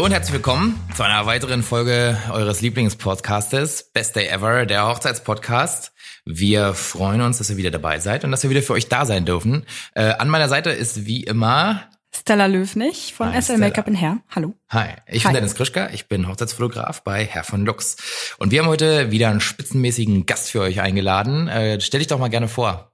Hallo 0.00 0.06
und 0.06 0.12
herzlich 0.12 0.32
willkommen 0.32 0.80
zu 0.96 1.02
einer 1.02 1.26
weiteren 1.26 1.62
Folge 1.62 2.16
eures 2.32 2.62
Lieblingspodcastes, 2.62 3.90
Best 3.92 4.16
Day 4.16 4.28
Ever, 4.28 4.64
der 4.64 4.88
Hochzeitspodcast. 4.88 5.92
Wir 6.24 6.72
freuen 6.72 7.20
uns, 7.20 7.36
dass 7.36 7.50
ihr 7.50 7.58
wieder 7.58 7.70
dabei 7.70 7.98
seid 7.98 8.24
und 8.24 8.30
dass 8.30 8.42
wir 8.42 8.48
wieder 8.48 8.62
für 8.62 8.72
euch 8.72 8.88
da 8.88 9.04
sein 9.04 9.26
dürfen. 9.26 9.66
Äh, 9.94 10.12
an 10.12 10.30
meiner 10.30 10.48
Seite 10.48 10.70
ist 10.70 11.04
wie 11.04 11.22
immer 11.24 11.82
Stella 12.16 12.46
Löwnig 12.46 13.12
von 13.12 13.30
Hi, 13.30 13.42
SL 13.42 13.58
Make-up 13.58 13.88
in 13.88 14.00
Hair. 14.00 14.20
Hallo. 14.34 14.54
Hi, 14.70 14.86
ich 15.06 15.22
bin 15.22 15.32
Hi. 15.32 15.34
Dennis 15.34 15.54
Krischka, 15.54 15.90
ich 15.90 16.08
bin 16.08 16.26
Hochzeitsfotograf 16.26 17.04
bei 17.04 17.26
Herr 17.26 17.44
von 17.44 17.66
Lux. 17.66 17.98
Und 18.38 18.52
wir 18.52 18.62
haben 18.62 18.68
heute 18.70 19.10
wieder 19.10 19.28
einen 19.28 19.42
spitzenmäßigen 19.42 20.24
Gast 20.24 20.50
für 20.50 20.62
euch 20.62 20.80
eingeladen. 20.80 21.46
Äh, 21.48 21.78
stell 21.82 21.98
dich 21.98 22.08
doch 22.08 22.18
mal 22.18 22.30
gerne 22.30 22.48
vor. 22.48 22.90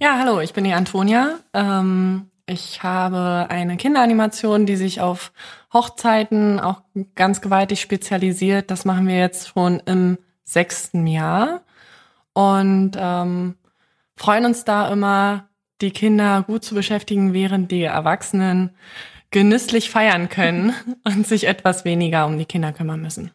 Ja, 0.00 0.18
hallo, 0.18 0.40
ich 0.40 0.54
bin 0.54 0.64
die 0.64 0.72
Antonia. 0.72 1.38
Ähm, 1.52 2.30
ich 2.46 2.82
habe 2.84 3.46
eine 3.50 3.76
Kinderanimation, 3.76 4.66
die 4.66 4.76
sich 4.76 5.00
auf 5.00 5.32
Hochzeiten 5.76 6.58
auch 6.58 6.80
ganz 7.14 7.42
gewaltig 7.42 7.82
spezialisiert. 7.82 8.70
Das 8.70 8.86
machen 8.86 9.06
wir 9.06 9.18
jetzt 9.18 9.48
schon 9.48 9.80
im 9.80 10.16
sechsten 10.42 11.06
Jahr 11.06 11.60
und 12.32 12.92
ähm, 12.96 13.56
freuen 14.16 14.46
uns 14.46 14.64
da 14.64 14.88
immer, 14.88 15.48
die 15.82 15.90
Kinder 15.90 16.44
gut 16.46 16.64
zu 16.64 16.74
beschäftigen, 16.74 17.34
während 17.34 17.70
die 17.70 17.82
Erwachsenen 17.82 18.70
genüsslich 19.30 19.90
feiern 19.90 20.30
können 20.30 20.72
und 21.04 21.26
sich 21.26 21.46
etwas 21.46 21.84
weniger 21.84 22.24
um 22.26 22.38
die 22.38 22.46
Kinder 22.46 22.72
kümmern 22.72 23.02
müssen. 23.02 23.32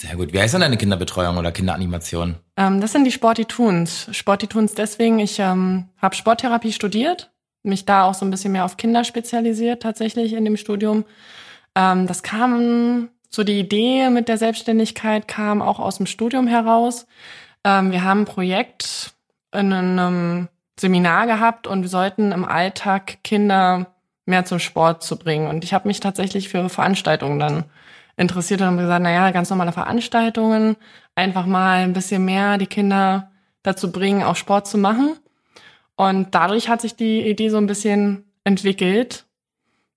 Sehr 0.00 0.16
gut. 0.16 0.32
Wie 0.32 0.40
heißt 0.40 0.54
denn 0.54 0.60
deine 0.60 0.76
Kinderbetreuung 0.76 1.38
oder 1.38 1.52
Kinderanimation? 1.52 2.34
Ähm, 2.56 2.80
das 2.80 2.92
sind 2.92 3.04
die. 3.04 3.12
Sporty 3.12 3.44
Toons 3.46 4.74
deswegen, 4.74 5.20
ich 5.20 5.38
ähm, 5.38 5.88
habe 5.98 6.14
Sporttherapie 6.14 6.72
studiert, 6.72 7.30
mich 7.62 7.86
da 7.86 8.04
auch 8.04 8.14
so 8.14 8.26
ein 8.26 8.30
bisschen 8.30 8.52
mehr 8.52 8.64
auf 8.64 8.76
Kinder 8.76 9.04
spezialisiert 9.04 9.82
tatsächlich 9.82 10.32
in 10.32 10.44
dem 10.44 10.56
Studium. 10.56 11.04
Ähm, 11.76 12.08
das 12.08 12.24
kam, 12.24 13.10
so 13.30 13.44
die 13.44 13.60
Idee 13.60 14.10
mit 14.10 14.28
der 14.28 14.38
Selbstständigkeit 14.38 15.28
kam 15.28 15.62
auch 15.62 15.78
aus 15.78 15.98
dem 15.98 16.06
Studium 16.06 16.48
heraus. 16.48 17.06
Ähm, 17.62 17.92
wir 17.92 18.02
haben 18.02 18.22
ein 18.22 18.26
Projekt 18.26 19.14
in 19.52 19.72
einem 19.72 20.48
Seminar 20.80 21.26
gehabt 21.26 21.66
und 21.66 21.82
wir 21.82 21.88
sollten 21.88 22.32
im 22.32 22.44
Alltag 22.44 23.22
Kinder 23.22 23.94
mehr 24.24 24.44
zum 24.44 24.58
Sport 24.58 25.02
zu 25.04 25.18
bringen. 25.18 25.46
Und 25.48 25.64
ich 25.64 25.72
habe 25.72 25.86
mich 25.86 26.00
tatsächlich 26.00 26.48
für 26.48 26.68
Veranstaltungen 26.68 27.38
dann 27.38 27.64
interessiert 28.16 28.60
und 28.62 28.68
habe 28.68 28.78
gesagt, 28.78 29.02
naja, 29.02 29.30
ganz 29.30 29.50
normale 29.50 29.72
Veranstaltungen, 29.72 30.76
einfach 31.14 31.46
mal 31.46 31.84
ein 31.84 31.92
bisschen 31.92 32.24
mehr 32.24 32.58
die 32.58 32.66
Kinder 32.66 33.30
dazu 33.62 33.92
bringen, 33.92 34.22
auch 34.22 34.36
Sport 34.36 34.66
zu 34.66 34.78
machen. 34.78 35.16
Und 35.96 36.34
dadurch 36.34 36.68
hat 36.68 36.80
sich 36.80 36.96
die 36.96 37.28
Idee 37.28 37.50
so 37.50 37.58
ein 37.58 37.66
bisschen 37.66 38.24
entwickelt, 38.44 39.26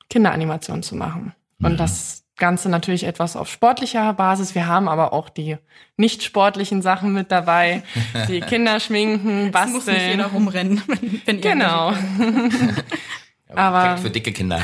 Kinderanimation 0.09 0.83
zu 0.83 0.95
machen. 0.95 1.33
Und 1.61 1.73
Mhm. 1.73 1.77
das 1.77 2.23
Ganze 2.37 2.69
natürlich 2.69 3.03
etwas 3.03 3.35
auf 3.35 3.49
sportlicher 3.49 4.13
Basis. 4.13 4.55
Wir 4.55 4.65
haben 4.67 4.87
aber 4.87 5.11
auch 5.11 5.27
die 5.29 5.57
nicht 5.97 6.23
sportlichen 6.23 6.81
Sachen 6.81 7.11
mit 7.13 7.31
dabei, 7.31 7.83
die 8.29 8.39
Kinder 8.41 8.79
schminken, 8.79 9.51
Es 9.53 9.69
muss 9.69 9.85
nicht 9.85 9.97
jeder 9.99 10.23
basteln. 10.23 10.33
rumrennen, 10.33 10.81
wenn, 11.25 11.35
ihr 11.35 11.41
Genau. 11.41 11.91
Aber- 13.55 13.79
Perfekt 13.81 13.99
für 14.01 14.09
dicke 14.11 14.31
Kinder. 14.31 14.61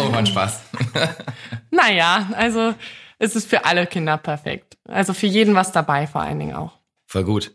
oh, 0.00 0.10
macht 0.10 0.28
Spaß. 0.28 0.60
Naja, 1.70 2.28
also 2.36 2.74
es 3.18 3.34
ist 3.34 3.48
für 3.48 3.64
alle 3.64 3.86
Kinder 3.86 4.18
perfekt. 4.18 4.76
Also 4.86 5.14
für 5.14 5.26
jeden 5.26 5.54
was 5.54 5.72
dabei 5.72 6.06
vor 6.06 6.20
allen 6.20 6.38
Dingen 6.38 6.54
auch. 6.54 6.72
Voll 7.06 7.24
gut. 7.24 7.52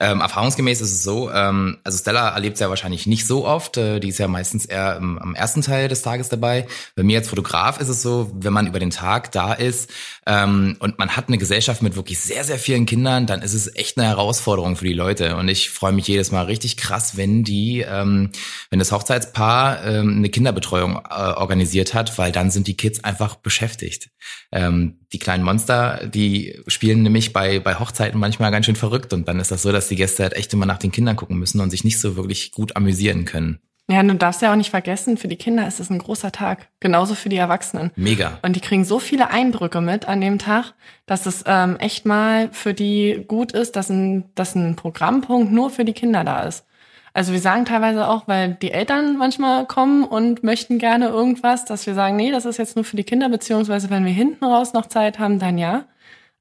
Ähm, 0.00 0.20
erfahrungsgemäß 0.20 0.80
ist 0.80 0.92
es 0.92 1.02
so, 1.02 1.30
ähm, 1.30 1.78
also 1.82 1.98
Stella 1.98 2.28
erlebt 2.30 2.54
es 2.54 2.60
ja 2.60 2.68
wahrscheinlich 2.68 3.06
nicht 3.06 3.26
so 3.26 3.46
oft, 3.46 3.76
äh, 3.76 4.00
die 4.00 4.08
ist 4.08 4.18
ja 4.18 4.28
meistens 4.28 4.64
eher 4.64 4.96
im, 4.96 5.18
am 5.18 5.34
ersten 5.34 5.62
Teil 5.62 5.88
des 5.88 6.02
Tages 6.02 6.28
dabei. 6.28 6.66
Bei 6.94 7.02
mir 7.02 7.18
als 7.18 7.28
Fotograf 7.28 7.80
ist 7.80 7.88
es 7.88 8.02
so, 8.02 8.30
wenn 8.34 8.52
man 8.52 8.66
über 8.66 8.78
den 8.78 8.90
Tag 8.90 9.32
da 9.32 9.52
ist 9.52 9.90
ähm, 10.26 10.76
und 10.78 10.98
man 10.98 11.16
hat 11.16 11.28
eine 11.28 11.38
Gesellschaft 11.38 11.82
mit 11.82 11.96
wirklich 11.96 12.20
sehr, 12.20 12.44
sehr 12.44 12.58
vielen 12.58 12.86
Kindern, 12.86 13.26
dann 13.26 13.42
ist 13.42 13.54
es 13.54 13.74
echt 13.74 13.98
eine 13.98 14.06
Herausforderung 14.06 14.76
für 14.76 14.84
die 14.84 14.92
Leute. 14.92 15.36
Und 15.36 15.48
ich 15.48 15.70
freue 15.70 15.92
mich 15.92 16.06
jedes 16.06 16.30
Mal 16.30 16.44
richtig 16.44 16.76
krass, 16.76 17.16
wenn 17.16 17.44
die, 17.44 17.80
ähm, 17.80 18.30
wenn 18.70 18.78
das 18.78 18.92
Hochzeitspaar 18.92 19.84
ähm, 19.84 20.18
eine 20.18 20.28
Kinderbetreuung 20.28 20.96
äh, 20.96 21.14
organisiert 21.14 21.94
hat, 21.94 22.18
weil 22.18 22.30
dann 22.30 22.50
sind 22.50 22.66
die 22.66 22.76
Kids 22.76 23.02
einfach 23.04 23.36
beschäftigt. 23.36 24.10
Ähm, 24.52 24.98
die 25.12 25.18
kleinen 25.18 25.44
Monster, 25.44 26.06
die 26.06 26.60
spielen 26.66 27.02
nämlich 27.02 27.32
bei, 27.32 27.60
bei 27.60 27.78
Hochzeiten 27.78 28.20
manchmal 28.20 28.50
ganz 28.50 28.66
schön 28.66 28.76
verrückt 28.76 29.12
und 29.12 29.26
dann 29.26 29.40
ist 29.40 29.50
das 29.50 29.62
so, 29.62 29.67
dass 29.72 29.88
die 29.88 29.96
Gäste 29.96 30.22
halt 30.22 30.34
echt 30.34 30.52
immer 30.52 30.66
nach 30.66 30.78
den 30.78 30.92
Kindern 30.92 31.16
gucken 31.16 31.38
müssen 31.38 31.60
und 31.60 31.70
sich 31.70 31.84
nicht 31.84 32.00
so 32.00 32.16
wirklich 32.16 32.52
gut 32.52 32.76
amüsieren 32.76 33.24
können. 33.24 33.60
Ja, 33.90 34.02
du 34.02 34.14
darfst 34.14 34.42
ja 34.42 34.52
auch 34.52 34.56
nicht 34.56 34.68
vergessen, 34.68 35.16
für 35.16 35.28
die 35.28 35.36
Kinder 35.36 35.66
ist 35.66 35.80
es 35.80 35.88
ein 35.88 35.98
großer 35.98 36.30
Tag. 36.30 36.68
Genauso 36.78 37.14
für 37.14 37.30
die 37.30 37.38
Erwachsenen. 37.38 37.90
Mega. 37.96 38.38
Und 38.42 38.54
die 38.54 38.60
kriegen 38.60 38.84
so 38.84 38.98
viele 38.98 39.30
Eindrücke 39.30 39.80
mit 39.80 40.06
an 40.06 40.20
dem 40.20 40.38
Tag, 40.38 40.74
dass 41.06 41.24
es 41.24 41.42
ähm, 41.46 41.76
echt 41.78 42.04
mal 42.04 42.50
für 42.52 42.74
die 42.74 43.24
gut 43.26 43.52
ist, 43.52 43.76
dass 43.76 43.88
ein, 43.88 44.24
dass 44.34 44.54
ein 44.54 44.76
Programmpunkt 44.76 45.50
nur 45.50 45.70
für 45.70 45.86
die 45.86 45.94
Kinder 45.94 46.22
da 46.22 46.42
ist. 46.42 46.66
Also 47.14 47.32
wir 47.32 47.40
sagen 47.40 47.64
teilweise 47.64 48.06
auch, 48.06 48.28
weil 48.28 48.58
die 48.60 48.72
Eltern 48.72 49.16
manchmal 49.16 49.66
kommen 49.66 50.04
und 50.04 50.44
möchten 50.44 50.78
gerne 50.78 51.08
irgendwas, 51.08 51.64
dass 51.64 51.86
wir 51.86 51.94
sagen, 51.94 52.16
nee, 52.16 52.30
das 52.30 52.44
ist 52.44 52.58
jetzt 52.58 52.76
nur 52.76 52.84
für 52.84 52.96
die 52.96 53.04
Kinder, 53.04 53.30
beziehungsweise 53.30 53.88
wenn 53.88 54.04
wir 54.04 54.12
hinten 54.12 54.44
raus 54.44 54.74
noch 54.74 54.86
Zeit 54.86 55.18
haben, 55.18 55.38
dann 55.38 55.56
ja. 55.56 55.86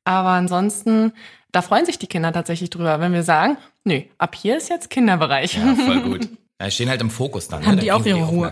Aber 0.04 0.30
ansonsten, 0.30 1.14
da 1.58 1.64
freuen 1.64 1.88
sich 1.88 1.98
die 1.98 2.06
Kinder 2.06 2.32
tatsächlich 2.32 2.70
drüber, 2.70 3.00
wenn 3.00 3.14
wir 3.14 3.24
sagen, 3.24 3.58
nee, 3.84 4.12
ab 4.20 4.36
hier 4.36 4.58
ist 4.58 4.70
jetzt 4.70 4.92
Kinderbereich. 4.92 5.58
Ja, 5.58 5.74
voll 5.74 6.02
gut. 6.02 6.30
Ja, 6.62 6.70
stehen 6.70 6.88
halt 6.88 7.02
im 7.02 7.10
Fokus 7.10 7.48
dann. 7.48 7.66
Haben 7.66 7.76
ne? 7.76 7.82
die 7.82 7.88
Da 7.88 7.96
auch 7.96 8.06
ihre 8.06 8.24
Ruhe. 8.24 8.52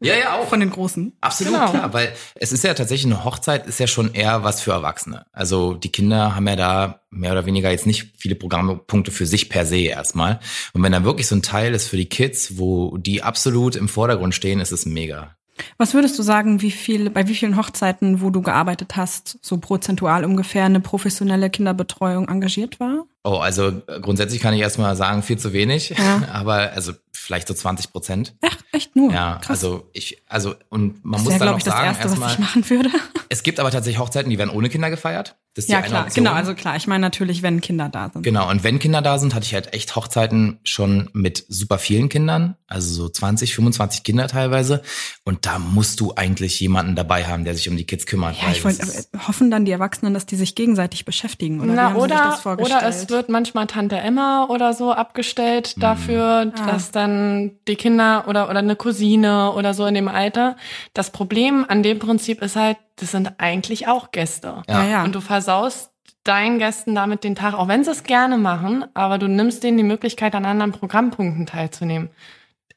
Ja, 0.00 0.14
ja, 0.16 0.34
auch. 0.36 0.48
von 0.48 0.58
den 0.58 0.70
Großen. 0.70 1.12
Absolut, 1.20 1.52
Genau. 1.52 1.70
klar, 1.70 1.92
weil 1.92 2.12
es 2.34 2.52
ist 2.52 2.64
ja 2.64 2.72
tatsächlich 2.72 3.12
eine 3.12 3.24
Hochzeit, 3.24 3.66
ist 3.66 3.78
ja 3.80 3.86
schon 3.86 4.14
eher 4.14 4.44
was 4.44 4.62
für 4.62 4.72
Erwachsene. 4.72 5.26
Also 5.30 5.74
die 5.74 5.92
Kinder 5.92 6.34
haben 6.34 6.48
ja 6.48 6.56
da 6.56 7.00
mehr 7.10 7.32
oder 7.32 7.44
weniger 7.44 7.70
jetzt 7.70 7.86
nicht 7.86 8.14
viele 8.16 8.34
Programmpunkte 8.34 9.10
für 9.10 9.26
sich 9.26 9.50
per 9.50 9.66
se 9.66 9.76
erstmal. 9.82 10.40
Und 10.72 10.82
wenn 10.82 10.92
da 10.92 11.04
wirklich 11.04 11.26
so 11.28 11.36
ein 11.36 11.42
Teil 11.42 11.74
ist 11.74 11.86
für 11.86 11.98
die 11.98 12.08
Kids, 12.08 12.56
wo 12.58 12.96
die 12.96 13.22
absolut 13.22 13.76
im 13.76 13.88
Vordergrund 13.88 14.34
stehen, 14.34 14.58
ist 14.58 14.72
es 14.72 14.86
mega. 14.86 15.36
Was 15.78 15.94
würdest 15.94 16.18
du 16.18 16.22
sagen, 16.22 16.62
wie 16.62 16.70
viel, 16.70 17.10
bei 17.10 17.28
wie 17.28 17.34
vielen 17.34 17.56
Hochzeiten, 17.56 18.20
wo 18.20 18.30
du 18.30 18.42
gearbeitet 18.42 18.96
hast, 18.96 19.38
so 19.42 19.58
prozentual 19.58 20.24
ungefähr 20.24 20.64
eine 20.64 20.80
professionelle 20.80 21.50
Kinderbetreuung 21.50 22.28
engagiert 22.28 22.80
war? 22.80 23.06
Oh, 23.24 23.36
also 23.36 23.68
äh, 23.86 24.00
grundsätzlich 24.00 24.40
kann 24.42 24.52
ich 24.54 24.60
erstmal 24.60 24.96
sagen, 24.96 25.22
viel 25.22 25.38
zu 25.38 25.52
wenig, 25.52 25.90
Ja. 25.96 26.22
aber 26.32 26.72
also 26.72 26.92
vielleicht 27.12 27.46
so 27.46 27.54
20 27.54 27.92
Prozent. 27.92 28.34
Echt, 28.40 28.58
echt 28.72 28.96
nur? 28.96 29.12
Ja, 29.12 29.36
Krass. 29.36 29.50
also 29.50 29.88
ich, 29.92 30.20
also 30.28 30.54
und 30.70 31.04
man 31.04 31.12
das 31.18 31.22
muss 31.24 31.30
wäre, 31.34 31.38
dann 31.38 31.38
glaube 31.38 31.50
noch 31.52 31.58
ich, 31.58 31.64
das 31.64 31.74
sagen, 31.74 31.86
Erste, 31.86 32.04
was 32.04 32.10
erstmal, 32.10 32.32
ich 32.32 32.38
machen 32.40 32.70
würde. 32.70 32.90
es 33.28 33.42
gibt 33.44 33.60
aber 33.60 33.70
tatsächlich 33.70 34.00
Hochzeiten, 34.00 34.28
die 34.28 34.38
werden 34.38 34.50
ohne 34.50 34.68
Kinder 34.68 34.90
gefeiert. 34.90 35.36
Das 35.54 35.64
ist 35.64 35.68
die 35.68 35.72
Ja, 35.72 35.78
eine 35.80 35.86
klar, 35.86 36.02
Option. 36.06 36.24
genau, 36.24 36.34
also 36.34 36.54
klar. 36.54 36.76
Ich 36.76 36.86
meine 36.88 37.02
natürlich, 37.02 37.42
wenn 37.42 37.60
Kinder 37.60 37.88
da 37.90 38.08
sind. 38.12 38.22
Genau, 38.22 38.48
und 38.50 38.64
wenn 38.64 38.78
Kinder 38.78 39.02
da 39.02 39.18
sind, 39.18 39.34
hatte 39.34 39.44
ich 39.44 39.52
halt 39.54 39.72
echt 39.74 39.94
Hochzeiten 39.94 40.58
schon 40.64 41.10
mit 41.12 41.44
super 41.46 41.78
vielen 41.78 42.08
Kindern, 42.08 42.56
also 42.66 42.92
so 42.92 43.08
20, 43.08 43.54
25 43.54 44.02
Kinder 44.02 44.26
teilweise. 44.28 44.82
Und 45.24 45.44
da 45.46 45.58
musst 45.58 46.00
du 46.00 46.14
eigentlich 46.16 46.58
jemanden 46.58 46.96
dabei 46.96 47.26
haben, 47.26 47.44
der 47.44 47.54
sich 47.54 47.68
um 47.68 47.76
die 47.76 47.84
Kids 47.84 48.06
kümmert. 48.06 48.36
Ja, 48.42 48.50
ich 48.50 48.64
wollte, 48.64 48.82
äh, 48.82 49.18
hoffen 49.28 49.50
dann 49.50 49.66
die 49.66 49.72
Erwachsenen, 49.72 50.14
dass 50.14 50.24
die 50.26 50.36
sich 50.36 50.54
gegenseitig 50.54 51.04
beschäftigen, 51.04 51.60
oder? 51.60 51.70
wie 51.72 51.76
Na, 51.76 51.82
haben 51.82 51.94
Sie 51.96 52.00
sich 52.00 52.12
oder, 52.12 52.24
das 52.30 52.40
vorgestellt? 52.40 52.80
oder 52.82 52.88
es 52.88 53.06
wird 53.12 53.28
manchmal 53.28 53.66
Tante 53.68 53.96
Emma 53.96 54.46
oder 54.48 54.72
so 54.74 54.92
abgestellt 54.92 55.80
dafür, 55.82 56.52
Ah. 56.54 56.66
dass 56.66 56.90
dann 56.90 57.52
die 57.68 57.76
Kinder 57.76 58.24
oder, 58.26 58.50
oder 58.50 58.58
eine 58.58 58.74
Cousine 58.76 59.52
oder 59.52 59.72
so 59.74 59.86
in 59.86 59.94
dem 59.94 60.08
Alter. 60.08 60.56
Das 60.94 61.10
Problem 61.10 61.64
an 61.68 61.82
dem 61.84 61.98
Prinzip 62.00 62.42
ist 62.42 62.56
halt, 62.56 62.76
das 62.96 63.12
sind 63.12 63.34
eigentlich 63.38 63.86
auch 63.88 64.10
Gäste. 64.10 64.62
ja, 64.68 64.84
ja. 64.84 65.04
Und 65.04 65.14
du 65.14 65.20
versaust 65.20 65.90
deinen 66.24 66.58
Gästen 66.58 66.94
damit 66.94 67.24
den 67.24 67.34
Tag, 67.34 67.54
auch 67.54 67.68
wenn 67.68 67.84
sie 67.84 67.90
es 67.90 68.04
gerne 68.04 68.38
machen, 68.38 68.84
aber 68.94 69.18
du 69.18 69.28
nimmst 69.28 69.62
denen 69.64 69.76
die 69.76 69.82
Möglichkeit, 69.82 70.34
an 70.34 70.44
anderen 70.44 70.72
Programmpunkten 70.72 71.46
teilzunehmen. 71.46 72.10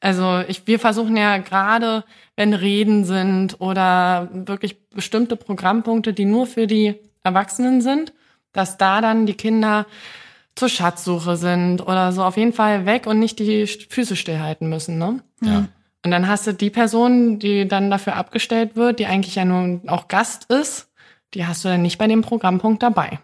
Also 0.00 0.40
ich, 0.48 0.66
wir 0.66 0.78
versuchen 0.78 1.16
ja 1.16 1.38
gerade, 1.38 2.04
wenn 2.36 2.52
Reden 2.54 3.04
sind 3.04 3.60
oder 3.60 4.28
wirklich 4.32 4.88
bestimmte 4.90 5.36
Programmpunkte, 5.36 6.12
die 6.12 6.24
nur 6.26 6.46
für 6.46 6.66
die 6.66 6.96
Erwachsenen 7.22 7.80
sind, 7.80 8.12
dass 8.52 8.78
da 8.78 9.00
dann 9.00 9.26
die 9.26 9.34
Kinder 9.34 9.86
zur 10.56 10.68
Schatzsuche 10.68 11.36
sind 11.36 11.80
oder 11.86 12.12
so 12.12 12.24
auf 12.24 12.36
jeden 12.36 12.52
Fall 12.52 12.86
weg 12.86 13.06
und 13.06 13.18
nicht 13.18 13.38
die 13.38 13.66
Füße 13.66 14.16
stillhalten 14.16 14.68
müssen. 14.68 14.98
Ne? 14.98 15.22
ja. 15.42 15.68
Und 16.04 16.12
dann 16.12 16.28
hast 16.28 16.46
du 16.46 16.54
die 16.54 16.70
Person, 16.70 17.40
die 17.40 17.66
dann 17.66 17.90
dafür 17.90 18.14
abgestellt 18.14 18.76
wird, 18.76 19.00
die 19.00 19.06
eigentlich 19.06 19.34
ja 19.34 19.44
nur 19.44 19.80
auch 19.88 20.06
Gast 20.06 20.44
ist, 20.44 20.88
die 21.34 21.46
hast 21.46 21.64
du 21.64 21.68
dann 21.68 21.82
nicht 21.82 21.98
bei 21.98 22.06
dem 22.06 22.22
Programmpunkt 22.22 22.80
dabei. 22.80 23.18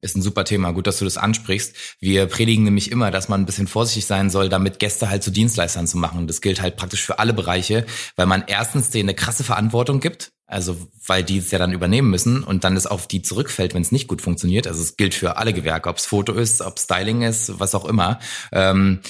Ist 0.00 0.16
ein 0.16 0.22
super 0.22 0.44
Thema. 0.44 0.70
Gut, 0.70 0.86
dass 0.86 1.00
du 1.00 1.04
das 1.04 1.18
ansprichst. 1.18 1.74
Wir 1.98 2.26
predigen 2.26 2.62
nämlich 2.62 2.92
immer, 2.92 3.10
dass 3.10 3.28
man 3.28 3.42
ein 3.42 3.46
bisschen 3.46 3.66
vorsichtig 3.66 4.06
sein 4.06 4.30
soll, 4.30 4.48
damit 4.48 4.78
Gäste 4.78 5.10
halt 5.10 5.24
zu 5.24 5.32
Dienstleistern 5.32 5.88
zu 5.88 5.98
machen. 5.98 6.28
Das 6.28 6.40
gilt 6.40 6.62
halt 6.62 6.76
praktisch 6.76 7.04
für 7.04 7.18
alle 7.18 7.32
Bereiche, 7.32 7.84
weil 8.14 8.26
man 8.26 8.44
erstens 8.46 8.90
denen 8.90 9.08
eine 9.08 9.16
krasse 9.16 9.42
Verantwortung 9.42 9.98
gibt. 9.98 10.30
Also, 10.48 10.76
weil 11.06 11.22
die 11.22 11.38
es 11.38 11.50
ja 11.50 11.58
dann 11.58 11.72
übernehmen 11.72 12.10
müssen 12.10 12.42
und 12.42 12.64
dann 12.64 12.76
es 12.76 12.86
auf 12.86 13.06
die 13.06 13.22
zurückfällt, 13.22 13.74
wenn 13.74 13.82
es 13.82 13.92
nicht 13.92 14.08
gut 14.08 14.22
funktioniert. 14.22 14.66
Also, 14.66 14.82
es 14.82 14.96
gilt 14.96 15.14
für 15.14 15.36
alle 15.36 15.52
Gewerke, 15.52 15.88
ob 15.88 15.98
es 15.98 16.06
Foto 16.06 16.32
ist, 16.32 16.62
ob 16.62 16.78
Styling 16.78 17.22
ist, 17.22 17.60
was 17.60 17.74
auch 17.74 17.84
immer. 17.84 18.18
Ähm, 18.50 19.00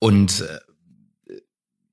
und 0.00 0.42
äh, 0.42 0.58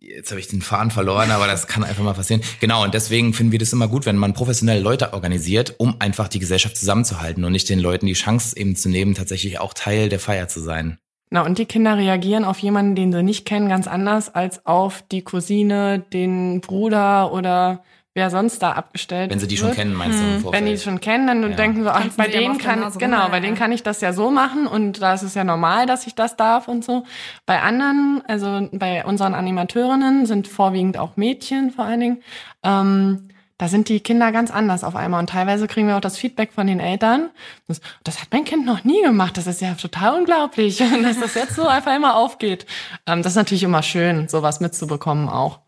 Jetzt 0.08 0.32
habe 0.32 0.40
ich 0.40 0.48
den 0.48 0.62
Faden 0.62 0.90
verloren, 0.90 1.32
aber 1.32 1.48
das 1.48 1.68
kann 1.68 1.84
einfach 1.84 2.04
mal 2.04 2.14
passieren. 2.14 2.42
Genau, 2.62 2.82
und 2.82 2.94
deswegen 2.94 3.34
finden 3.34 3.52
wir 3.52 3.60
das 3.60 3.74
immer 3.74 3.90
gut, 3.90 4.06
wenn 4.06 4.16
man 4.16 4.34
professionelle 4.34 4.80
Leute 4.80 5.12
organisiert, 5.12 5.76
um 5.80 5.98
einfach 6.00 6.30
die 6.30 6.40
Gesellschaft 6.40 6.78
zusammenzuhalten 6.78 7.44
und 7.44 7.52
nicht 7.52 7.68
den 7.68 7.80
Leuten 7.80 8.06
die 8.06 8.14
Chance 8.14 8.56
eben 8.56 8.78
zu 8.78 8.88
nehmen, 8.88 9.16
tatsächlich 9.16 9.60
auch 9.60 9.74
Teil 9.74 10.08
der 10.08 10.22
Feier 10.22 10.48
zu 10.48 10.62
sein. 10.62 10.98
Na, 11.30 11.42
und 11.46 11.58
die 11.58 11.66
Kinder 11.66 11.98
reagieren 11.98 12.46
auf 12.46 12.58
jemanden, 12.60 12.96
den 12.96 13.12
sie 13.12 13.22
nicht 13.22 13.46
kennen, 13.46 13.68
ganz 13.68 13.86
anders 13.86 14.34
als 14.34 14.66
auf 14.66 15.04
die 15.12 15.24
Cousine, 15.24 16.06
den 16.14 16.62
Bruder 16.62 17.34
oder 17.34 17.84
wer 18.18 18.30
sonst 18.30 18.62
da 18.62 18.74
abgestellt 18.74 19.32
Wenn 19.32 19.40
sie 19.40 19.48
die 19.48 19.58
wird. 19.58 19.70
schon 19.70 19.76
kennen, 19.76 19.94
meinst 19.94 20.20
du 20.20 20.26
im 20.26 20.40
Vorfeld? 20.42 20.66
Wenn 20.66 20.70
die 20.74 20.78
schon 20.80 21.00
kennen, 21.00 21.28
dann 21.28 21.42
Ja. 21.52 21.56
denken 21.56 21.84
sie, 21.84 21.90
ach, 21.90 22.02
Tanzen 22.02 22.18
bei 22.18 22.28
die 22.28 22.34
aber 22.36 22.42
denen 22.44 22.58
kann, 22.58 22.80
Nase 22.82 23.00
genau, 23.00 23.20
ja, 23.20 23.28
bei 23.30 23.40
denen 23.40 23.56
kann 23.56 23.72
ich 23.72 23.84
das 23.84 24.02
ja 24.02 24.12
so 24.12 24.30
machen 24.32 24.68
und 24.68 25.02
da 25.02 25.14
ist 25.14 25.22
es 25.22 25.36
ja 25.36 25.44
normal, 25.46 25.86
dass 25.86 26.06
ich 26.08 26.16
das 26.16 26.36
darf 26.36 26.68
und 26.68 26.84
so. 26.84 27.06
Bei 27.46 27.62
anderen, 27.62 28.22
also 28.28 28.68
bei 28.74 29.06
unseren 29.06 29.34
Animateurinnen 29.36 30.26
sind 30.26 30.48
vorwiegend 30.48 30.98
auch 30.98 31.16
Mädchen 31.16 31.72
vor 31.72 31.86
allen 31.86 32.00
Dingen, 32.00 32.24
ähm, 32.64 33.30
da 33.60 33.68
sind 33.68 33.90
die 33.90 34.02
Kinder 34.02 34.32
ganz 34.32 34.52
anders 34.52 34.84
auf 34.84 34.96
einmal 34.96 35.20
und 35.20 35.32
teilweise 35.32 35.68
kriegen 35.68 35.88
wir 35.88 35.98
auch 35.98 36.02
das 36.02 36.16
Feedback 36.18 36.54
von 36.54 36.68
den 36.68 36.80
Eltern. 36.80 37.30
Das, 37.68 37.82
das 38.04 38.22
hat 38.22 38.28
mein 38.32 38.44
Kind 38.46 38.68
noch 38.68 38.84
nie 38.84 39.02
gemacht. 39.02 39.36
Das 39.36 39.48
ist 39.48 39.62
ja 39.62 39.74
total 39.74 40.14
unglaublich, 40.20 40.78
dass 41.04 41.20
das 41.20 41.34
jetzt 41.34 41.56
so 41.56 41.68
einfach 41.68 41.96
immer 41.96 42.16
aufgeht. 42.18 42.68
Ähm, 43.08 43.24
das 43.24 43.32
ist 43.34 43.38
natürlich 43.38 43.64
immer 43.64 43.82
schön, 43.82 44.28
sowas 44.28 44.60
mitzubekommen 44.60 45.28
auch. 45.28 45.60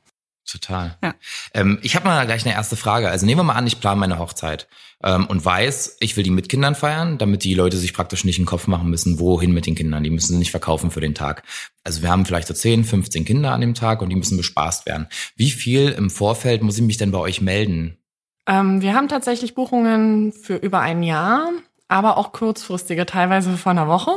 Total. 0.51 0.97
Ja. 1.03 1.13
Ähm, 1.53 1.79
ich 1.81 1.95
habe 1.95 2.05
mal 2.07 2.25
gleich 2.25 2.45
eine 2.45 2.55
erste 2.55 2.75
Frage. 2.75 3.09
Also 3.09 3.25
nehmen 3.25 3.39
wir 3.39 3.43
mal 3.43 3.53
an, 3.53 3.67
ich 3.67 3.79
plane 3.79 3.99
meine 3.99 4.19
Hochzeit 4.19 4.67
ähm, 5.03 5.27
und 5.27 5.43
weiß, 5.43 5.97
ich 5.99 6.17
will 6.17 6.23
die 6.23 6.31
mit 6.31 6.49
Kindern 6.49 6.75
feiern, 6.75 7.17
damit 7.17 7.43
die 7.43 7.53
Leute 7.53 7.77
sich 7.77 7.93
praktisch 7.93 8.25
nicht 8.25 8.37
einen 8.37 8.45
Kopf 8.45 8.67
machen 8.67 8.89
müssen, 8.89 9.19
wohin 9.19 9.51
mit 9.51 9.65
den 9.65 9.75
Kindern. 9.75 10.03
Die 10.03 10.09
müssen 10.09 10.33
sie 10.33 10.39
nicht 10.39 10.51
verkaufen 10.51 10.91
für 10.91 11.01
den 11.01 11.15
Tag. 11.15 11.43
Also 11.83 12.01
wir 12.01 12.09
haben 12.09 12.25
vielleicht 12.25 12.47
so 12.47 12.53
10, 12.53 12.83
15 12.83 13.25
Kinder 13.25 13.51
an 13.51 13.61
dem 13.61 13.73
Tag 13.73 14.01
und 14.01 14.09
die 14.09 14.15
müssen 14.15 14.37
bespaßt 14.37 14.85
werden. 14.85 15.07
Wie 15.35 15.51
viel 15.51 15.89
im 15.89 16.09
Vorfeld 16.09 16.63
muss 16.63 16.77
ich 16.77 16.83
mich 16.83 16.97
denn 16.97 17.11
bei 17.11 17.19
euch 17.19 17.41
melden? 17.41 17.97
Ähm, 18.47 18.81
wir 18.81 18.93
haben 18.93 19.07
tatsächlich 19.07 19.55
Buchungen 19.55 20.33
für 20.33 20.55
über 20.55 20.79
ein 20.79 21.03
Jahr, 21.03 21.51
aber 21.87 22.17
auch 22.17 22.31
kurzfristige, 22.31 23.05
teilweise 23.05 23.55
von 23.57 23.77
einer 23.77 23.87
Woche. 23.87 24.11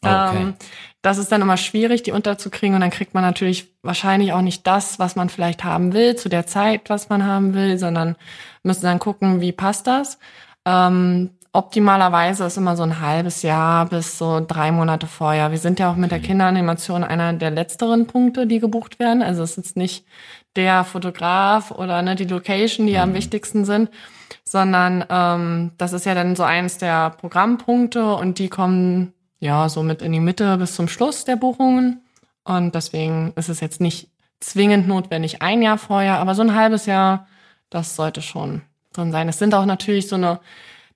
Okay. 0.00 0.54
Das 1.02 1.18
ist 1.18 1.30
dann 1.30 1.42
immer 1.42 1.56
schwierig, 1.56 2.02
die 2.02 2.12
unterzukriegen 2.12 2.74
und 2.74 2.80
dann 2.80 2.90
kriegt 2.90 3.14
man 3.14 3.22
natürlich 3.22 3.72
wahrscheinlich 3.82 4.32
auch 4.32 4.40
nicht 4.40 4.66
das, 4.66 4.98
was 4.98 5.14
man 5.14 5.28
vielleicht 5.28 5.62
haben 5.62 5.92
will, 5.92 6.16
zu 6.16 6.28
der 6.28 6.46
Zeit, 6.46 6.90
was 6.90 7.08
man 7.08 7.24
haben 7.24 7.54
will, 7.54 7.78
sondern 7.78 8.16
müssen 8.64 8.84
dann 8.84 8.98
gucken, 8.98 9.40
wie 9.40 9.52
passt 9.52 9.86
das. 9.86 10.18
Ähm, 10.64 11.30
optimalerweise 11.52 12.44
ist 12.44 12.56
immer 12.56 12.76
so 12.76 12.82
ein 12.82 13.00
halbes 13.00 13.42
Jahr 13.42 13.86
bis 13.86 14.18
so 14.18 14.44
drei 14.46 14.70
Monate 14.70 15.06
vorher. 15.06 15.50
Wir 15.50 15.58
sind 15.58 15.78
ja 15.78 15.90
auch 15.90 15.96
mit 15.96 16.10
der 16.10 16.20
Kinderanimation 16.20 17.04
einer 17.04 17.32
der 17.32 17.50
letzteren 17.50 18.06
Punkte, 18.06 18.46
die 18.46 18.58
gebucht 18.58 18.98
werden. 18.98 19.22
Also 19.22 19.42
es 19.42 19.56
ist 19.56 19.76
nicht 19.76 20.04
der 20.56 20.84
Fotograf 20.84 21.70
oder 21.70 22.02
ne, 22.02 22.16
die 22.16 22.24
Location, 22.24 22.86
die 22.86 22.98
am 22.98 23.14
wichtigsten 23.14 23.64
sind, 23.64 23.90
sondern 24.44 25.04
ähm, 25.08 25.72
das 25.78 25.92
ist 25.92 26.06
ja 26.06 26.14
dann 26.14 26.36
so 26.36 26.42
eins 26.42 26.78
der 26.78 27.10
Programmpunkte 27.10 28.14
und 28.14 28.38
die 28.38 28.48
kommen 28.48 29.14
ja 29.40 29.68
so 29.68 29.82
mit 29.82 30.02
in 30.02 30.12
die 30.12 30.20
Mitte 30.20 30.56
bis 30.56 30.74
zum 30.74 30.88
Schluss 30.88 31.24
der 31.24 31.36
Buchungen. 31.36 32.02
Und 32.44 32.74
deswegen 32.74 33.32
ist 33.36 33.48
es 33.48 33.60
jetzt 33.60 33.80
nicht 33.80 34.08
zwingend 34.40 34.88
notwendig 34.88 35.42
ein 35.42 35.62
Jahr 35.62 35.78
vorher, 35.78 36.18
aber 36.18 36.34
so 36.34 36.42
ein 36.42 36.54
halbes 36.54 36.86
Jahr, 36.86 37.26
das 37.70 37.96
sollte 37.96 38.22
schon 38.22 38.62
drin 38.92 39.12
sein. 39.12 39.28
Es 39.28 39.38
sind 39.38 39.54
auch 39.54 39.66
natürlich 39.66 40.08
so 40.08 40.16
eine 40.16 40.40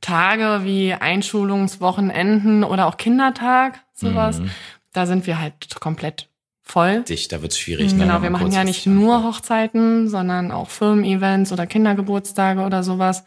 Tage 0.00 0.60
wie 0.64 0.94
Einschulungswochenenden 0.94 2.64
oder 2.64 2.86
auch 2.86 2.96
Kindertag, 2.96 3.80
sowas. 3.94 4.40
Mhm. 4.40 4.50
Da 4.92 5.06
sind 5.06 5.26
wir 5.26 5.40
halt 5.40 5.80
komplett 5.80 6.28
voll. 6.62 7.02
Dich, 7.02 7.28
da 7.28 7.42
wird's 7.42 7.58
schwierig. 7.58 7.92
ne, 7.92 8.04
Genau, 8.04 8.22
wir 8.22 8.30
machen 8.30 8.52
ja 8.52 8.64
nicht 8.64 8.86
nur. 8.86 9.24
Hochzeiten, 9.24 10.08
sondern 10.08 10.50
auch 10.50 10.70
Firmen-Events 10.70 11.52
oder 11.52 11.66
Kindergeburtstage 11.66 12.62
oder 12.62 12.82
sowas. 12.82 13.24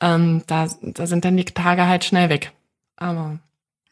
Ähm, 0.00 0.42
da, 0.46 0.68
da 0.82 1.06
sind 1.06 1.24
dann 1.24 1.36
die 1.36 1.44
Tage 1.44 1.86
halt 1.86 2.04
schnell 2.04 2.28
weg. 2.28 2.52
Aber 2.96 3.38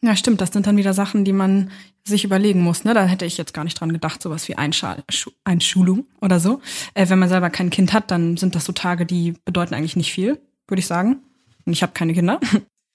Ja, 0.01 0.15
stimmt. 0.15 0.41
Das 0.41 0.51
sind 0.51 0.67
dann 0.67 0.77
wieder 0.77 0.93
Sachen, 0.93 1.25
die 1.25 1.33
man 1.33 1.71
sich 2.03 2.23
überlegen 2.23 2.61
muss. 2.61 2.83
Ne? 2.83 2.93
Da 2.93 3.05
hätte 3.05 3.25
ich 3.25 3.37
jetzt 3.37 3.53
gar 3.53 3.63
nicht 3.63 3.79
dran 3.79 3.91
gedacht, 3.91 4.21
sowas 4.21 4.47
wie 4.47 4.55
Einschal 4.55 5.03
Schu 5.09 5.31
Einschulung 5.43 6.05
oder 6.21 6.39
so. 6.39 6.61
Äh, 6.93 7.09
wenn 7.09 7.19
man 7.19 7.29
selber 7.29 7.49
kein 7.49 7.69
Kind 7.69 7.93
hat, 7.93 8.11
dann 8.11 8.37
sind 8.37 8.55
das 8.55 8.65
so 8.65 8.73
Tage, 8.73 9.05
die 9.05 9.33
bedeuten 9.45 9.73
eigentlich 9.73 9.95
nicht 9.95 10.11
viel, 10.11 10.39
würde 10.67 10.79
ich 10.79 10.87
sagen. 10.87 11.17
Und 11.65 11.73
ich 11.73 11.81
habe 11.81 11.93
keine 11.93 12.13
Kinder. 12.13 12.39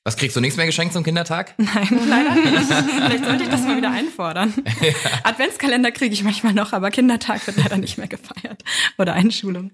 Was 0.04 0.16
kriegst 0.16 0.34
du 0.34 0.40
nichts 0.40 0.56
mehr 0.56 0.66
geschenkt 0.66 0.94
zum 0.94 1.04
Kindertag? 1.04 1.54
Nein, 1.58 1.88
leider 2.08 2.34
nicht. 2.34 2.72
Vielleicht 2.72 3.24
sollte 3.24 3.44
ich 3.44 3.48
das 3.48 3.62
mal 3.62 3.76
wieder 3.76 3.92
einfordern. 3.92 4.52
Adventskalender 5.22 5.92
kriege 5.92 6.12
ich 6.12 6.24
manchmal 6.24 6.54
noch, 6.54 6.72
aber 6.72 6.90
Kindertag 6.90 7.46
wird 7.46 7.56
leider 7.58 7.78
nicht 7.78 7.98
mehr 7.98 8.08
gefeiert. 8.08 8.64
Oder 8.98 9.12
Einschulung. 9.12 9.70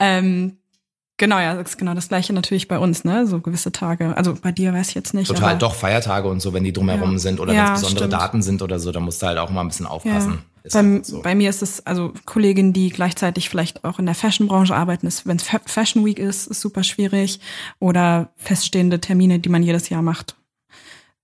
Ähm, 0.00 0.58
genau, 1.20 1.38
ja, 1.38 1.54
das 1.54 1.70
ist 1.70 1.78
genau 1.78 1.94
das 1.94 2.08
gleiche 2.08 2.32
natürlich 2.32 2.66
bei 2.66 2.78
uns, 2.78 3.04
ne? 3.04 3.26
So 3.28 3.38
gewisse 3.40 3.70
Tage. 3.70 4.16
Also 4.16 4.34
bei 4.34 4.50
dir 4.50 4.72
weiß 4.74 4.88
ich 4.88 4.94
jetzt 4.96 5.14
nicht. 5.14 5.28
Total, 5.28 5.56
doch 5.56 5.74
Feiertage 5.74 6.26
und 6.28 6.40
so, 6.40 6.52
wenn 6.52 6.64
die 6.64 6.72
drumherum 6.72 7.12
Ja. 7.12 7.18
sind 7.18 7.38
oder 7.38 7.52
Ja, 7.52 7.66
wenn 7.68 7.74
es 7.74 7.80
besondere 7.82 8.04
stimmt. 8.08 8.12
Daten 8.22 8.42
sind 8.42 8.62
oder 8.62 8.80
so, 8.80 8.90
da 8.90 8.98
musst 8.98 9.22
du 9.22 9.26
halt 9.28 9.38
auch 9.38 9.50
mal 9.50 9.60
ein 9.60 9.68
bisschen 9.68 9.86
aufpassen. 9.86 10.38
Ist 10.62 10.72
Bei, 10.74 10.80
halt 10.82 11.06
so. 11.06 11.22
bei 11.22 11.34
mir 11.34 11.48
ist 11.48 11.62
es, 11.62 11.86
also 11.86 12.12
Kolleginnen, 12.26 12.72
die 12.72 12.90
gleichzeitig 12.90 13.48
vielleicht 13.48 13.84
auch 13.84 13.98
in 13.98 14.06
der 14.06 14.14
Fashionbranche 14.14 14.74
arbeiten, 14.74 15.06
ist, 15.06 15.26
wenn 15.26 15.36
es 15.36 15.42
Fa- 15.44 15.60
Fashion 15.64 16.04
Week 16.04 16.18
ist, 16.18 16.48
ist 16.48 16.60
super 16.60 16.82
schwierig. 16.82 17.40
Oder 17.78 18.30
feststehende 18.36 19.00
Termine, 19.00 19.38
die 19.38 19.48
man 19.48 19.62
jedes 19.62 19.88
Jahr 19.88 20.02
macht. 20.02 20.34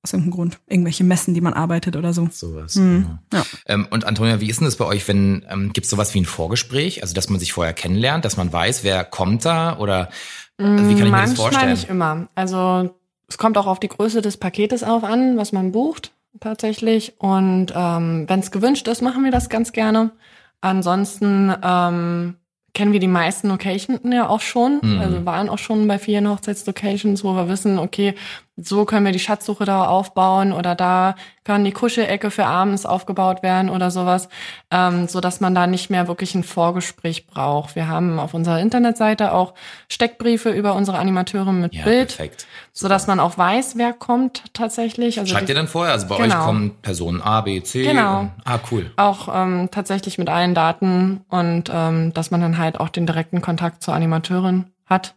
Aus 0.06 0.12
irgendeinem 0.12 0.36
Grund. 0.36 0.58
Irgendwelche 0.68 1.02
Messen, 1.02 1.34
die 1.34 1.40
man 1.40 1.52
arbeitet 1.52 1.96
oder 1.96 2.12
so. 2.12 2.28
Sowas. 2.30 2.76
Mhm. 2.76 3.18
Genau. 3.30 3.42
Ja. 3.42 3.46
Ähm, 3.66 3.88
und 3.90 4.04
Antonia, 4.04 4.40
wie 4.40 4.48
ist 4.48 4.60
denn 4.60 4.66
das 4.66 4.76
bei 4.76 4.84
euch, 4.84 5.08
wenn 5.08 5.44
ähm, 5.50 5.72
gibt 5.72 5.86
es 5.86 5.90
sowas 5.90 6.14
wie 6.14 6.20
ein 6.20 6.26
Vorgespräch, 6.26 7.02
also 7.02 7.12
dass 7.12 7.28
man 7.28 7.40
sich 7.40 7.52
vorher 7.52 7.74
kennenlernt, 7.74 8.24
dass 8.24 8.36
man 8.36 8.52
weiß, 8.52 8.84
wer 8.84 9.02
kommt 9.02 9.44
da 9.44 9.76
oder 9.78 10.08
also 10.58 10.88
wie 10.88 10.94
kann 10.94 11.06
ich 11.06 11.10
mir 11.10 11.10
das 11.10 11.10
manchmal 11.10 11.36
vorstellen? 11.36 11.70
nicht 11.72 11.90
immer. 11.90 12.28
Also 12.36 12.94
es 13.28 13.36
kommt 13.36 13.58
auch 13.58 13.66
auf 13.66 13.80
die 13.80 13.88
Größe 13.88 14.22
des 14.22 14.36
Paketes 14.36 14.84
auf 14.84 15.02
an, 15.02 15.36
was 15.36 15.52
man 15.52 15.72
bucht 15.72 16.12
tatsächlich. 16.40 17.14
Und 17.18 17.72
ähm, 17.74 18.28
wenn 18.28 18.40
es 18.40 18.50
gewünscht 18.50 18.86
ist, 18.88 19.02
machen 19.02 19.24
wir 19.24 19.32
das 19.32 19.48
ganz 19.48 19.72
gerne. 19.72 20.12
Ansonsten 20.60 21.52
ähm, 21.62 22.36
kennen 22.76 22.92
wir 22.92 23.00
die 23.00 23.08
meisten 23.08 23.48
Locations 23.48 24.00
ja 24.04 24.28
auch 24.28 24.40
schon. 24.40 24.80
Mhm. 24.82 25.00
Also 25.00 25.24
waren 25.24 25.48
auch 25.48 25.58
schon 25.58 25.88
bei 25.88 25.98
vielen 25.98 26.28
Hochzeitslocations, 26.28 27.24
wo 27.24 27.34
wir 27.34 27.48
wissen, 27.48 27.78
okay, 27.78 28.14
so 28.58 28.86
können 28.86 29.04
wir 29.04 29.12
die 29.12 29.18
Schatzsuche 29.18 29.66
da 29.66 29.84
aufbauen 29.86 30.52
oder 30.52 30.74
da 30.74 31.14
kann 31.44 31.62
die 31.64 31.72
Kuschelecke 31.72 32.30
für 32.30 32.46
abends 32.46 32.86
aufgebaut 32.86 33.42
werden 33.42 33.68
oder 33.70 33.90
sowas, 33.90 34.28
ähm, 34.70 35.06
so 35.08 35.20
dass 35.20 35.40
man 35.40 35.54
da 35.54 35.66
nicht 35.66 35.90
mehr 35.90 36.08
wirklich 36.08 36.34
ein 36.34 36.42
Vorgespräch 36.42 37.26
braucht. 37.26 37.76
Wir 37.76 37.86
haben 37.86 38.18
auf 38.18 38.32
unserer 38.34 38.58
Internetseite 38.60 39.32
auch 39.32 39.52
Steckbriefe 39.88 40.50
über 40.50 40.74
unsere 40.74 40.98
Animateure 40.98 41.52
mit 41.52 41.74
ja, 41.74 41.84
Bild, 41.84 42.08
perfekt. 42.16 42.46
so 42.72 42.88
dass 42.88 43.06
man 43.06 43.20
auch 43.20 43.36
weiß, 43.36 43.76
wer 43.76 43.92
kommt 43.92 44.42
tatsächlich. 44.54 45.18
Also 45.20 45.32
Schreibt 45.34 45.48
die- 45.48 45.52
ihr 45.52 45.56
dann 45.56 45.68
vorher? 45.68 45.92
Also 45.92 46.08
bei 46.08 46.16
euch 46.16 46.22
Genau. 46.22 46.44
kommen 46.46 46.70
Personen 46.82 47.20
A, 47.22 47.42
B, 47.42 47.62
C. 47.62 47.84
Genau. 47.84 48.20
Und, 48.20 48.30
ah, 48.44 48.58
cool. 48.70 48.90
auch 48.96 49.28
ähm, 49.32 49.68
tatsächlich 49.70 50.18
mit 50.18 50.28
allen 50.30 50.54
Daten 50.54 51.24
und 51.28 51.70
ähm, 51.72 52.12
dass 52.14 52.30
man 52.30 52.40
dann 52.40 52.58
halt 52.58 52.80
auch 52.80 52.88
den 52.88 53.06
direkten 53.06 53.42
Kontakt 53.42 53.82
zur 53.82 53.94
Animateurin 53.94 54.66
hat, 54.86 55.14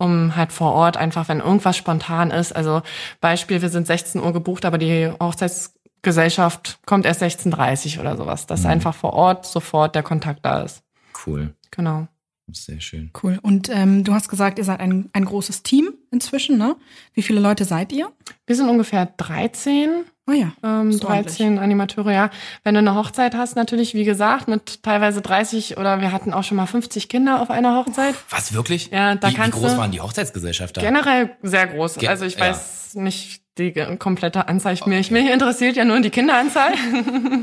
um 0.00 0.34
halt 0.34 0.50
vor 0.52 0.72
Ort 0.72 0.96
einfach, 0.96 1.28
wenn 1.28 1.38
irgendwas 1.40 1.76
spontan 1.76 2.30
ist, 2.30 2.56
also 2.56 2.82
Beispiel, 3.20 3.62
wir 3.62 3.68
sind 3.68 3.86
16 3.86 4.20
Uhr 4.20 4.32
gebucht, 4.32 4.64
aber 4.64 4.78
die 4.78 5.10
Hochzeitsgesellschaft 5.20 6.78
kommt 6.86 7.04
erst 7.06 7.22
16.30 7.22 7.96
Uhr 7.96 8.00
oder 8.02 8.16
sowas, 8.16 8.46
dass 8.46 8.60
Mhm. 8.62 8.70
einfach 8.70 8.94
vor 8.94 9.12
Ort 9.12 9.46
sofort 9.46 9.94
der 9.94 10.02
Kontakt 10.02 10.44
da 10.44 10.62
ist. 10.62 10.82
Cool. 11.26 11.54
Genau. 11.70 12.08
Sehr 12.52 12.80
schön. 12.80 13.12
Cool. 13.22 13.38
Und 13.42 13.68
ähm, 13.68 14.02
du 14.02 14.12
hast 14.12 14.28
gesagt, 14.28 14.58
ihr 14.58 14.64
seid 14.64 14.80
ein, 14.80 15.08
ein 15.12 15.24
großes 15.24 15.62
Team 15.62 15.92
inzwischen, 16.10 16.58
ne? 16.58 16.74
Wie 17.14 17.22
viele 17.22 17.38
Leute 17.40 17.64
seid 17.64 17.92
ihr? 17.92 18.10
Wir 18.46 18.56
sind 18.56 18.68
ungefähr 18.68 19.06
13 19.06 20.04
Oh 20.30 20.32
ja. 20.32 20.52
ähm, 20.62 20.90
Ist 20.90 21.00
13 21.00 21.58
Animateure, 21.58 22.12
ja. 22.12 22.30
Wenn 22.62 22.74
du 22.74 22.78
eine 22.78 22.94
Hochzeit 22.94 23.34
hast, 23.34 23.56
natürlich, 23.56 23.94
wie 23.94 24.04
gesagt, 24.04 24.46
mit 24.46 24.82
teilweise 24.84 25.20
30 25.22 25.76
oder 25.76 26.00
wir 26.00 26.12
hatten 26.12 26.32
auch 26.32 26.44
schon 26.44 26.56
mal 26.56 26.66
50 26.66 27.08
Kinder 27.08 27.40
auf 27.42 27.50
einer 27.50 27.74
Hochzeit. 27.74 28.14
Was, 28.30 28.52
wirklich? 28.54 28.90
Ja, 28.92 29.16
da 29.16 29.28
wie, 29.28 29.32
wie 29.32 29.36
kannst 29.36 29.58
groß 29.58 29.72
du- 29.72 29.78
waren 29.78 29.90
die 29.90 30.00
Hochzeitsgesellschafter? 30.00 30.80
Generell 30.82 31.30
sehr 31.42 31.66
groß. 31.66 31.96
Ge- 31.96 32.08
also 32.08 32.24
ich 32.26 32.34
ja. 32.36 32.42
weiß 32.50 32.94
nicht 32.94 33.42
die 33.58 33.72
komplette 33.98 34.46
Anzahl. 34.46 34.74
Ich- 34.74 34.86
Mich, 34.86 35.10
mich 35.10 35.28
interessiert 35.30 35.76
ja 35.76 35.84
nur 35.84 36.00
die 36.00 36.10
Kinderanzahl. 36.10 36.72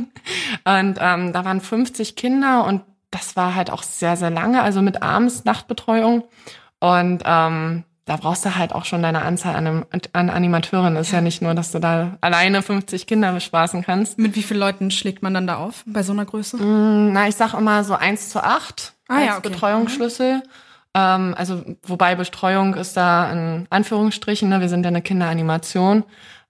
und 0.66 0.98
ähm, 1.00 1.34
da 1.34 1.46
waren 1.46 1.60
50 1.62 2.16
Kinder 2.16 2.66
und 2.66 2.84
das 3.12 3.36
war 3.36 3.56
halt 3.56 3.70
auch 3.70 3.84
sehr, 3.84 4.16
sehr 4.18 4.30
lange, 4.30 4.62
also 4.62 4.82
mit 4.82 5.02
abends 5.02 5.46
Nachtbetreuung. 5.46 6.24
Und 6.80 7.24
ähm, 7.26 7.84
da 8.08 8.16
brauchst 8.16 8.44
du 8.46 8.56
halt 8.56 8.74
auch 8.74 8.86
schon 8.86 9.04
deine 9.04 9.22
Anzahl 9.22 9.56
an, 9.56 9.86
an 10.14 10.30
Animateuren. 10.30 10.96
Ist 10.96 11.12
ja 11.12 11.22
nicht 11.22 11.42
nur, 11.42 11.54
dass 11.54 11.72
du 11.72 11.80
da 11.80 12.18
alleine 12.22 12.62
50 12.64 13.06
Kinder 13.06 13.34
bespaßen 13.34 13.84
kannst. 13.84 14.18
Mit 14.18 14.36
wie 14.36 14.42
vielen 14.44 14.60
Leuten 14.62 14.90
schlägt 14.92 15.22
man 15.22 15.34
dann 15.34 15.46
da 15.46 15.58
auf 15.58 15.84
bei 15.86 16.02
so 16.04 16.14
einer 16.14 16.26
Größe? 16.26 16.58
Mm, 16.58 17.12
Na, 17.12 17.28
ich 17.28 17.36
sag 17.36 17.54
immer 17.54 17.84
so 17.84 17.94
eins 17.94 18.30
zu 18.30 18.42
acht 18.44 18.94
Ah, 19.10 19.18
als 19.18 19.26
ja, 19.26 19.38
okay. 19.38 19.50
Betreuungsschlüssel. 19.50 20.42
Ähm, 20.94 21.36
also, 21.38 21.64
wobei 21.84 22.16
Betreuung 22.16 22.74
ist 22.76 22.98
da 22.98 23.32
in 23.32 23.68
Anführungsstrichen, 23.70 24.50
ne? 24.50 24.62
wir 24.62 24.70
sind 24.70 24.84
ja 24.84 24.88
eine 24.90 25.02
Kinderanimation. 25.02 26.04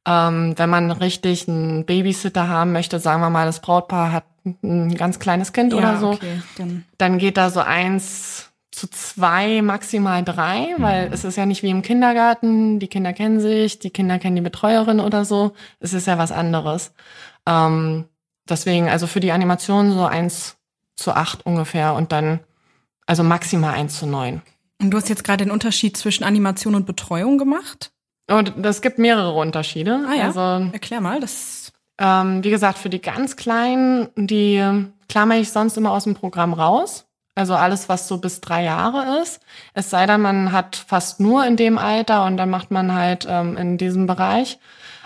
Ähm, 0.08 0.54
wenn 0.58 0.70
man 0.70 0.92
richtig 0.92 1.50
einen 1.50 1.86
Babysitter 1.86 2.48
haben 2.48 2.72
möchte, 2.72 3.00
sagen 3.00 3.22
wir 3.22 3.30
mal, 3.30 3.46
das 3.46 3.60
Brautpaar 3.62 4.12
hat 4.14 4.24
ein 4.64 4.96
ganz 4.96 5.20
kleines 5.20 5.52
Kind 5.52 5.74
Ja, 5.74 5.80
oder 5.80 5.98
so, 5.98 6.12
okay, 6.12 6.42
dann. 6.58 6.86
dann 6.98 7.18
geht 7.18 7.36
da 7.36 7.50
so 7.50 7.60
eins 7.60 8.47
zu 8.78 8.88
zwei, 8.88 9.64
maximal 9.64 10.24
drei, 10.24 10.76
weil 10.78 11.12
es 11.12 11.24
ist 11.24 11.36
ja 11.36 11.48
nicht 11.48 11.64
wie 11.64 11.72
im 11.72 11.82
Kindergarten, 11.82 12.80
die 12.80 12.88
Kinder 12.88 13.12
kennen 13.12 13.40
sich, 13.40 13.80
die 13.80 13.90
Kinder 13.90 14.20
kennen 14.20 14.36
die 14.36 14.42
Betreuerin 14.44 15.00
oder 15.00 15.26
so. 15.26 15.54
Es 15.80 15.94
ist 15.94 16.06
ja 16.06 16.20
was 16.20 16.32
anderes. 16.32 16.94
Ähm, 17.48 18.06
deswegen, 18.48 18.88
also 18.88 19.08
für 19.08 19.20
die 19.20 19.32
Animation 19.32 19.92
so 19.92 20.06
eins 20.06 20.58
zu 20.96 21.12
acht 21.14 21.44
ungefähr 21.44 21.96
und 21.96 22.12
dann, 22.12 22.40
also 23.08 23.24
maximal 23.24 23.74
eins 23.74 23.98
zu 23.98 24.06
neun. 24.06 24.44
Und 24.80 24.92
du 24.92 24.98
hast 24.98 25.10
jetzt 25.10 25.24
gerade 25.24 25.44
den 25.44 25.52
Unterschied 25.52 25.98
zwischen 25.98 26.24
Animation 26.24 26.76
und 26.76 26.86
Betreuung 26.86 27.40
gemacht? 27.40 27.92
Und 28.30 28.54
das 28.58 28.84
gibt 28.84 29.00
mehrere 29.00 29.34
Unterschiede. 29.34 30.06
Ah 30.08 30.14
ja. 30.14 30.26
Also 30.26 30.70
Erklär 30.72 31.02
mal, 31.02 31.20
das. 31.20 31.74
Ähm, 31.98 32.44
wie 32.44 32.52
gesagt, 32.52 32.78
für 32.78 32.90
die 32.92 33.02
ganz 33.02 33.38
Kleinen, 33.38 34.10
die 34.16 34.64
klammer 35.10 35.38
ich 35.38 35.52
sonst 35.52 35.78
immer 35.78 35.92
aus 35.92 36.04
dem 36.04 36.14
Programm 36.14 36.54
raus. 36.54 37.08
Also 37.38 37.54
alles, 37.54 37.88
was 37.88 38.08
so 38.08 38.18
bis 38.18 38.42
drei 38.42 38.64
Jahre 38.64 39.22
ist. 39.22 39.42
Es 39.76 39.92
sei 39.92 40.08
denn, 40.08 40.22
man 40.22 40.52
hat 40.52 40.76
fast 40.76 41.20
nur 41.20 41.46
in 41.46 41.56
dem 41.56 41.78
Alter 41.78 42.26
und 42.26 42.36
dann 42.36 42.50
macht 42.50 42.72
man 42.72 42.96
halt 42.96 43.28
ähm, 43.30 43.56
in 43.58 43.78
diesem 43.78 44.08
Bereich. 44.08 44.58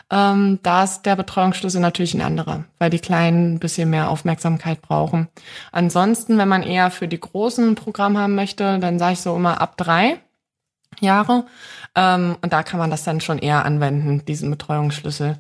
Ähm, 0.10 0.60
da 0.64 0.86
ist 0.86 1.02
der 1.02 1.18
Betreuungsschlüssel 1.18 1.82
natürlich 1.82 2.14
ein 2.14 2.22
anderer, 2.22 2.64
weil 2.80 2.90
die 2.90 3.00
Kleinen 3.00 3.56
ein 3.56 3.60
bisschen 3.60 3.90
mehr 3.90 4.10
Aufmerksamkeit 4.10 4.82
brauchen. 4.82 5.28
Ansonsten, 5.74 6.38
wenn 6.38 6.48
man 6.48 6.64
eher 6.64 6.90
für 6.90 7.10
die 7.10 7.20
großen 7.20 7.76
Programm 7.76 8.18
haben 8.18 8.36
möchte, 8.36 8.80
dann 8.80 8.98
sage 8.98 9.14
ich 9.14 9.22
so 9.22 9.36
immer 9.36 9.60
ab 9.60 9.76
drei 9.76 10.18
Jahre. 11.02 11.46
Ähm, 11.96 12.38
und 12.42 12.54
da 12.54 12.64
kann 12.64 12.80
man 12.80 12.92
das 12.92 13.04
dann 13.04 13.20
schon 13.20 13.40
eher 13.40 13.66
anwenden, 13.66 14.24
diesen 14.24 14.50
Betreuungsschlüssel. 14.52 15.38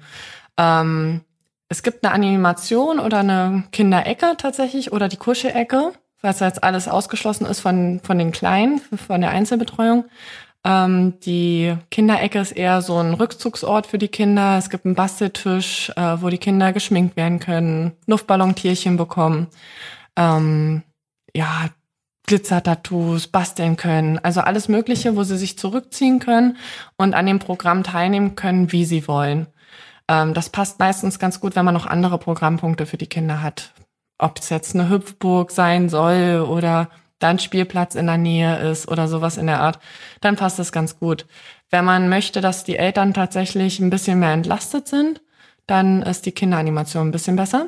Ähm, 0.57 1.21
es 1.69 1.83
gibt 1.83 2.03
eine 2.03 2.13
Animation 2.13 2.99
oder 2.99 3.19
eine 3.19 3.63
Kinderecke 3.71 4.35
tatsächlich 4.37 4.91
oder 4.91 5.07
die 5.07 5.15
Kuschelecke, 5.15 5.93
was 6.21 6.39
jetzt 6.39 6.63
alles 6.63 6.87
ausgeschlossen 6.87 7.45
ist 7.45 7.59
von, 7.59 7.99
von 8.03 8.17
den 8.17 8.31
Kleinen, 8.31 8.79
von 8.79 9.21
der 9.21 9.31
Einzelbetreuung. 9.31 10.05
Ähm, 10.63 11.19
die 11.21 11.75
Kinderecke 11.89 12.39
ist 12.39 12.51
eher 12.51 12.81
so 12.81 12.97
ein 12.97 13.13
Rückzugsort 13.13 13.87
für 13.87 13.97
die 13.97 14.09
Kinder. 14.09 14.57
Es 14.57 14.69
gibt 14.69 14.85
einen 14.85 14.95
Basteltisch, 14.95 15.91
äh, 15.95 16.21
wo 16.21 16.29
die 16.29 16.37
Kinder 16.37 16.71
geschminkt 16.71 17.15
werden 17.15 17.39
können, 17.39 17.93
Luftballontierchen 18.05 18.97
bekommen, 18.97 19.47
ähm, 20.15 20.83
ja, 21.33 21.69
Glitzertattoos 22.27 23.27
basteln 23.27 23.75
können. 23.75 24.19
Also 24.19 24.41
alles 24.41 24.69
Mögliche, 24.69 25.15
wo 25.15 25.23
sie 25.23 25.37
sich 25.37 25.57
zurückziehen 25.57 26.19
können 26.19 26.57
und 26.95 27.13
an 27.15 27.25
dem 27.25 27.39
Programm 27.39 27.83
teilnehmen 27.83 28.35
können, 28.35 28.71
wie 28.71 28.85
sie 28.85 29.07
wollen. 29.07 29.47
Ähm, 30.07 30.33
das 30.33 30.49
passt 30.49 30.79
meistens 30.79 31.19
ganz 31.19 31.39
gut, 31.39 31.55
wenn 31.55 31.65
man 31.65 31.73
noch 31.73 31.87
andere 31.87 32.19
Programmpunkte 32.19 32.85
für 32.85 32.97
die 32.97 33.07
Kinder 33.07 33.41
hat. 33.41 33.73
Ob 34.21 34.37
es 34.37 34.49
jetzt 34.49 34.75
eine 34.75 34.87
Hüpfburg 34.87 35.49
sein 35.51 35.89
soll 35.89 36.45
oder 36.47 36.89
dann 37.17 37.39
Spielplatz 37.39 37.95
in 37.95 38.05
der 38.05 38.17
Nähe 38.17 38.57
ist 38.69 38.87
oder 38.87 39.07
sowas 39.07 39.37
in 39.37 39.47
der 39.47 39.61
Art, 39.61 39.79
dann 40.21 40.35
passt 40.35 40.59
das 40.59 40.71
ganz 40.71 40.99
gut. 40.99 41.25
Wenn 41.71 41.85
man 41.85 42.07
möchte, 42.07 42.39
dass 42.39 42.63
die 42.63 42.77
Eltern 42.77 43.13
tatsächlich 43.15 43.79
ein 43.79 43.89
bisschen 43.89 44.19
mehr 44.19 44.33
entlastet 44.33 44.87
sind, 44.87 45.21
dann 45.65 46.03
ist 46.03 46.25
die 46.25 46.33
Kinderanimation 46.33 47.07
ein 47.07 47.11
bisschen 47.11 47.35
besser. 47.35 47.67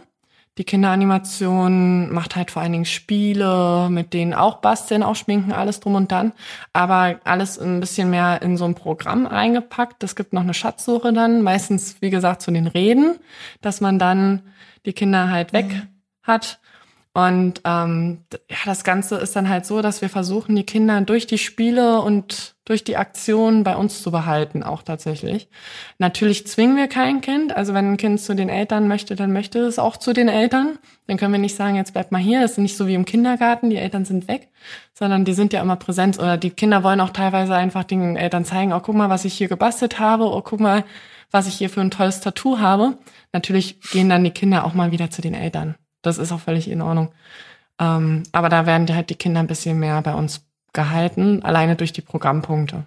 Die 0.59 0.63
Kinderanimation 0.63 2.13
macht 2.13 2.35
halt 2.35 2.51
vor 2.51 2.61
allen 2.61 2.73
Dingen 2.73 2.85
Spiele, 2.85 3.87
mit 3.89 4.13
denen 4.13 4.35
auch 4.35 4.57
basteln, 4.57 5.01
auch 5.01 5.15
schminken, 5.15 5.51
alles 5.51 5.79
drum 5.79 5.95
und 5.95 6.11
dann. 6.11 6.33
Aber 6.73 7.19
alles 7.23 7.57
ein 7.57 7.79
bisschen 7.79 8.11
mehr 8.11 8.43
in 8.43 8.57
so 8.57 8.65
ein 8.65 8.75
Programm 8.75 9.25
eingepackt. 9.25 10.03
Es 10.03 10.15
gibt 10.15 10.33
noch 10.33 10.43
eine 10.43 10.53
Schatzsuche 10.53 11.13
dann, 11.13 11.41
meistens, 11.41 11.95
wie 12.01 12.11
gesagt, 12.11 12.43
zu 12.43 12.51
den 12.51 12.67
Reden, 12.67 13.15
dass 13.61 13.81
man 13.81 13.97
dann 13.97 14.43
die 14.85 14.93
Kinder 14.93 15.31
halt 15.31 15.53
weg 15.53 15.87
hat. 16.23 16.59
Und 17.15 17.61
ähm, 17.63 18.21
ja, 18.49 18.57
das 18.65 18.83
Ganze 18.83 19.17
ist 19.17 19.35
dann 19.35 19.47
halt 19.47 19.67
so, 19.67 19.83
dass 19.83 20.01
wir 20.01 20.09
versuchen, 20.09 20.55
die 20.55 20.65
Kinder 20.65 20.99
durch 21.01 21.27
die 21.27 21.37
Spiele 21.37 22.01
und 22.01 22.55
durch 22.65 22.83
die 22.83 22.97
Aktionen 22.97 23.63
bei 23.63 23.75
uns 23.75 24.01
zu 24.01 24.09
behalten, 24.09 24.63
auch 24.63 24.81
tatsächlich. 24.81 25.47
Natürlich 25.99 26.47
zwingen 26.47 26.75
wir 26.75 26.87
kein 26.87 27.21
Kind. 27.21 27.55
Also 27.55 27.75
wenn 27.75 27.91
ein 27.91 27.97
Kind 27.97 28.19
zu 28.19 28.35
den 28.35 28.49
Eltern 28.49 28.87
möchte, 28.87 29.15
dann 29.15 29.31
möchte 29.31 29.59
es 29.59 29.77
auch 29.77 29.97
zu 29.97 30.13
den 30.13 30.27
Eltern. 30.27 30.79
Dann 31.05 31.17
können 31.17 31.33
wir 31.33 31.39
nicht 31.39 31.55
sagen, 31.55 31.75
jetzt 31.75 31.93
bleib 31.93 32.11
mal 32.11 32.17
hier. 32.17 32.41
Das 32.41 32.53
ist 32.53 32.57
nicht 32.57 32.77
so 32.77 32.87
wie 32.87 32.95
im 32.95 33.05
Kindergarten, 33.05 33.69
die 33.69 33.77
Eltern 33.77 34.05
sind 34.05 34.27
weg, 34.27 34.49
sondern 34.95 35.23
die 35.23 35.33
sind 35.33 35.53
ja 35.53 35.61
immer 35.61 35.75
präsent. 35.75 36.17
Oder 36.17 36.37
die 36.37 36.49
Kinder 36.49 36.83
wollen 36.83 37.01
auch 37.01 37.11
teilweise 37.11 37.53
einfach 37.53 37.83
den 37.83 38.15
Eltern 38.15 38.43
zeigen, 38.43 38.73
oh, 38.73 38.79
guck 38.79 38.95
mal, 38.95 39.09
was 39.09 39.23
ich 39.23 39.35
hier 39.35 39.49
gebastelt 39.49 39.99
habe. 39.99 40.23
Oh, 40.23 40.41
guck 40.41 40.59
mal, 40.59 40.83
was 41.29 41.47
ich 41.47 41.55
hier 41.55 41.69
für 41.69 41.81
ein 41.81 41.91
tolles 41.91 42.21
Tattoo 42.21 42.57
habe. 42.57 42.97
Natürlich 43.33 43.81
gehen 43.91 44.09
dann 44.09 44.23
die 44.23 44.31
Kinder 44.31 44.65
auch 44.65 44.73
mal 44.73 44.91
wieder 44.91 45.11
zu 45.11 45.21
den 45.21 45.35
Eltern. 45.35 45.75
Das 46.03 46.19
ist 46.19 46.31
auch 46.31 46.39
völlig 46.39 46.69
in 46.69 46.81
Ordnung. 46.81 47.09
Ähm, 47.79 48.23
aber 48.31 48.49
da 48.49 48.67
werden 48.67 48.93
halt 48.93 49.09
die 49.09 49.15
Kinder 49.15 49.39
ein 49.39 49.47
bisschen 49.47 49.79
mehr 49.79 49.99
bei 50.03 50.13
uns 50.13 50.45
gehalten, 50.73 51.41
alleine 51.43 51.75
durch 51.75 51.93
die 51.93 52.01
Programmpunkte. 52.01 52.83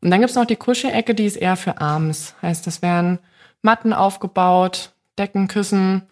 Und 0.00 0.10
dann 0.10 0.20
gibt's 0.20 0.34
noch 0.34 0.44
die 0.44 0.56
Kuschelecke, 0.56 1.14
die 1.14 1.26
ist 1.26 1.36
eher 1.36 1.56
für 1.56 1.80
abends. 1.80 2.34
Heißt, 2.42 2.66
das 2.66 2.82
werden 2.82 3.18
Matten 3.62 3.92
aufgebaut, 3.92 4.92
Decken, 5.18 5.48
Küssen, 5.48 6.02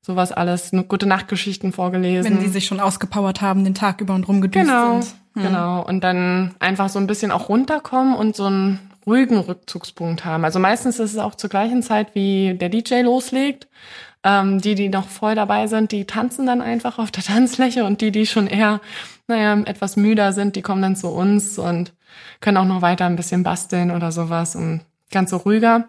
sowas 0.00 0.32
alles, 0.32 0.72
gute 0.88 1.06
Nachtgeschichten 1.06 1.72
vorgelesen. 1.72 2.30
Wenn 2.30 2.40
die 2.40 2.48
sich 2.48 2.66
schon 2.66 2.80
ausgepowert 2.80 3.40
haben, 3.40 3.64
den 3.64 3.74
Tag 3.74 4.00
über 4.00 4.14
und 4.14 4.28
rumgedüst 4.28 4.66
Genau, 4.66 5.00
sind. 5.00 5.14
Hm. 5.34 5.42
genau. 5.42 5.82
Und 5.84 6.02
dann 6.04 6.54
einfach 6.58 6.88
so 6.88 6.98
ein 6.98 7.06
bisschen 7.06 7.30
auch 7.30 7.48
runterkommen 7.48 8.14
und 8.14 8.36
so 8.36 8.44
einen 8.46 8.78
ruhigen 9.06 9.38
Rückzugspunkt 9.38 10.24
haben. 10.24 10.44
Also 10.44 10.58
meistens 10.58 10.98
ist 10.98 11.12
es 11.12 11.18
auch 11.18 11.34
zur 11.34 11.50
gleichen 11.50 11.82
Zeit, 11.82 12.14
wie 12.14 12.54
der 12.54 12.68
DJ 12.68 13.00
loslegt. 13.02 13.66
Ähm, 14.24 14.60
die, 14.60 14.74
die 14.74 14.88
noch 14.88 15.08
voll 15.08 15.34
dabei 15.34 15.66
sind, 15.66 15.90
die 15.90 16.04
tanzen 16.04 16.46
dann 16.46 16.60
einfach 16.60 16.98
auf 16.98 17.10
der 17.10 17.24
Tanzfläche 17.24 17.84
und 17.84 18.00
die, 18.00 18.12
die 18.12 18.26
schon 18.26 18.46
eher, 18.46 18.80
naja, 19.26 19.60
etwas 19.64 19.96
müder 19.96 20.32
sind, 20.32 20.56
die 20.56 20.62
kommen 20.62 20.82
dann 20.82 20.96
zu 20.96 21.08
uns 21.08 21.58
und 21.58 21.92
können 22.40 22.56
auch 22.56 22.64
noch 22.64 22.82
weiter 22.82 23.06
ein 23.06 23.16
bisschen 23.16 23.42
basteln 23.42 23.90
oder 23.90 24.12
sowas 24.12 24.54
und 24.54 24.82
ganz 25.10 25.30
so 25.30 25.38
ruhiger. 25.38 25.88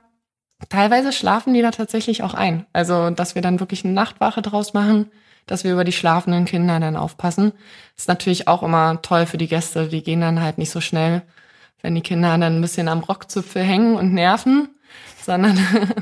Teilweise 0.69 1.11
schlafen 1.11 1.53
die 1.53 1.61
da 1.61 1.71
tatsächlich 1.71 2.23
auch 2.23 2.33
ein. 2.33 2.65
Also, 2.73 3.09
dass 3.09 3.35
wir 3.35 3.41
dann 3.41 3.59
wirklich 3.59 3.83
eine 3.83 3.93
Nachtwache 3.93 4.41
draus 4.41 4.73
machen, 4.73 5.11
dass 5.45 5.63
wir 5.63 5.73
über 5.73 5.83
die 5.83 5.91
schlafenden 5.91 6.45
Kinder 6.45 6.79
dann 6.79 6.95
aufpassen. 6.95 7.51
Ist 7.97 8.07
natürlich 8.07 8.47
auch 8.47 8.63
immer 8.63 9.01
toll 9.01 9.25
für 9.25 9.37
die 9.37 9.47
Gäste. 9.47 9.87
Die 9.87 10.03
gehen 10.03 10.21
dann 10.21 10.41
halt 10.41 10.57
nicht 10.57 10.71
so 10.71 10.79
schnell, 10.79 11.21
wenn 11.81 11.95
die 11.95 12.01
Kinder 12.01 12.37
dann 12.37 12.57
ein 12.57 12.61
bisschen 12.61 12.87
am 12.87 12.99
Rockzipfel 12.99 13.61
hängen 13.61 13.95
und 13.95 14.13
nerven, 14.13 14.69
sondern 15.21 15.57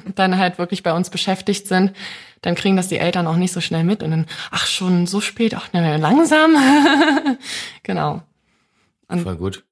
dann 0.16 0.38
halt 0.38 0.58
wirklich 0.58 0.84
bei 0.84 0.94
uns 0.94 1.10
beschäftigt 1.10 1.68
sind. 1.68 1.94
Dann 2.42 2.56
kriegen 2.56 2.76
das 2.76 2.88
die 2.88 2.98
Eltern 2.98 3.28
auch 3.28 3.36
nicht 3.36 3.54
so 3.54 3.62
schnell 3.62 3.84
mit 3.84 4.04
und 4.04 4.12
dann, 4.12 4.26
ach, 4.50 4.66
schon 4.66 5.08
so 5.08 5.22
spät, 5.22 5.54
ach, 5.56 5.72
ne, 5.74 5.98
langsam. 5.98 6.56
genau. 7.84 8.24
Und 9.08 9.22
Voll 9.22 9.36
gut. 9.36 9.64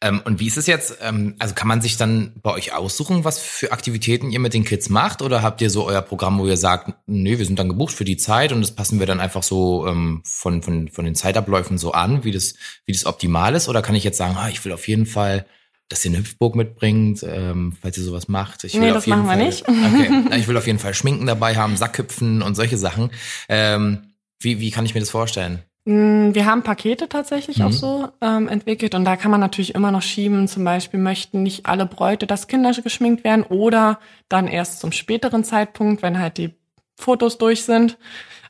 Ähm, 0.00 0.22
und 0.24 0.40
wie 0.40 0.46
ist 0.46 0.56
es 0.56 0.66
jetzt? 0.66 0.98
Ähm, 1.00 1.34
also 1.38 1.54
kann 1.54 1.68
man 1.68 1.80
sich 1.80 1.96
dann 1.96 2.32
bei 2.42 2.52
euch 2.52 2.72
aussuchen, 2.72 3.24
was 3.24 3.38
für 3.38 3.72
Aktivitäten 3.72 4.30
ihr 4.30 4.40
mit 4.40 4.54
den 4.54 4.64
Kids 4.64 4.88
macht? 4.88 5.22
Oder 5.22 5.42
habt 5.42 5.60
ihr 5.60 5.70
so 5.70 5.86
euer 5.86 6.02
Programm, 6.02 6.38
wo 6.38 6.46
ihr 6.46 6.56
sagt, 6.56 6.92
nee, 7.06 7.38
wir 7.38 7.46
sind 7.46 7.58
dann 7.58 7.68
gebucht 7.68 7.94
für 7.94 8.04
die 8.04 8.16
Zeit 8.16 8.52
und 8.52 8.60
das 8.60 8.74
passen 8.74 8.98
wir 8.98 9.06
dann 9.06 9.20
einfach 9.20 9.42
so 9.42 9.86
ähm, 9.86 10.22
von, 10.24 10.62
von, 10.62 10.88
von 10.88 11.04
den 11.04 11.14
Zeitabläufen 11.14 11.78
so 11.78 11.92
an, 11.92 12.24
wie 12.24 12.32
das, 12.32 12.54
wie 12.86 12.92
das 12.92 13.06
optimal 13.06 13.54
ist? 13.54 13.68
Oder 13.68 13.82
kann 13.82 13.94
ich 13.94 14.04
jetzt 14.04 14.18
sagen, 14.18 14.36
ah, 14.36 14.48
ich 14.48 14.64
will 14.64 14.72
auf 14.72 14.88
jeden 14.88 15.06
Fall 15.06 15.46
dass 15.88 16.04
ihr 16.04 16.10
eine 16.10 16.18
Hüpfburg 16.20 16.54
mitbringt, 16.56 17.22
ähm, 17.28 17.76
falls 17.80 17.98
ihr 17.98 18.04
sowas 18.04 18.28
macht. 18.28 18.64
Ich 18.64 18.74
will 18.74 18.80
Nee, 18.80 18.88
auf 18.90 18.94
das 18.96 19.06
jeden 19.06 19.18
machen 19.24 19.38
wir 19.38 19.44
Fall, 19.44 19.46
nicht. 19.46 19.64
Okay. 20.30 20.36
Ich 20.40 20.48
will 20.48 20.56
auf 20.56 20.66
jeden 20.66 20.78
Fall 20.78 20.94
Schminken 20.94 21.26
dabei 21.26 21.56
haben, 21.56 21.76
Sackhüpfen 21.76 22.42
und 22.42 22.54
solche 22.54 22.78
Sachen. 22.78 23.10
Ähm, 23.48 24.14
wie, 24.40 24.60
wie 24.60 24.70
kann 24.70 24.84
ich 24.86 24.94
mir 24.94 25.00
das 25.00 25.10
vorstellen? 25.10 25.62
Mm, 25.84 26.34
Wir 26.34 26.46
haben 26.46 26.62
Pakete 26.62 27.08
tatsächlich 27.08 27.58
Mhm. 27.58 27.64
auch 27.66 27.72
so 27.72 28.08
ähm, 28.22 28.48
entwickelt 28.48 28.94
und 28.94 29.04
da 29.04 29.16
kann 29.16 29.30
man 29.30 29.40
natürlich 29.40 29.74
immer 29.74 29.90
noch 29.90 30.02
schieben. 30.02 30.48
Zum 30.48 30.64
Beispiel 30.64 30.98
möchten 31.00 31.42
nicht 31.42 31.66
alle 31.66 31.84
Bräute, 31.86 32.26
dass 32.26 32.48
Kinder 32.48 32.72
geschminkt 32.72 33.22
werden 33.22 33.42
oder 33.44 33.98
dann 34.30 34.48
erst 34.48 34.80
zum 34.80 34.92
späteren 34.92 35.44
Zeitpunkt, 35.44 36.02
wenn 36.02 36.18
halt 36.18 36.38
die 36.38 36.54
Fotos 36.96 37.36
durch 37.38 37.64
sind. 37.64 37.98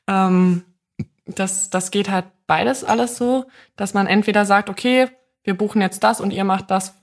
Ähm, 0.06 0.62
das, 1.26 1.70
das 1.70 1.90
geht 1.90 2.08
halt 2.10 2.26
beides 2.46 2.84
alles 2.84 3.16
so, 3.16 3.46
dass 3.76 3.94
man 3.94 4.06
entweder 4.06 4.44
sagt, 4.44 4.68
okay, 4.68 5.08
wir 5.42 5.54
buchen 5.56 5.80
jetzt 5.80 6.04
das 6.04 6.20
und 6.20 6.30
ihr 6.30 6.44
macht 6.44 6.70
das, 6.70 6.94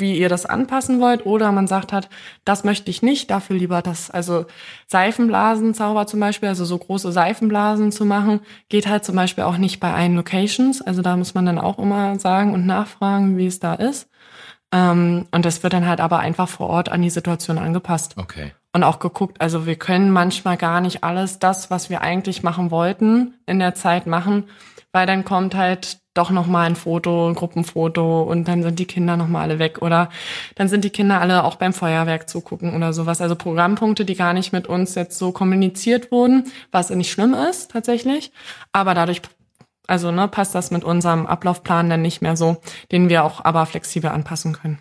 wie 0.00 0.18
ihr 0.18 0.28
das 0.28 0.46
anpassen 0.46 1.00
wollt, 1.00 1.26
oder 1.26 1.52
man 1.52 1.66
sagt 1.66 1.92
halt, 1.92 2.08
das 2.44 2.64
möchte 2.64 2.90
ich 2.90 3.02
nicht, 3.02 3.30
dafür 3.30 3.56
lieber 3.56 3.82
das, 3.82 4.10
also 4.10 4.46
Seifenblasenzauber 4.88 6.06
zum 6.06 6.20
Beispiel, 6.20 6.48
also 6.48 6.64
so 6.64 6.78
große 6.78 7.12
Seifenblasen 7.12 7.92
zu 7.92 8.04
machen, 8.04 8.40
geht 8.68 8.88
halt 8.88 9.04
zum 9.04 9.16
Beispiel 9.16 9.44
auch 9.44 9.56
nicht 9.58 9.80
bei 9.80 9.92
allen 9.92 10.16
Locations. 10.16 10.82
Also 10.82 11.02
da 11.02 11.16
muss 11.16 11.34
man 11.34 11.46
dann 11.46 11.58
auch 11.58 11.78
immer 11.78 12.18
sagen 12.18 12.54
und 12.54 12.66
nachfragen, 12.66 13.36
wie 13.36 13.46
es 13.46 13.60
da 13.60 13.74
ist. 13.74 14.08
Ähm, 14.72 15.26
und 15.30 15.44
das 15.44 15.62
wird 15.62 15.72
dann 15.72 15.86
halt 15.86 16.00
aber 16.00 16.18
einfach 16.20 16.48
vor 16.48 16.68
Ort 16.68 16.90
an 16.90 17.02
die 17.02 17.10
Situation 17.10 17.58
angepasst 17.58 18.14
Okay. 18.16 18.52
und 18.72 18.84
auch 18.84 18.98
geguckt. 18.98 19.40
Also 19.40 19.66
wir 19.66 19.76
können 19.76 20.10
manchmal 20.10 20.56
gar 20.56 20.80
nicht 20.80 21.02
alles 21.04 21.38
das, 21.38 21.70
was 21.70 21.90
wir 21.90 22.00
eigentlich 22.02 22.42
machen 22.42 22.70
wollten, 22.70 23.34
in 23.46 23.58
der 23.58 23.74
Zeit 23.74 24.06
machen, 24.06 24.44
weil 24.92 25.06
dann 25.06 25.24
kommt 25.24 25.54
halt 25.54 25.98
doch 26.14 26.30
noch 26.30 26.46
mal 26.46 26.66
ein 26.66 26.76
Foto, 26.76 27.28
ein 27.28 27.34
Gruppenfoto 27.34 28.22
und 28.22 28.48
dann 28.48 28.62
sind 28.62 28.78
die 28.78 28.86
Kinder 28.86 29.16
noch 29.16 29.28
mal 29.28 29.42
alle 29.42 29.58
weg 29.58 29.80
oder 29.80 30.08
dann 30.56 30.68
sind 30.68 30.84
die 30.84 30.90
Kinder 30.90 31.20
alle 31.20 31.44
auch 31.44 31.56
beim 31.56 31.72
Feuerwerk 31.72 32.28
zugucken 32.28 32.74
oder 32.74 32.92
sowas. 32.92 33.20
Also 33.20 33.36
Programmpunkte, 33.36 34.04
die 34.04 34.16
gar 34.16 34.32
nicht 34.32 34.52
mit 34.52 34.66
uns 34.66 34.94
jetzt 34.94 35.18
so 35.18 35.30
kommuniziert 35.32 36.10
wurden, 36.10 36.50
was 36.72 36.90
nicht 36.90 37.12
schlimm 37.12 37.34
ist 37.34 37.70
tatsächlich, 37.70 38.32
aber 38.72 38.94
dadurch 38.94 39.22
also 39.86 40.12
ne, 40.12 40.28
passt 40.28 40.54
das 40.54 40.70
mit 40.70 40.84
unserem 40.84 41.26
Ablaufplan 41.26 41.90
dann 41.90 42.02
nicht 42.02 42.22
mehr 42.22 42.36
so, 42.36 42.58
den 42.92 43.08
wir 43.08 43.24
auch 43.24 43.44
aber 43.44 43.66
flexibel 43.66 44.10
anpassen 44.10 44.52
können. 44.52 44.78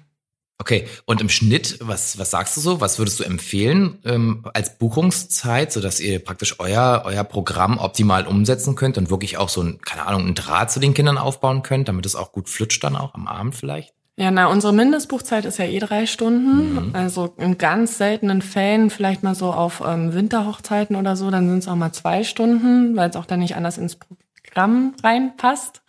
Okay, 0.62 0.88
und 1.06 1.22
im 1.22 1.30
Schnitt, 1.30 1.80
was, 1.82 2.20
was 2.20 2.32
sagst 2.32 2.58
du 2.58 2.62
so? 2.62 2.82
Was 2.82 3.00
würdest 3.00 3.20
du 3.22 3.24
empfehlen 3.24 4.00
ähm, 4.04 4.44
als 4.54 4.78
Buchungszeit, 4.78 5.72
so 5.72 5.80
dass 5.80 6.02
ihr 6.02 6.20
praktisch 6.20 6.60
euer, 6.60 7.04
euer 7.06 7.24
Programm 7.24 7.78
optimal 7.78 8.28
umsetzen 8.28 8.76
könnt 8.76 8.98
und 8.98 9.10
wirklich 9.10 9.38
auch 9.38 9.48
so 9.48 9.64
ein, 9.64 9.80
keine 9.80 10.06
Ahnung, 10.06 10.24
einen 10.24 10.36
Draht 10.36 10.70
zu 10.70 10.82
den 10.82 10.94
Kindern 10.94 11.18
aufbauen 11.18 11.64
könnt, 11.64 11.88
damit 11.88 12.06
es 12.06 12.16
auch 12.16 12.34
gut 12.34 12.50
flutscht 12.50 12.84
dann 12.84 12.98
auch 12.98 13.14
am 13.14 13.26
Abend 13.26 13.56
vielleicht? 13.56 13.94
Ja, 14.18 14.32
na, 14.32 14.48
unsere 14.48 14.74
Mindestbuchzeit 14.74 15.46
ist 15.46 15.60
ja 15.60 15.66
eh 15.66 15.80
drei 15.80 16.06
Stunden. 16.06 16.74
Mhm. 16.74 16.90
Also 16.92 17.34
in 17.38 17.58
ganz 17.58 17.98
seltenen 17.98 18.42
Fällen, 18.42 18.90
vielleicht 18.90 19.24
mal 19.24 19.36
so 19.36 19.54
auf 19.54 19.82
ähm, 19.86 20.14
Winterhochzeiten 20.14 20.98
oder 20.98 21.16
so, 21.16 21.32
dann 21.32 21.48
sind 21.48 21.60
es 21.60 21.70
auch 21.70 21.76
mal 21.78 21.94
zwei 21.94 22.26
Stunden, 22.26 22.98
weil 22.98 23.10
es 23.10 23.16
auch 23.16 23.26
dann 23.26 23.40
nicht 23.40 23.56
anders 23.56 23.78
ins 23.78 23.96
Programm 23.96 24.94
reinpasst. 25.02 25.82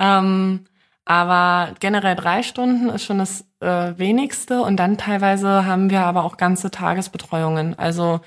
Ähm, 0.00 0.64
aber 1.04 1.74
generell 1.78 2.16
drei 2.16 2.42
Stunden 2.42 2.88
ist 2.88 3.04
schon 3.04 3.18
das 3.18 3.44
äh, 3.60 3.92
wenigste. 3.96 4.62
Und 4.62 4.76
dann 4.76 4.98
teilweise 4.98 5.64
haben 5.66 5.90
wir 5.90 6.02
aber 6.02 6.24
auch 6.24 6.36
ganze 6.36 6.70
Tagesbetreuungen. 6.70 7.78
Also 7.78 8.20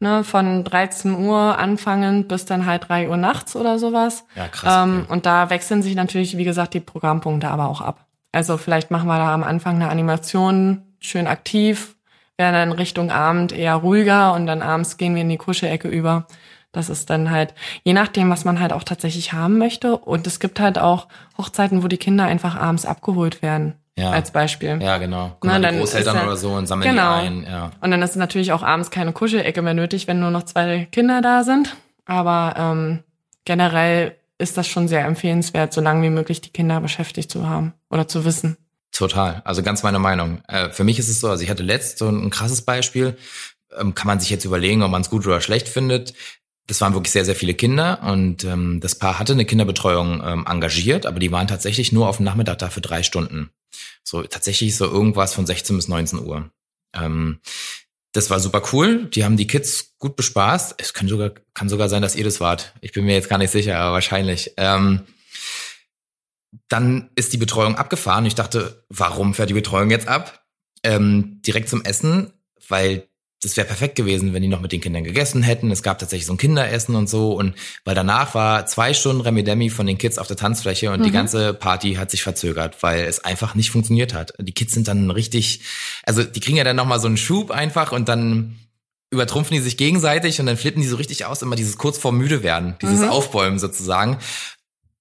ne, 0.00 0.24
von 0.24 0.64
13 0.64 1.14
Uhr 1.26 1.58
anfangen 1.58 2.28
bis 2.28 2.44
dann 2.44 2.66
halt 2.66 2.88
3 2.88 3.08
Uhr 3.08 3.16
nachts 3.16 3.56
oder 3.56 3.78
sowas. 3.78 4.24
Ja, 4.36 4.48
krass. 4.48 4.84
Ähm, 4.86 5.06
Und 5.08 5.26
da 5.26 5.50
wechseln 5.50 5.82
sich 5.82 5.94
natürlich, 5.94 6.36
wie 6.36 6.44
gesagt, 6.44 6.74
die 6.74 6.80
Programmpunkte 6.80 7.48
aber 7.48 7.68
auch 7.68 7.80
ab. 7.80 8.06
Also 8.32 8.56
vielleicht 8.56 8.90
machen 8.90 9.08
wir 9.08 9.18
da 9.18 9.32
am 9.32 9.44
Anfang 9.44 9.76
eine 9.76 9.88
Animation, 9.88 10.82
schön 10.98 11.26
aktiv, 11.26 11.94
werden 12.36 12.54
dann 12.54 12.72
Richtung 12.72 13.10
Abend 13.10 13.52
eher 13.52 13.76
ruhiger 13.76 14.34
und 14.34 14.46
dann 14.46 14.60
abends 14.60 14.96
gehen 14.96 15.14
wir 15.14 15.22
in 15.22 15.28
die 15.28 15.36
Kuschelecke 15.36 15.88
über. 15.88 16.26
Das 16.72 16.88
ist 16.88 17.08
dann 17.08 17.30
halt, 17.30 17.54
je 17.84 17.92
nachdem, 17.92 18.30
was 18.30 18.44
man 18.44 18.58
halt 18.58 18.72
auch 18.72 18.82
tatsächlich 18.82 19.32
haben 19.32 19.58
möchte. 19.58 19.96
Und 19.96 20.26
es 20.26 20.40
gibt 20.40 20.58
halt 20.58 20.76
auch 20.78 21.06
Hochzeiten, 21.38 21.84
wo 21.84 21.88
die 21.88 21.98
Kinder 21.98 22.24
einfach 22.24 22.56
abends 22.56 22.84
abgeholt 22.84 23.42
werden. 23.42 23.74
Ja. 23.96 24.10
Als 24.10 24.32
Beispiel. 24.32 24.80
Ja, 24.82 24.98
genau. 24.98 25.36
Kommen 25.38 25.52
Na, 25.52 25.58
dann 25.60 25.78
Großeltern 25.78 26.16
ja, 26.16 26.24
oder 26.24 26.36
so 26.36 26.50
und 26.50 26.66
sammeln 26.66 26.90
genau. 26.90 27.20
die 27.20 27.26
ein. 27.26 27.44
Ja. 27.44 27.70
Und 27.80 27.92
dann 27.92 28.02
ist 28.02 28.16
natürlich 28.16 28.52
auch 28.52 28.62
abends 28.62 28.90
keine 28.90 29.12
Kuschelecke 29.12 29.62
mehr 29.62 29.74
nötig, 29.74 30.08
wenn 30.08 30.18
nur 30.18 30.30
noch 30.30 30.42
zwei 30.42 30.88
Kinder 30.90 31.22
da 31.22 31.44
sind. 31.44 31.76
Aber 32.04 32.54
ähm, 32.58 33.04
generell 33.44 34.16
ist 34.36 34.56
das 34.58 34.66
schon 34.66 34.88
sehr 34.88 35.04
empfehlenswert, 35.04 35.72
so 35.72 35.80
lange 35.80 36.02
wie 36.02 36.10
möglich 36.10 36.40
die 36.40 36.50
Kinder 36.50 36.80
beschäftigt 36.80 37.30
zu 37.30 37.48
haben 37.48 37.72
oder 37.88 38.08
zu 38.08 38.24
wissen. 38.24 38.56
Total. 38.90 39.42
Also 39.44 39.62
ganz 39.62 39.84
meine 39.84 40.00
Meinung. 40.00 40.42
Äh, 40.48 40.70
für 40.70 40.82
mich 40.82 40.98
ist 40.98 41.08
es 41.08 41.20
so, 41.20 41.28
also 41.28 41.44
ich 41.44 41.50
hatte 41.50 41.62
letzt 41.62 41.98
so 41.98 42.08
ein 42.08 42.30
krasses 42.30 42.62
Beispiel. 42.62 43.16
Ähm, 43.78 43.94
kann 43.94 44.08
man 44.08 44.18
sich 44.18 44.30
jetzt 44.30 44.44
überlegen, 44.44 44.82
ob 44.82 44.90
man 44.90 45.02
es 45.02 45.10
gut 45.10 45.24
oder 45.24 45.40
schlecht 45.40 45.68
findet 45.68 46.14
das 46.66 46.80
waren 46.80 46.94
wirklich 46.94 47.12
sehr, 47.12 47.24
sehr 47.24 47.34
viele 47.34 47.54
Kinder 47.54 48.02
und 48.02 48.44
ähm, 48.44 48.80
das 48.80 48.94
Paar 48.94 49.18
hatte 49.18 49.34
eine 49.34 49.44
Kinderbetreuung 49.44 50.22
ähm, 50.24 50.46
engagiert, 50.48 51.04
aber 51.04 51.18
die 51.18 51.30
waren 51.30 51.46
tatsächlich 51.46 51.92
nur 51.92 52.08
auf 52.08 52.16
dem 52.16 52.24
Nachmittag 52.24 52.58
da 52.58 52.70
für 52.70 52.80
drei 52.80 53.02
Stunden. 53.02 53.50
So 54.04 54.22
tatsächlich 54.22 54.76
so 54.76 54.84
irgendwas 54.84 55.34
von 55.34 55.46
16 55.46 55.76
bis 55.76 55.88
19 55.88 56.20
Uhr. 56.20 56.50
Ähm, 56.94 57.40
das 58.12 58.30
war 58.30 58.38
super 58.38 58.62
cool. 58.72 59.06
Die 59.06 59.24
haben 59.24 59.36
die 59.36 59.48
Kids 59.48 59.96
gut 59.98 60.14
bespaßt. 60.14 60.74
Es 60.78 60.94
kann 60.94 61.08
sogar, 61.08 61.32
kann 61.52 61.68
sogar 61.68 61.88
sein, 61.88 62.02
dass 62.02 62.14
ihr 62.14 62.24
das 62.24 62.40
wart. 62.40 62.74
Ich 62.80 62.92
bin 62.92 63.04
mir 63.04 63.14
jetzt 63.14 63.28
gar 63.28 63.38
nicht 63.38 63.50
sicher, 63.50 63.78
aber 63.78 63.94
wahrscheinlich. 63.94 64.52
Ähm, 64.56 65.00
dann 66.68 67.10
ist 67.16 67.32
die 67.32 67.38
Betreuung 67.38 67.74
abgefahren. 67.74 68.26
Ich 68.26 68.36
dachte, 68.36 68.84
warum 68.88 69.34
fährt 69.34 69.50
die 69.50 69.54
Betreuung 69.54 69.90
jetzt 69.90 70.06
ab? 70.06 70.44
Ähm, 70.84 71.40
direkt 71.42 71.68
zum 71.68 71.82
Essen, 71.82 72.32
weil 72.68 73.08
das 73.44 73.56
wäre 73.56 73.66
perfekt 73.66 73.94
gewesen, 73.96 74.32
wenn 74.32 74.42
die 74.42 74.48
noch 74.48 74.60
mit 74.60 74.72
den 74.72 74.80
Kindern 74.80 75.04
gegessen 75.04 75.42
hätten. 75.42 75.70
Es 75.70 75.82
gab 75.82 75.98
tatsächlich 75.98 76.26
so 76.26 76.32
ein 76.32 76.38
Kinderessen 76.38 76.96
und 76.96 77.08
so. 77.08 77.34
Und 77.34 77.54
weil 77.84 77.94
danach 77.94 78.34
war 78.34 78.66
zwei 78.66 78.94
Stunden 78.94 79.20
Remi 79.20 79.44
Demi 79.44 79.70
von 79.70 79.86
den 79.86 79.98
Kids 79.98 80.18
auf 80.18 80.26
der 80.26 80.36
Tanzfläche 80.36 80.90
und 80.90 81.00
mhm. 81.00 81.04
die 81.04 81.10
ganze 81.10 81.54
Party 81.54 81.94
hat 81.94 82.10
sich 82.10 82.22
verzögert, 82.22 82.82
weil 82.82 83.04
es 83.04 83.24
einfach 83.24 83.54
nicht 83.54 83.70
funktioniert 83.70 84.14
hat. 84.14 84.32
Die 84.40 84.52
Kids 84.52 84.72
sind 84.72 84.88
dann 84.88 85.10
richtig, 85.10 85.60
also 86.04 86.24
die 86.24 86.40
kriegen 86.40 86.56
ja 86.56 86.64
dann 86.64 86.76
nochmal 86.76 87.00
so 87.00 87.06
einen 87.06 87.16
Schub 87.16 87.50
einfach 87.50 87.92
und 87.92 88.08
dann 88.08 88.56
übertrumpfen 89.10 89.56
die 89.56 89.62
sich 89.62 89.76
gegenseitig 89.76 90.40
und 90.40 90.46
dann 90.46 90.56
flippen 90.56 90.82
die 90.82 90.88
so 90.88 90.96
richtig 90.96 91.24
aus, 91.24 91.42
immer 91.42 91.56
dieses 91.56 91.78
kurz 91.78 91.98
vor 91.98 92.12
müde 92.12 92.42
werden, 92.42 92.74
dieses 92.82 93.00
mhm. 93.00 93.08
Aufbäumen 93.08 93.58
sozusagen. 93.58 94.18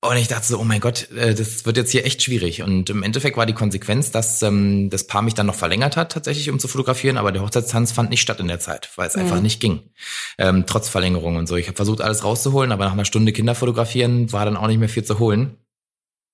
Und 0.03 0.17
ich 0.17 0.27
dachte 0.27 0.45
so, 0.45 0.59
oh 0.59 0.65
mein 0.65 0.81
Gott, 0.81 1.09
äh, 1.11 1.33
das 1.33 1.65
wird 1.65 1.77
jetzt 1.77 1.91
hier 1.91 2.05
echt 2.05 2.21
schwierig. 2.21 2.61
Und 2.61 2.89
im 2.89 3.03
Endeffekt 3.03 3.37
war 3.37 3.45
die 3.45 3.53
Konsequenz, 3.53 4.11
dass 4.11 4.41
ähm, 4.41 4.89
das 4.89 5.07
Paar 5.07 5.21
mich 5.21 5.33
dann 5.33 5.45
noch 5.45 5.55
verlängert 5.55 5.95
hat, 5.95 6.11
tatsächlich, 6.11 6.49
um 6.49 6.59
zu 6.59 6.67
fotografieren, 6.67 7.17
aber 7.17 7.31
der 7.31 7.41
Hochzeitstanz 7.41 7.93
fand 7.93 8.09
nicht 8.09 8.19
statt 8.19 8.41
in 8.41 8.49
der 8.49 8.59
Zeit, 8.59 8.89
weil 8.97 9.07
es 9.07 9.15
mhm. 9.15 9.21
einfach 9.21 9.39
nicht 9.39 9.61
ging. 9.61 9.79
Ähm, 10.37 10.65
trotz 10.67 10.89
Verlängerung 10.89 11.37
und 11.37 11.47
so. 11.47 11.55
Ich 11.55 11.67
habe 11.67 11.77
versucht, 11.77 12.01
alles 12.01 12.25
rauszuholen, 12.25 12.73
aber 12.73 12.83
nach 12.83 12.91
einer 12.91 13.05
Stunde 13.05 13.31
Kinder 13.31 13.55
fotografieren 13.55 14.33
war 14.33 14.43
dann 14.43 14.57
auch 14.57 14.67
nicht 14.67 14.79
mehr 14.79 14.89
viel 14.89 15.05
zu 15.05 15.19
holen. 15.19 15.55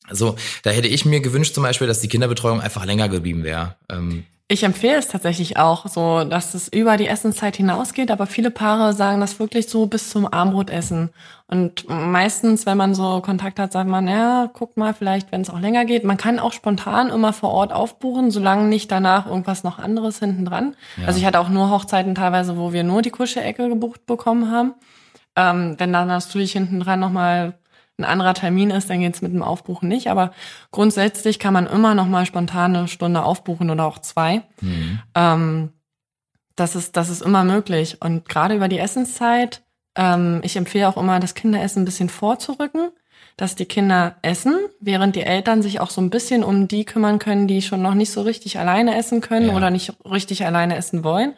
Also 0.08 0.36
da 0.64 0.72
hätte 0.72 0.88
ich 0.88 1.06
mir 1.06 1.20
gewünscht 1.20 1.54
zum 1.54 1.62
Beispiel, 1.62 1.86
dass 1.86 2.02
die 2.02 2.08
Kinderbetreuung 2.08 2.62
einfach 2.62 2.86
länger 2.86 3.08
geblieben 3.08 3.44
wäre. 3.44 3.76
Ähm, 3.88 4.26
ich 4.52 4.64
empfehle 4.64 4.98
es 4.98 5.08
tatsächlich 5.08 5.58
auch, 5.58 5.86
so 5.86 6.24
dass 6.24 6.56
es 6.56 6.70
über 6.70 6.98
die 6.98 7.06
Essenszeit 7.06 7.56
hinausgeht, 7.56 8.10
aber 8.10 8.26
viele 8.26 8.50
Paare 8.50 8.94
sagen 8.94 9.22
das 9.22 9.40
wirklich 9.40 9.70
so 9.70 9.86
bis 9.86 10.10
zum 10.10 10.26
Abendbrotessen. 10.26 11.12
Und 11.52 11.90
meistens, 11.90 12.68
wenn 12.68 12.78
man 12.78 12.94
so 12.94 13.22
Kontakt 13.22 13.58
hat, 13.58 13.72
sagt 13.72 13.90
man, 13.90 14.08
ja, 14.08 14.52
guck 14.54 14.78
mal, 14.78 14.94
vielleicht, 14.94 15.32
wenn 15.32 15.42
es 15.42 15.50
auch 15.50 15.60
länger 15.60 15.84
geht. 15.84 16.04
Man 16.04 16.18
kann 16.18 16.38
auch 16.38 16.54
spontan 16.54 17.10
immer 17.10 17.34
vor 17.34 17.50
Ort 17.50 17.74
aufbuchen, 17.74 18.30
solange 18.30 18.68
nicht 18.68 18.92
danach 18.92 19.26
irgendwas 19.26 19.64
noch 19.64 19.80
anderes 19.80 20.20
hinten 20.20 20.46
dran. 20.46 20.76
Ja. 20.98 21.08
Also 21.08 21.20
ich 21.20 21.26
hatte 21.26 21.40
auch 21.40 21.50
nur 21.50 21.72
Hochzeiten 21.72 22.14
teilweise, 22.14 22.56
wo 22.56 22.72
wir 22.72 22.84
nur 22.84 23.02
die 23.02 23.10
Kuschelecke 23.10 23.68
gebucht 23.68 24.06
bekommen 24.06 24.52
haben. 24.52 24.76
Ähm, 25.36 25.74
wenn 25.80 25.92
dann 25.92 26.08
natürlich 26.08 26.52
hinten 26.52 26.82
dran 26.82 27.00
nochmal 27.00 27.56
ein 27.98 28.06
anderer 28.06 28.36
Termin 28.36 28.70
ist, 28.70 28.88
dann 28.92 29.00
geht's 29.00 29.24
mit 29.24 29.34
dem 29.34 29.42
Aufbuchen 29.42 29.90
nicht. 29.90 30.12
Aber 30.12 30.32
grundsätzlich 30.70 31.40
kann 31.40 31.54
man 31.54 31.66
immer 31.66 31.96
noch 31.96 32.08
mal 32.08 32.28
spontan 32.28 32.76
eine 32.76 32.88
Stunde 32.88 33.24
aufbuchen 33.24 33.72
oder 33.72 33.86
auch 33.86 33.98
zwei. 33.98 34.44
Mhm. 34.62 35.00
Ähm, 35.16 35.70
das 36.56 36.76
ist, 36.76 36.96
das 36.96 37.10
ist 37.10 37.24
immer 37.24 37.44
möglich. 37.44 37.98
Und 38.02 38.30
gerade 38.30 38.56
über 38.56 38.68
die 38.68 38.78
Essenszeit, 38.78 39.64
ähm, 39.96 40.42
ich 40.44 40.56
empfehle 40.56 40.88
auch 40.88 40.98
immer, 40.98 41.20
das 41.20 41.36
Kinderessen 41.36 41.84
ein 41.84 41.86
bisschen 41.86 42.10
vorzurücken, 42.10 42.90
dass 43.38 43.56
die 43.56 43.66
Kinder 43.66 44.18
essen, 44.22 44.58
während 44.80 45.16
die 45.16 45.24
Eltern 45.24 45.62
sich 45.62 45.80
auch 45.80 45.90
so 45.90 46.02
ein 46.02 46.10
bisschen 46.10 46.44
um 46.44 46.68
die 46.68 46.84
kümmern 46.84 47.20
können, 47.20 47.48
die 47.48 47.62
schon 47.62 47.82
noch 47.82 47.94
nicht 47.94 48.12
so 48.12 48.22
richtig 48.22 48.60
alleine 48.60 48.98
essen 48.98 49.22
können 49.22 49.48
ja. 49.48 49.56
oder 49.56 49.70
nicht 49.70 49.94
richtig 50.04 50.46
alleine 50.46 50.76
essen 50.76 51.04
wollen. 51.04 51.34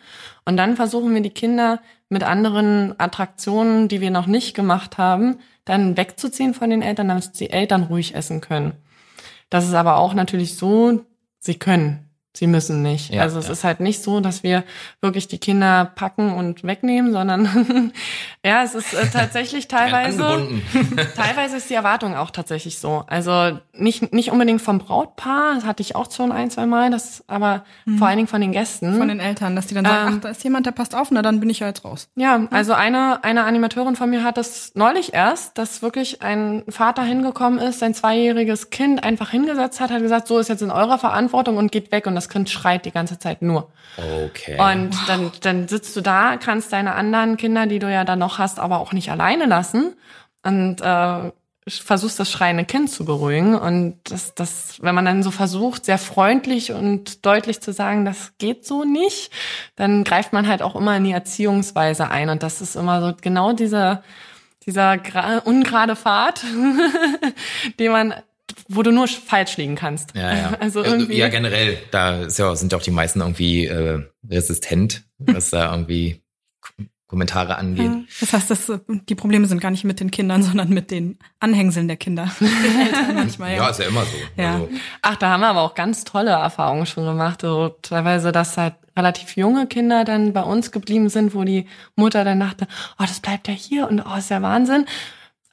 Und 0.46 0.58
dann 0.58 0.76
versuchen 0.76 1.14
wir 1.14 1.22
die 1.22 1.30
Kinder 1.30 1.80
mit 2.10 2.24
anderen 2.24 3.00
Attraktionen, 3.00 3.88
die 3.88 4.02
wir 4.02 4.12
noch 4.12 4.26
nicht 4.26 4.56
gemacht 4.56 4.98
haben, 4.98 5.38
dann 5.64 5.96
wegzuziehen 5.96 6.54
von 6.54 6.70
den 6.70 6.82
Eltern, 6.82 7.08
damit 7.08 7.40
die 7.40 7.52
Eltern 7.52 7.84
ruhig 7.84 8.16
essen 8.16 8.42
können. 8.42 8.74
Das 9.50 9.68
ist 9.68 9.74
aber 9.74 9.98
auch 9.98 10.14
natürlich 10.14 10.58
so, 10.58 11.02
sie 11.40 11.56
können. 11.56 12.11
Sie 12.34 12.48
müssen 12.48 12.82
nicht. 12.82 13.13
Ja, 13.13 13.24
also 13.24 13.39
es 13.39 13.48
ja. 13.48 13.52
ist 13.52 13.63
halt 13.65 13.82
nicht 13.82 14.02
so, 14.02 14.22
dass 14.22 14.41
wir 14.41 14.63
wirklich 15.02 15.28
die 15.28 15.38
Kinder 15.38 15.91
packen 15.96 16.34
und 16.34 16.63
wegnehmen, 16.63 17.12
sondern 17.12 17.91
ja, 18.46 18.63
es 18.63 18.74
ist 18.74 18.94
äh, 18.94 19.10
tatsächlich 19.12 19.67
teilweise 19.67 20.20
teilweise 21.15 21.58
ist 21.58 21.70
die 21.70 21.74
Erwartung 21.74 22.15
auch 22.15 22.32
tatsächlich 22.32 22.80
so. 22.80 23.04
Also 23.08 23.60
nicht 23.74 24.13
nicht 24.13 24.32
unbedingt 24.32 24.62
vom 24.62 24.80
Brautpaar, 24.80 25.56
das 25.56 25.65
hatte 25.65 25.82
ich 25.82 25.96
auch 25.98 26.10
schon 26.10 26.32
ein, 26.32 26.50
zwei 26.50 26.65
Mal, 26.65 26.89
das 26.89 27.22
aber 27.28 27.65
mhm. 27.86 27.98
vor 27.98 28.08
allen 28.08 28.17
Dingen 28.17 28.30
von 28.30 28.39
den 28.39 28.54
Gästen, 28.54 28.98
von 28.98 29.10
den 29.10 29.20
Eltern, 29.20 29.58
dass 29.58 29.67
die 29.67 29.76
dann 29.76 29.84
sagen, 29.84 30.08
ähm, 30.08 30.15
ach, 30.17 30.22
da 30.22 30.30
ist 30.30 30.44
jemand, 30.46 30.65
der 30.65 30.72
passt 30.72 30.96
auf, 30.96 31.12
na 31.12 31.22
dann 31.22 31.41
bin 31.41 31.50
ich 31.50 31.60
ja 31.60 31.67
jetzt 31.67 31.84
raus. 31.84 32.08
Ja, 32.15 32.48
also 32.50 32.72
eine 32.72 33.26
eine 33.26 33.44
Animateurin 33.44 33.98
von 33.98 34.10
mir 34.10 34.24
hat 34.24 34.38
das 34.38 34.72
neulich 34.74 35.13
erst, 35.13 35.58
dass 35.58 35.82
wirklich 35.82 36.22
ein 36.22 36.63
Vater 36.70 37.04
hingekommen 37.04 37.60
ist, 37.60 37.80
sein 37.80 37.94
zweijähriges 37.94 38.70
Kind 38.70 39.04
einfach 39.04 39.32
hingesetzt 39.32 39.82
hat, 39.82 39.91
hat 39.91 40.02
gesagt, 40.02 40.28
so 40.28 40.39
ist 40.39 40.48
jetzt 40.48 40.62
in 40.62 40.72
eurer 40.72 40.98
Verantwortung 40.98 41.58
und 41.58 41.74
geht 41.74 41.91
weg 41.91 42.08
und 42.08 42.20
das 42.21 42.29
Kind 42.29 42.49
schreit 42.49 42.86
die 42.86 42.91
ganze 42.91 43.19
Zeit 43.19 43.41
nur. 43.41 43.69
Okay. 43.97 44.57
Und 44.60 44.95
dann, 45.07 45.31
dann 45.41 45.67
sitzt 45.67 45.95
du 45.95 46.01
da, 46.01 46.38
kannst 46.38 46.71
deine 46.71 46.95
anderen 46.95 47.38
Kinder, 47.38 47.65
die 47.65 47.79
du 47.79 47.91
ja 47.91 48.03
dann 48.03 48.19
noch 48.19 48.38
hast, 48.38 48.60
aber 48.60 48.79
auch 48.79 48.93
nicht 48.93 49.12
alleine 49.12 49.45
lassen 49.45 49.95
und 50.43 50.81
äh, 50.81 51.31
versuchst 51.67 52.19
das 52.19 52.31
schreiende 52.31 52.65
Kind 52.65 52.89
zu 52.89 53.05
beruhigen. 53.05 53.55
Und 53.55 53.97
das, 54.05 54.34
das, 54.36 54.77
wenn 54.81 54.95
man 54.95 55.05
dann 55.05 55.23
so 55.23 55.31
versucht, 55.31 55.86
sehr 55.86 55.97
freundlich 55.97 56.71
und 56.71 57.25
deutlich 57.25 57.62
zu 57.62 57.73
sagen, 57.73 58.05
das 58.05 58.34
geht 58.38 58.65
so 58.65 58.84
nicht, 58.84 59.31
dann 59.75 60.03
greift 60.03 60.34
man 60.34 60.47
halt 60.47 60.62
auch 60.62 60.75
immer 60.75 60.95
in 60.97 61.03
die 61.03 61.12
Erziehungsweise 61.12 62.10
ein. 62.10 62.29
Und 62.29 62.43
das 62.43 62.62
ist 62.62 62.75
immer 62.75 63.01
so 63.01 63.13
genau 63.21 63.53
dieser 63.53 64.03
dieser 64.65 64.99
ungerade 65.45 65.95
Pfad, 65.95 66.43
den 67.79 67.91
man 67.91 68.13
wo 68.68 68.84
du 68.84 68.92
nur 68.92 69.08
falsch 69.08 69.58
liegen 69.58 69.76
kannst. 69.76 70.16
Ja, 70.16 70.36
ja. 70.36 70.52
Also 70.60 70.84
irgendwie. 70.84 71.18
Ja, 71.18 71.30
generell, 71.30 71.78
da 71.92 72.22
ist 72.22 72.40
ja, 72.40 72.56
sind 72.56 72.72
ja 72.72 72.78
auch 72.78 72.84
die 72.84 72.92
meisten 72.92 73.22
irgendwie 73.22 73.66
äh, 73.66 74.04
resistent, 74.30 75.04
was 75.18 75.50
da 75.50 75.72
irgendwie 75.72 76.22
Kommentare 77.12 77.58
angeht. 77.58 77.92
Das 78.22 78.32
heißt, 78.32 78.50
das, 78.52 78.72
die 78.88 79.16
Probleme 79.16 79.46
sind 79.46 79.60
gar 79.60 79.70
nicht 79.70 79.84
mit 79.84 80.00
den 80.00 80.12
Kindern, 80.12 80.44
sondern 80.44 80.70
mit 80.70 80.92
den 80.92 81.20
Anhängseln 81.42 81.90
der 81.90 81.98
Kinder. 81.98 82.32
manchmal, 83.14 83.52
ja. 83.52 83.58
ja, 83.58 83.70
ist 83.70 83.80
ja 83.80 83.88
immer 83.88 84.04
so. 84.04 84.42
Ja. 84.42 84.54
Also. 84.54 84.70
Ach, 85.02 85.16
da 85.18 85.30
haben 85.32 85.42
wir 85.42 85.48
aber 85.48 85.62
auch 85.62 85.76
ganz 85.76 86.06
tolle 86.06 86.32
Erfahrungen 86.32 86.86
schon 86.86 87.06
gemacht. 87.06 87.42
So, 87.42 87.76
teilweise, 87.82 88.32
dass 88.32 88.56
halt 88.56 88.76
relativ 88.96 89.36
junge 89.36 89.68
Kinder 89.68 90.06
dann 90.06 90.32
bei 90.32 90.42
uns 90.42 90.72
geblieben 90.72 91.10
sind, 91.10 91.36
wo 91.36 91.44
die 91.44 91.68
Mutter 91.98 92.24
dann 92.24 92.40
dachte, 92.40 92.66
oh, 92.98 93.04
das 93.04 93.20
bleibt 93.20 93.50
ja 93.50 93.54
hier 93.54 93.90
und 93.90 94.02
oh, 94.02 94.18
ist 94.18 94.30
ja 94.30 94.42
Wahnsinn 94.42 94.86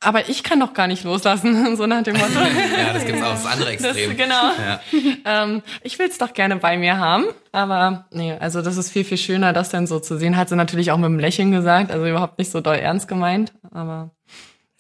aber 0.01 0.29
ich 0.29 0.43
kann 0.43 0.61
doch 0.61 0.75
gar 0.75 0.87
nicht 0.87 1.05
loslassen, 1.05 1.77
so 1.77 1.87
nach 1.87 2.03
dem 2.03 2.17
Motto. 2.17 2.39
ja, 2.39 2.93
das 2.93 3.05
gibt's 3.05 3.23
auch 3.23 3.33
das 3.33 3.47
andere 3.47 3.71
Extrem. 3.71 4.17
Das, 4.17 4.17
genau. 4.17 4.35
Ja. 4.35 4.81
Ähm, 5.25 5.63
ich 5.83 5.99
will's 5.99 6.19
doch 6.19 6.33
gerne 6.33 6.57
bei 6.57 6.77
mir 6.77 6.99
haben, 6.99 7.25
aber 7.53 8.07
nee, 8.11 8.33
also 8.33 8.63
das 8.63 8.77
ist 8.77 8.91
viel, 8.91 9.05
viel 9.05 9.19
schöner, 9.19 9.53
das 9.53 9.71
dann 9.71 9.87
so 9.87 10.01
zu 10.01 10.17
sehen. 10.19 10.37
Hat 10.37 10.49
sie 10.49 10.57
natürlich 10.57 10.93
auch 10.93 10.97
mit 10.99 11.07
einem 11.07 11.19
Lächeln 11.19 11.51
gesagt, 11.51 11.91
also 11.91 12.07
überhaupt 12.07 12.39
nicht 12.39 12.51
so 12.51 12.61
doll 12.61 12.77
ernst 12.77 13.09
gemeint, 13.09 13.53
aber 13.71 14.11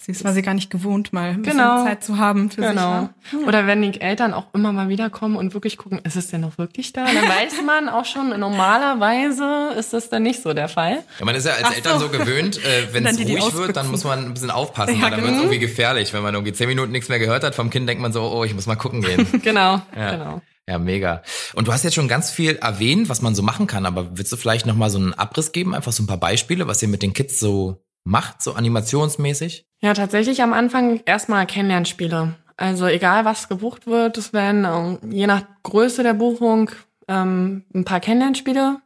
Sie 0.08 0.12
ist 0.12 0.22
quasi 0.22 0.40
gar 0.40 0.54
nicht 0.54 0.70
gewohnt, 0.70 1.12
mal 1.12 1.32
ein 1.32 1.42
genau. 1.42 1.74
bisschen 1.74 1.86
Zeit 1.86 2.02
zu 2.02 2.16
haben 2.16 2.50
für 2.50 2.62
genau. 2.62 3.00
sich. 3.00 3.30
Genau. 3.30 3.46
Oder 3.46 3.66
wenn 3.66 3.82
die 3.82 4.00
Eltern 4.00 4.32
auch 4.32 4.46
immer 4.54 4.72
mal 4.72 4.88
wiederkommen 4.88 5.36
und 5.36 5.52
wirklich 5.52 5.76
gucken, 5.76 6.00
ist 6.02 6.16
es 6.16 6.28
denn 6.28 6.40
noch 6.40 6.56
wirklich 6.56 6.94
da? 6.94 7.04
Dann 7.04 7.28
weiß 7.28 7.60
man 7.66 7.90
auch 7.90 8.06
schon, 8.06 8.30
normalerweise 8.40 9.74
ist 9.78 9.92
das 9.92 10.08
dann 10.08 10.22
nicht 10.22 10.40
so 10.40 10.54
der 10.54 10.70
Fall. 10.70 11.04
Ja, 11.18 11.26
man 11.26 11.34
ist 11.34 11.44
ja 11.44 11.52
als 11.52 11.64
Ach 11.64 11.76
Eltern 11.76 11.98
so, 11.98 12.06
so 12.06 12.10
gewöhnt, 12.10 12.56
äh, 12.64 12.86
wenn 12.94 13.04
es 13.04 13.18
ruhig 13.18 13.52
wird, 13.52 13.76
dann 13.76 13.90
muss 13.90 14.04
man 14.04 14.24
ein 14.24 14.32
bisschen 14.32 14.50
aufpassen, 14.50 14.96
ja, 14.96 15.02
weil 15.02 15.10
dann 15.10 15.20
genau. 15.20 15.26
wird 15.26 15.36
es 15.36 15.42
irgendwie 15.42 15.58
gefährlich. 15.58 16.14
Wenn 16.14 16.22
man 16.22 16.32
irgendwie 16.32 16.54
zehn 16.54 16.68
Minuten 16.68 16.90
nichts 16.90 17.10
mehr 17.10 17.18
gehört 17.18 17.44
hat 17.44 17.54
vom 17.54 17.68
Kind, 17.68 17.86
denkt 17.86 18.00
man 18.00 18.14
so, 18.14 18.22
oh, 18.22 18.44
ich 18.44 18.54
muss 18.54 18.66
mal 18.66 18.76
gucken 18.76 19.02
gehen. 19.02 19.26
genau, 19.42 19.82
ja. 19.94 20.12
genau. 20.12 20.40
Ja, 20.66 20.78
mega. 20.78 21.20
Und 21.52 21.68
du 21.68 21.72
hast 21.74 21.84
jetzt 21.84 21.94
schon 21.94 22.08
ganz 22.08 22.30
viel 22.30 22.56
erwähnt, 22.56 23.10
was 23.10 23.20
man 23.20 23.34
so 23.34 23.42
machen 23.42 23.66
kann, 23.66 23.84
aber 23.84 24.16
willst 24.16 24.32
du 24.32 24.38
vielleicht 24.38 24.64
noch 24.64 24.74
mal 24.74 24.88
so 24.88 24.96
einen 24.96 25.12
Abriss 25.12 25.52
geben, 25.52 25.74
einfach 25.74 25.92
so 25.92 26.02
ein 26.02 26.06
paar 26.06 26.16
Beispiele, 26.16 26.66
was 26.66 26.82
ihr 26.82 26.88
mit 26.88 27.02
den 27.02 27.12
Kids 27.12 27.38
so 27.38 27.84
macht, 28.04 28.40
so 28.40 28.54
animationsmäßig? 28.54 29.67
Ja, 29.80 29.94
tatsächlich 29.94 30.42
am 30.42 30.52
Anfang 30.52 31.00
erstmal 31.04 31.46
Kennenlernspiele. 31.46 32.34
Also 32.56 32.86
egal, 32.86 33.24
was 33.24 33.48
gebucht 33.48 33.86
wird, 33.86 34.18
es 34.18 34.32
werden 34.32 34.64
ähm, 34.64 35.12
je 35.12 35.28
nach 35.28 35.42
Größe 35.62 36.02
der 36.02 36.14
Buchung 36.14 36.70
ähm, 37.06 37.64
ein 37.72 37.84
paar 37.84 38.00
Kennenlernspiele 38.00 38.80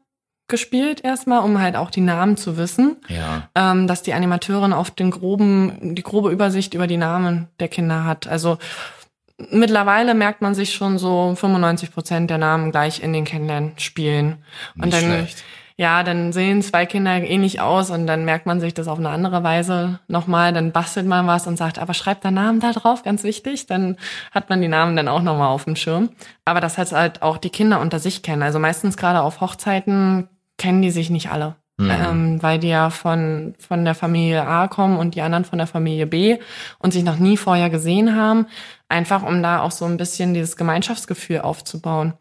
gespielt 0.48 1.02
erstmal, 1.02 1.42
um 1.42 1.58
halt 1.58 1.76
auch 1.76 1.90
die 1.90 2.02
Namen 2.02 2.36
zu 2.36 2.58
wissen. 2.58 2.96
Ja. 3.08 3.48
Ähm, 3.54 3.86
dass 3.86 4.02
die 4.02 4.12
Animateurin 4.12 4.74
auf 4.74 4.90
den 4.90 5.10
groben, 5.10 5.94
die 5.94 6.02
grobe 6.02 6.30
Übersicht 6.30 6.74
über 6.74 6.86
die 6.86 6.98
Namen 6.98 7.48
der 7.58 7.68
Kinder 7.68 8.04
hat. 8.04 8.26
Also 8.26 8.58
mittlerweile 9.38 10.12
merkt 10.12 10.42
man 10.42 10.54
sich 10.54 10.74
schon 10.74 10.98
so 10.98 11.34
95 11.34 11.90
Prozent 11.90 12.28
der 12.28 12.36
Namen 12.36 12.70
gleich 12.70 13.02
in 13.02 13.14
den 13.14 13.24
Kennenlernspielen. 13.24 14.44
Und 14.76 14.84
Nicht 14.84 14.92
dann 14.94 15.04
schlecht 15.04 15.42
ja, 15.82 16.04
dann 16.04 16.32
sehen 16.32 16.62
zwei 16.62 16.86
Kinder 16.86 17.16
ähnlich 17.16 17.60
aus 17.60 17.90
und 17.90 18.06
dann 18.06 18.24
merkt 18.24 18.46
man 18.46 18.60
sich 18.60 18.72
das 18.72 18.86
auf 18.86 19.00
eine 19.00 19.08
andere 19.08 19.42
Weise 19.42 19.98
nochmal, 20.06 20.52
dann 20.52 20.70
bastelt 20.70 21.08
man 21.08 21.26
was 21.26 21.48
und 21.48 21.56
sagt, 21.56 21.80
aber 21.80 21.92
schreibt 21.92 22.22
der 22.22 22.30
Namen 22.30 22.60
da 22.60 22.70
drauf, 22.70 23.02
ganz 23.02 23.24
wichtig, 23.24 23.66
dann 23.66 23.96
hat 24.30 24.48
man 24.48 24.60
die 24.60 24.68
Namen 24.68 24.94
dann 24.94 25.08
auch 25.08 25.22
nochmal 25.22 25.48
auf 25.48 25.64
dem 25.64 25.74
Schirm. 25.74 26.10
Aber 26.44 26.60
das 26.60 26.78
heißt 26.78 26.92
halt 26.92 27.22
auch 27.22 27.36
die 27.36 27.50
Kinder 27.50 27.80
unter 27.80 27.98
sich 27.98 28.22
kennen. 28.22 28.44
Also 28.44 28.60
meistens 28.60 28.96
gerade 28.96 29.22
auf 29.22 29.40
Hochzeiten 29.40 30.28
kennen 30.56 30.82
die 30.82 30.92
sich 30.92 31.10
nicht 31.10 31.32
alle. 31.32 31.56
Mhm. 31.78 31.90
Ähm, 31.90 32.42
weil 32.44 32.60
die 32.60 32.68
ja 32.68 32.90
von, 32.90 33.54
von 33.58 33.84
der 33.84 33.96
Familie 33.96 34.46
A 34.46 34.68
kommen 34.68 34.96
und 34.96 35.16
die 35.16 35.22
anderen 35.22 35.44
von 35.44 35.58
der 35.58 35.66
Familie 35.66 36.06
B 36.06 36.38
und 36.78 36.92
sich 36.92 37.02
noch 37.02 37.18
nie 37.18 37.36
vorher 37.36 37.70
gesehen 37.70 38.14
haben, 38.14 38.46
einfach 38.88 39.24
um 39.24 39.42
da 39.42 39.62
auch 39.62 39.72
so 39.72 39.84
ein 39.86 39.96
bisschen 39.96 40.32
dieses 40.32 40.56
Gemeinschaftsgefühl 40.56 41.40
aufzubauen. 41.40 42.12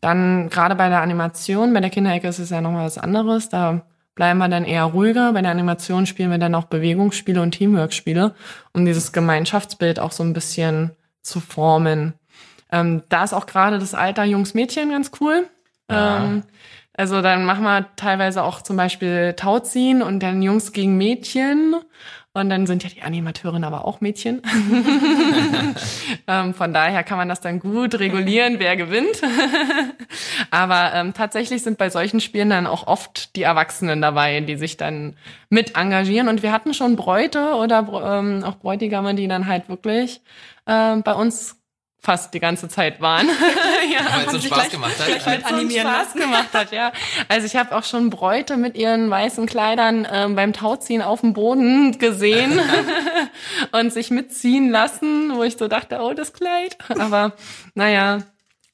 Dann 0.00 0.48
gerade 0.48 0.74
bei 0.74 0.88
der 0.88 1.02
Animation, 1.02 1.72
bei 1.74 1.80
der 1.80 1.90
Kinderecke 1.90 2.28
ist 2.28 2.38
es 2.38 2.50
ja 2.50 2.60
nochmal 2.60 2.86
was 2.86 2.98
anderes. 2.98 3.48
Da 3.48 3.82
bleiben 4.14 4.38
wir 4.38 4.48
dann 4.48 4.64
eher 4.64 4.84
ruhiger. 4.84 5.32
Bei 5.32 5.42
der 5.42 5.50
Animation 5.50 6.06
spielen 6.06 6.30
wir 6.30 6.38
dann 6.38 6.54
auch 6.54 6.64
Bewegungsspiele 6.64 7.40
und 7.40 7.52
Teamwork-Spiele, 7.52 8.34
um 8.72 8.84
dieses 8.84 9.12
Gemeinschaftsbild 9.12 10.00
auch 10.00 10.12
so 10.12 10.22
ein 10.22 10.32
bisschen 10.32 10.92
zu 11.22 11.40
formen. 11.40 12.14
Ähm, 12.70 13.02
da 13.08 13.24
ist 13.24 13.32
auch 13.32 13.46
gerade 13.46 13.78
das 13.78 13.94
Alter 13.94 14.24
Jungs-Mädchen 14.24 14.90
ganz 14.90 15.10
cool. 15.20 15.46
Ähm, 15.88 16.42
also 16.98 17.22
dann 17.22 17.44
machen 17.44 17.62
wir 17.62 17.86
teilweise 17.94 18.42
auch 18.42 18.60
zum 18.60 18.76
Beispiel 18.76 19.34
Tauziehen 19.34 20.02
und 20.02 20.20
dann 20.20 20.42
Jungs 20.42 20.72
gegen 20.72 20.96
Mädchen. 20.96 21.76
Und 22.34 22.50
dann 22.50 22.66
sind 22.66 22.84
ja 22.84 22.90
die 22.90 23.02
Animateurinnen 23.02 23.64
aber 23.64 23.84
auch 23.84 24.00
Mädchen. 24.00 24.42
ähm, 26.28 26.54
von 26.54 26.72
daher 26.72 27.02
kann 27.02 27.18
man 27.18 27.28
das 27.28 27.40
dann 27.40 27.58
gut 27.58 27.98
regulieren, 27.98 28.58
wer 28.58 28.76
gewinnt. 28.76 29.22
aber 30.50 30.92
ähm, 30.94 31.14
tatsächlich 31.14 31.62
sind 31.62 31.78
bei 31.78 31.90
solchen 31.90 32.20
Spielen 32.20 32.50
dann 32.50 32.66
auch 32.66 32.86
oft 32.86 33.34
die 33.34 33.42
Erwachsenen 33.42 34.00
dabei, 34.00 34.40
die 34.40 34.56
sich 34.56 34.76
dann 34.76 35.16
mit 35.48 35.74
engagieren. 35.76 36.28
Und 36.28 36.42
wir 36.42 36.52
hatten 36.52 36.74
schon 36.74 36.96
Bräute 36.96 37.54
oder 37.54 38.18
ähm, 38.20 38.44
auch 38.44 38.56
Bräutigame, 38.56 39.14
die 39.14 39.26
dann 39.26 39.46
halt 39.46 39.68
wirklich 39.68 40.20
äh, 40.66 40.96
bei 40.96 41.14
uns 41.14 41.57
fast 42.08 42.32
die 42.32 42.40
ganze 42.40 42.68
Zeit 42.70 43.02
waren. 43.02 43.26
ja, 43.92 44.16
Weil 44.16 44.24
es 44.24 44.32
so 44.32 44.40
Spaß 44.40 44.48
gleich, 44.48 44.70
gemacht 44.70 44.98
hat. 44.98 45.06
Gleich 45.06 45.26
mit 45.26 45.44
animieren 45.44 45.86
Spaß 45.86 46.14
gemacht 46.14 46.54
hat, 46.54 46.72
ja. 46.72 46.90
Also 47.28 47.46
ich 47.46 47.54
habe 47.54 47.76
auch 47.76 47.84
schon 47.84 48.08
Bräute 48.08 48.56
mit 48.56 48.78
ihren 48.78 49.10
weißen 49.10 49.44
Kleidern 49.44 50.08
ähm, 50.10 50.34
beim 50.34 50.54
Tauziehen 50.54 51.02
auf 51.02 51.20
dem 51.20 51.34
Boden 51.34 51.98
gesehen 51.98 52.58
und 53.72 53.92
sich 53.92 54.10
mitziehen 54.10 54.70
lassen, 54.70 55.36
wo 55.36 55.42
ich 55.42 55.58
so 55.58 55.68
dachte, 55.68 55.98
oh, 56.00 56.14
das 56.14 56.32
Kleid. 56.32 56.78
Aber 56.98 57.32
naja. 57.74 58.20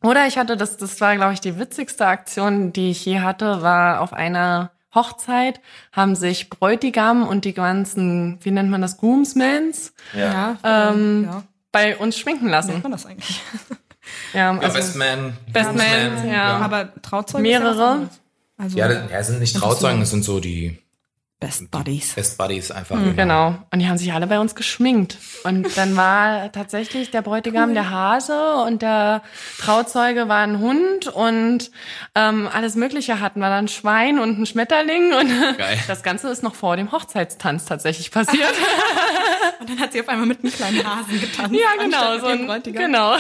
Oder 0.00 0.28
ich 0.28 0.38
hatte, 0.38 0.56
das, 0.56 0.76
das 0.76 1.00
war, 1.00 1.16
glaube 1.16 1.32
ich, 1.32 1.40
die 1.40 1.58
witzigste 1.58 2.06
Aktion, 2.06 2.72
die 2.72 2.92
ich 2.92 3.04
je 3.04 3.18
hatte, 3.18 3.62
war 3.62 4.00
auf 4.00 4.12
einer 4.12 4.70
Hochzeit 4.94 5.60
haben 5.90 6.14
sich 6.14 6.50
Bräutigam 6.50 7.26
und 7.26 7.44
die 7.44 7.52
ganzen, 7.52 8.38
wie 8.42 8.52
nennt 8.52 8.70
man 8.70 8.80
das, 8.80 8.98
Groomsmans, 8.98 9.92
ja. 10.16 10.56
Ähm, 10.62 11.24
ja 11.28 11.42
bei 11.74 11.96
uns 11.96 12.16
schminken 12.16 12.48
lassen. 12.48 12.68
Wie 12.68 12.72
nennt 12.74 12.84
man 12.84 12.92
das 12.92 13.04
eigentlich? 13.04 13.40
Ja, 14.32 14.50
also 14.50 14.62
ja 14.62 14.68
Best 14.68 14.96
Man. 14.96 15.36
Best 15.52 15.74
Man, 15.74 16.26
ja. 16.26 16.32
ja. 16.32 16.58
Aber 16.58 16.92
Trauzeugen 17.02 17.42
Mehrere. 17.42 18.08
Also, 18.56 18.78
ja, 18.78 18.86
das, 18.86 19.10
ja, 19.10 19.22
sind 19.24 19.40
nicht 19.40 19.56
Trauzeugen, 19.56 19.98
das 19.98 20.10
sind 20.10 20.24
so 20.24 20.40
die 20.40 20.78
Best 21.44 21.70
Buddies. 21.70 22.14
Best 22.14 22.38
Buddies 22.38 22.70
einfach. 22.70 22.96
Mhm, 22.96 23.16
genau. 23.16 23.54
Und 23.70 23.78
die 23.78 23.86
haben 23.86 23.98
sich 23.98 24.10
alle 24.14 24.26
bei 24.26 24.40
uns 24.40 24.54
geschminkt. 24.54 25.18
Und 25.42 25.76
dann 25.76 25.94
war 25.94 26.50
tatsächlich 26.52 27.10
der 27.10 27.20
Bräutigam 27.20 27.68
cool. 27.68 27.74
der 27.74 27.90
Hase 27.90 28.54
und 28.66 28.80
der 28.80 29.22
Trauzeuge 29.58 30.26
war 30.26 30.38
ein 30.38 30.58
Hund 30.58 31.08
und 31.08 31.70
ähm, 32.14 32.48
alles 32.50 32.76
Mögliche 32.76 33.20
hatten 33.20 33.40
wir 33.40 33.50
dann 33.50 33.68
Schwein 33.68 34.18
und 34.18 34.38
ein 34.38 34.46
Schmetterling 34.46 35.12
und 35.12 35.58
Geil. 35.58 35.78
das 35.86 36.02
Ganze 36.02 36.28
ist 36.28 36.42
noch 36.42 36.54
vor 36.54 36.78
dem 36.78 36.92
Hochzeitstanz 36.92 37.66
tatsächlich 37.66 38.10
passiert. 38.10 38.54
und 39.60 39.68
dann 39.68 39.78
hat 39.80 39.92
sie 39.92 40.00
auf 40.00 40.08
einmal 40.08 40.26
mit 40.26 40.42
einem 40.42 40.52
kleinen 40.52 40.82
Hasen 40.82 41.20
getanzt. 41.20 41.54
Ja, 41.54 41.82
genau. 41.82 42.18
So 42.20 42.26
ein, 42.26 42.62
genau. 42.72 43.16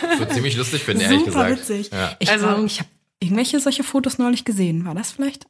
Das 0.00 0.20
wird 0.20 0.32
ziemlich 0.32 0.56
lustig 0.56 0.84
finden, 0.84 1.02
ehrlich 1.02 1.24
Super 1.24 1.48
gesagt. 1.48 1.68
witzig. 1.68 1.90
Ja. 1.92 2.12
Ich, 2.20 2.30
also, 2.30 2.64
ich 2.64 2.78
habe 2.78 2.88
irgendwelche 3.18 3.58
solche 3.58 3.82
Fotos 3.82 4.18
neulich 4.18 4.44
gesehen. 4.44 4.84
War 4.84 4.94
das 4.94 5.10
vielleicht? 5.10 5.46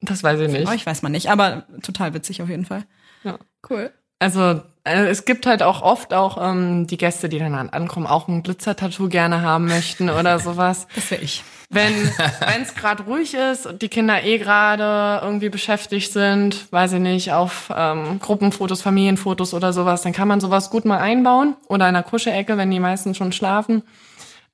Das 0.00 0.22
weiß 0.22 0.40
ich 0.40 0.50
nicht. 0.50 0.68
Oh, 0.68 0.72
ich 0.72 0.86
weiß 0.86 1.02
man 1.02 1.12
nicht, 1.12 1.30
aber 1.30 1.66
total 1.82 2.14
witzig 2.14 2.42
auf 2.42 2.48
jeden 2.48 2.64
Fall. 2.64 2.84
Ja. 3.22 3.38
Cool. 3.68 3.92
Also 4.18 4.62
äh, 4.84 5.06
es 5.06 5.24
gibt 5.24 5.46
halt 5.46 5.62
auch 5.62 5.82
oft 5.82 6.12
auch 6.12 6.38
ähm, 6.40 6.86
die 6.86 6.98
Gäste, 6.98 7.28
die 7.28 7.38
dann 7.38 7.54
ankommen, 7.54 8.06
auch 8.06 8.28
ein 8.28 8.42
Glitzer-Tattoo 8.42 9.08
gerne 9.08 9.42
haben 9.42 9.66
möchten 9.66 10.10
oder 10.10 10.38
sowas. 10.40 10.86
Das 10.94 11.10
wäre 11.10 11.22
ich. 11.22 11.42
Wenn 11.70 11.92
es 12.62 12.74
gerade 12.74 13.04
ruhig 13.04 13.34
ist 13.34 13.66
und 13.66 13.80
die 13.80 13.88
Kinder 13.88 14.22
eh 14.22 14.38
gerade 14.38 15.20
irgendwie 15.22 15.48
beschäftigt 15.48 16.12
sind, 16.12 16.70
weiß 16.72 16.94
ich 16.94 17.00
nicht, 17.00 17.32
auf 17.32 17.72
ähm, 17.74 18.18
Gruppenfotos, 18.20 18.82
Familienfotos 18.82 19.54
oder 19.54 19.72
sowas, 19.72 20.02
dann 20.02 20.12
kann 20.12 20.28
man 20.28 20.40
sowas 20.40 20.70
gut 20.70 20.84
mal 20.84 20.98
einbauen 20.98 21.56
oder 21.68 21.88
in 21.88 21.94
der 21.94 22.02
Kuschelecke, 22.02 22.56
wenn 22.56 22.70
die 22.70 22.80
meisten 22.80 23.14
schon 23.14 23.32
schlafen. 23.32 23.82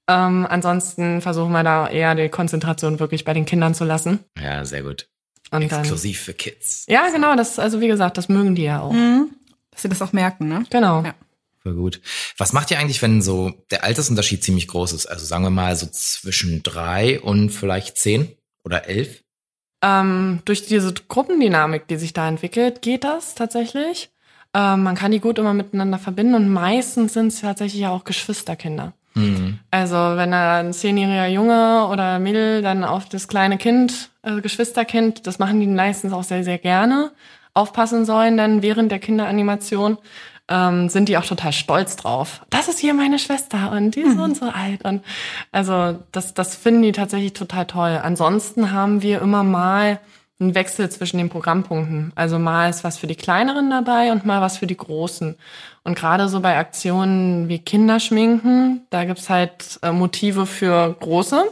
Ähm, 0.09 0.47
ansonsten 0.49 1.21
versuchen 1.21 1.53
wir 1.53 1.65
da 1.65 1.89
eher 1.89 2.15
die 2.15 2.29
Konzentration 2.29 3.01
wirklich 3.01 3.25
bei 3.25 3.35
den 3.35 3.47
Kindern 3.47 3.75
zu 3.75 3.85
lassen. 3.85 4.21
Ja, 4.41 4.65
sehr 4.65 4.83
gut. 4.83 5.09
Und 5.51 5.63
Exklusiv 5.63 6.19
dann, 6.19 6.25
für 6.25 6.35
Kids. 6.35 6.85
Ja, 6.89 7.09
genau, 7.11 7.37
das, 7.37 7.59
also 7.59 7.81
wie 7.81 7.89
gesagt, 7.89 8.19
das 8.19 8.29
mögen 8.29 8.55
die 8.55 8.65
ja 8.65 8.81
auch. 8.81 8.93
Mhm. 8.93 9.31
Dass 9.71 9.83
sie 9.83 9.89
das 9.89 10.03
auch 10.03 10.13
merken, 10.13 10.49
ne? 10.49 10.65
Genau. 10.71 11.03
Ja. 11.03 11.15
Voll 11.63 11.75
gut. 11.75 12.01
Was 12.39 12.53
macht 12.53 12.71
ihr 12.71 12.79
eigentlich, 12.79 13.03
wenn 13.03 13.23
so 13.23 13.53
der 13.71 13.85
Altersunterschied 13.85 14.43
ziemlich 14.43 14.69
groß 14.69 14.93
ist? 14.93 15.07
Also 15.07 15.27
sagen 15.27 15.45
wir 15.45 15.51
mal 15.51 15.75
so 15.77 15.87
zwischen 15.87 16.63
drei 16.63 17.21
und 17.21 17.51
vielleicht 17.51 17.99
zehn 17.99 18.37
oder 18.65 18.87
elf? 18.87 19.23
Ähm, 19.83 20.41
durch 20.45 20.67
diese 20.67 20.95
Gruppendynamik, 20.95 21.87
die 21.89 21.97
sich 21.97 22.13
da 22.13 22.29
entwickelt, 22.29 22.83
geht 22.83 23.05
das 23.05 23.35
tatsächlich. 23.35 24.11
Ähm, 24.55 24.83
man 24.83 24.95
kann 24.95 25.13
die 25.13 25.21
gut 25.21 25.39
immer 25.39 25.55
miteinander 25.55 25.99
verbinden 25.99 26.35
und 26.35 26.49
meistens 26.49 27.13
sind 27.13 27.29
es 27.29 27.41
tatsächlich 27.41 27.83
ja 27.83 27.91
auch 27.91 28.05
Geschwisterkinder. 28.05 28.95
Mhm. 29.17 29.59
Also 29.71 29.97
wenn 29.97 30.31
da 30.31 30.59
ein 30.59 30.73
zehnjähriger 30.73 31.27
Junge 31.27 31.89
oder 31.91 32.19
Mädel 32.19 32.63
dann 32.63 32.85
auf 32.85 33.09
das 33.09 33.29
kleine 33.29 33.57
Kind, 33.57 34.11
also 34.23 34.43
Geschwisterkind, 34.43 35.27
das 35.27 35.39
machen 35.39 35.59
die 35.59 35.67
meistens 35.67 36.13
auch 36.13 36.23
sehr, 36.23 36.45
sehr 36.45 36.59
gerne, 36.59 37.13
aufpassen 37.55 38.05
sollen 38.05 38.37
dann 38.37 38.63
während 38.63 38.93
der 38.93 38.99
Kinderanimation, 38.99 39.97
ähm, 40.49 40.89
sind 40.91 41.09
die 41.09 41.17
auch 41.17 41.25
total 41.25 41.53
stolz 41.53 41.97
drauf. 41.97 42.43
Das 42.51 42.69
ist 42.69 42.79
hier 42.79 42.95
meine 42.95 43.19
Schwester 43.19 43.73
und 43.73 43.97
die 43.97 44.03
ist 44.03 44.17
so 44.17 44.23
und 44.23 44.37
so 44.37 44.47
alt. 44.47 44.85
Und 44.85 45.03
also 45.51 45.99
das, 46.13 46.35
das 46.35 46.55
finden 46.55 46.83
die 46.83 46.93
tatsächlich 46.93 47.33
total 47.33 47.67
toll. 47.67 47.99
Ansonsten 48.03 48.71
haben 48.71 49.03
wir 49.03 49.23
immer 49.23 49.43
mal 49.43 49.99
ein 50.39 50.55
Wechsel 50.55 50.91
zwischen 50.91 51.17
den 51.17 51.31
Programmpunkten. 51.31 52.13
Also 52.15 52.39
mal 52.39 52.69
ist 52.69 52.85
was 52.85 52.99
für 52.99 53.07
die 53.07 53.15
Kleineren 53.15 53.71
dabei 53.71 54.13
und 54.13 54.27
mal 54.27 54.43
was 54.43 54.59
für 54.59 54.67
die 54.67 54.77
Großen. 54.77 55.35
Und 55.83 55.95
gerade 55.99 56.29
so 56.29 56.41
bei 56.41 56.59
Aktionen 56.59 57.49
wie 57.49 57.59
Kinderschminken, 57.59 58.83
da 58.91 59.05
gibt's 59.05 59.31
halt 59.31 59.79
äh, 59.83 59.93
Motive 59.93 60.45
für 60.45 60.95
Große 61.01 61.43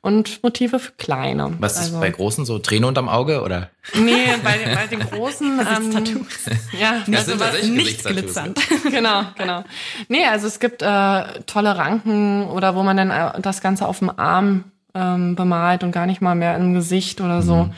und 0.00 0.42
Motive 0.42 0.80
für 0.80 0.92
Kleine. 0.92 1.52
Was 1.60 1.76
also, 1.78 1.94
ist 1.96 2.00
bei 2.00 2.10
Großen 2.10 2.44
so? 2.44 2.58
Träne 2.58 2.88
unterm 2.88 3.08
Auge 3.08 3.42
oder? 3.42 3.70
Nee, 3.94 4.26
bei, 4.42 4.58
den- 4.58 4.74
bei 4.74 4.86
den 4.88 5.00
Großen. 5.00 5.60
ähm, 5.60 5.92
ja, 6.80 7.02
Das 7.06 7.28
also 7.28 7.30
sind 7.32 7.40
was- 7.40 7.62
Nicht 7.62 7.76
Gesichtstattoos. 8.02 8.22
glitzernd. 8.22 8.60
genau, 8.90 9.22
genau. 9.38 9.62
Nee, 10.08 10.24
also 10.26 10.48
es 10.48 10.58
gibt 10.58 10.82
äh, 10.82 11.22
tolle 11.46 11.76
Ranken 11.76 12.44
oder 12.48 12.74
wo 12.74 12.82
man 12.82 12.96
dann 12.96 13.10
äh, 13.10 13.40
das 13.40 13.60
Ganze 13.60 13.86
auf 13.86 14.00
dem 14.00 14.10
Arm 14.18 14.64
ähm, 14.94 15.36
bemalt 15.36 15.84
und 15.84 15.92
gar 15.92 16.06
nicht 16.06 16.20
mal 16.22 16.34
mehr 16.34 16.56
im 16.56 16.74
Gesicht 16.74 17.20
oder 17.20 17.42
so. 17.42 17.68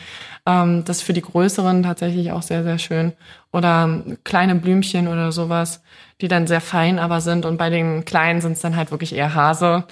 Ähm, 0.48 0.82
das 0.87 0.98
ist 0.98 1.02
für 1.02 1.12
die 1.12 1.20
Größeren 1.20 1.82
tatsächlich 1.82 2.32
auch 2.32 2.40
sehr, 2.42 2.64
sehr 2.64 2.78
schön. 2.78 3.12
Oder 3.52 4.02
kleine 4.24 4.54
Blümchen 4.54 5.06
oder 5.06 5.30
sowas, 5.30 5.82
die 6.22 6.28
dann 6.28 6.46
sehr 6.46 6.62
fein 6.62 6.98
aber 6.98 7.20
sind. 7.20 7.44
Und 7.44 7.58
bei 7.58 7.68
den 7.68 8.04
Kleinen 8.06 8.40
sind 8.40 8.52
es 8.52 8.61
dann 8.61 8.74
halt 8.74 8.90
wirklich 8.90 9.14
eher 9.14 9.34
Hase 9.34 9.84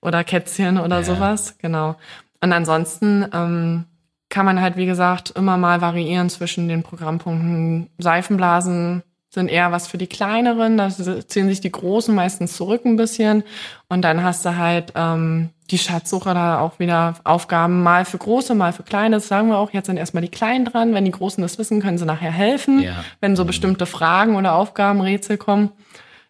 oder 0.00 0.24
Kätzchen 0.24 0.78
oder 0.78 0.98
Ja. 0.98 1.04
sowas. 1.04 1.56
Genau. 1.58 1.96
Und 2.40 2.52
ansonsten 2.52 3.26
ähm, 3.34 3.84
kann 4.30 4.46
man 4.46 4.60
halt, 4.60 4.76
wie 4.76 4.86
gesagt, 4.86 5.30
immer 5.36 5.58
mal 5.58 5.80
variieren 5.82 6.30
zwischen 6.30 6.68
den 6.68 6.82
Programmpunkten. 6.82 7.90
Seifenblasen 7.98 9.02
sind 9.30 9.48
eher 9.48 9.72
was 9.72 9.86
für 9.86 9.98
die 9.98 10.06
kleineren, 10.06 10.78
da 10.78 10.88
ziehen 10.90 11.48
sich 11.48 11.60
die 11.60 11.72
großen 11.72 12.14
meistens 12.14 12.56
zurück 12.56 12.84
ein 12.84 12.96
bisschen. 12.96 13.44
Und 13.88 14.02
dann 14.02 14.22
hast 14.22 14.44
du 14.44 14.56
halt 14.56 14.92
ähm, 14.96 15.50
die 15.70 15.78
Schatzsuche 15.78 16.32
da 16.32 16.60
auch 16.60 16.78
wieder 16.78 17.14
Aufgaben, 17.24 17.82
mal 17.82 18.06
für 18.06 18.16
große, 18.16 18.54
mal 18.54 18.72
für 18.72 18.84
kleine. 18.84 19.16
Das 19.16 19.28
sagen 19.28 19.48
wir 19.48 19.58
auch, 19.58 19.72
jetzt 19.72 19.86
sind 19.86 19.98
erstmal 19.98 20.22
die 20.22 20.30
Kleinen 20.30 20.64
dran. 20.64 20.94
Wenn 20.94 21.04
die 21.04 21.10
Großen 21.10 21.42
das 21.42 21.58
wissen, 21.58 21.82
können 21.82 21.98
sie 21.98 22.06
nachher 22.06 22.32
helfen. 22.32 22.80
Ja. 22.80 23.04
Wenn 23.20 23.36
so 23.36 23.44
bestimmte 23.44 23.84
Fragen 23.84 24.36
oder 24.36 24.54
Aufgaben, 24.54 25.02
Rätsel 25.02 25.36
kommen, 25.36 25.72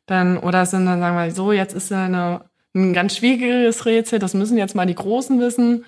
dann, 0.07 0.39
oder 0.39 0.67
sind 0.67 0.87
dann, 0.87 0.99
sagen 0.99 1.17
wir, 1.17 1.31
so, 1.33 1.53
jetzt 1.53 1.75
ist 1.75 1.93
eine, 1.93 2.41
ein 2.75 2.95
ganz 2.95 3.17
schwieriges 3.17 3.87
Rätsel, 3.87 4.19
das 4.19 4.35
müssen 4.35 4.59
jetzt 4.59 4.75
mal 4.75 4.87
die 4.87 4.95
Großen 4.95 5.39
wissen, 5.39 5.85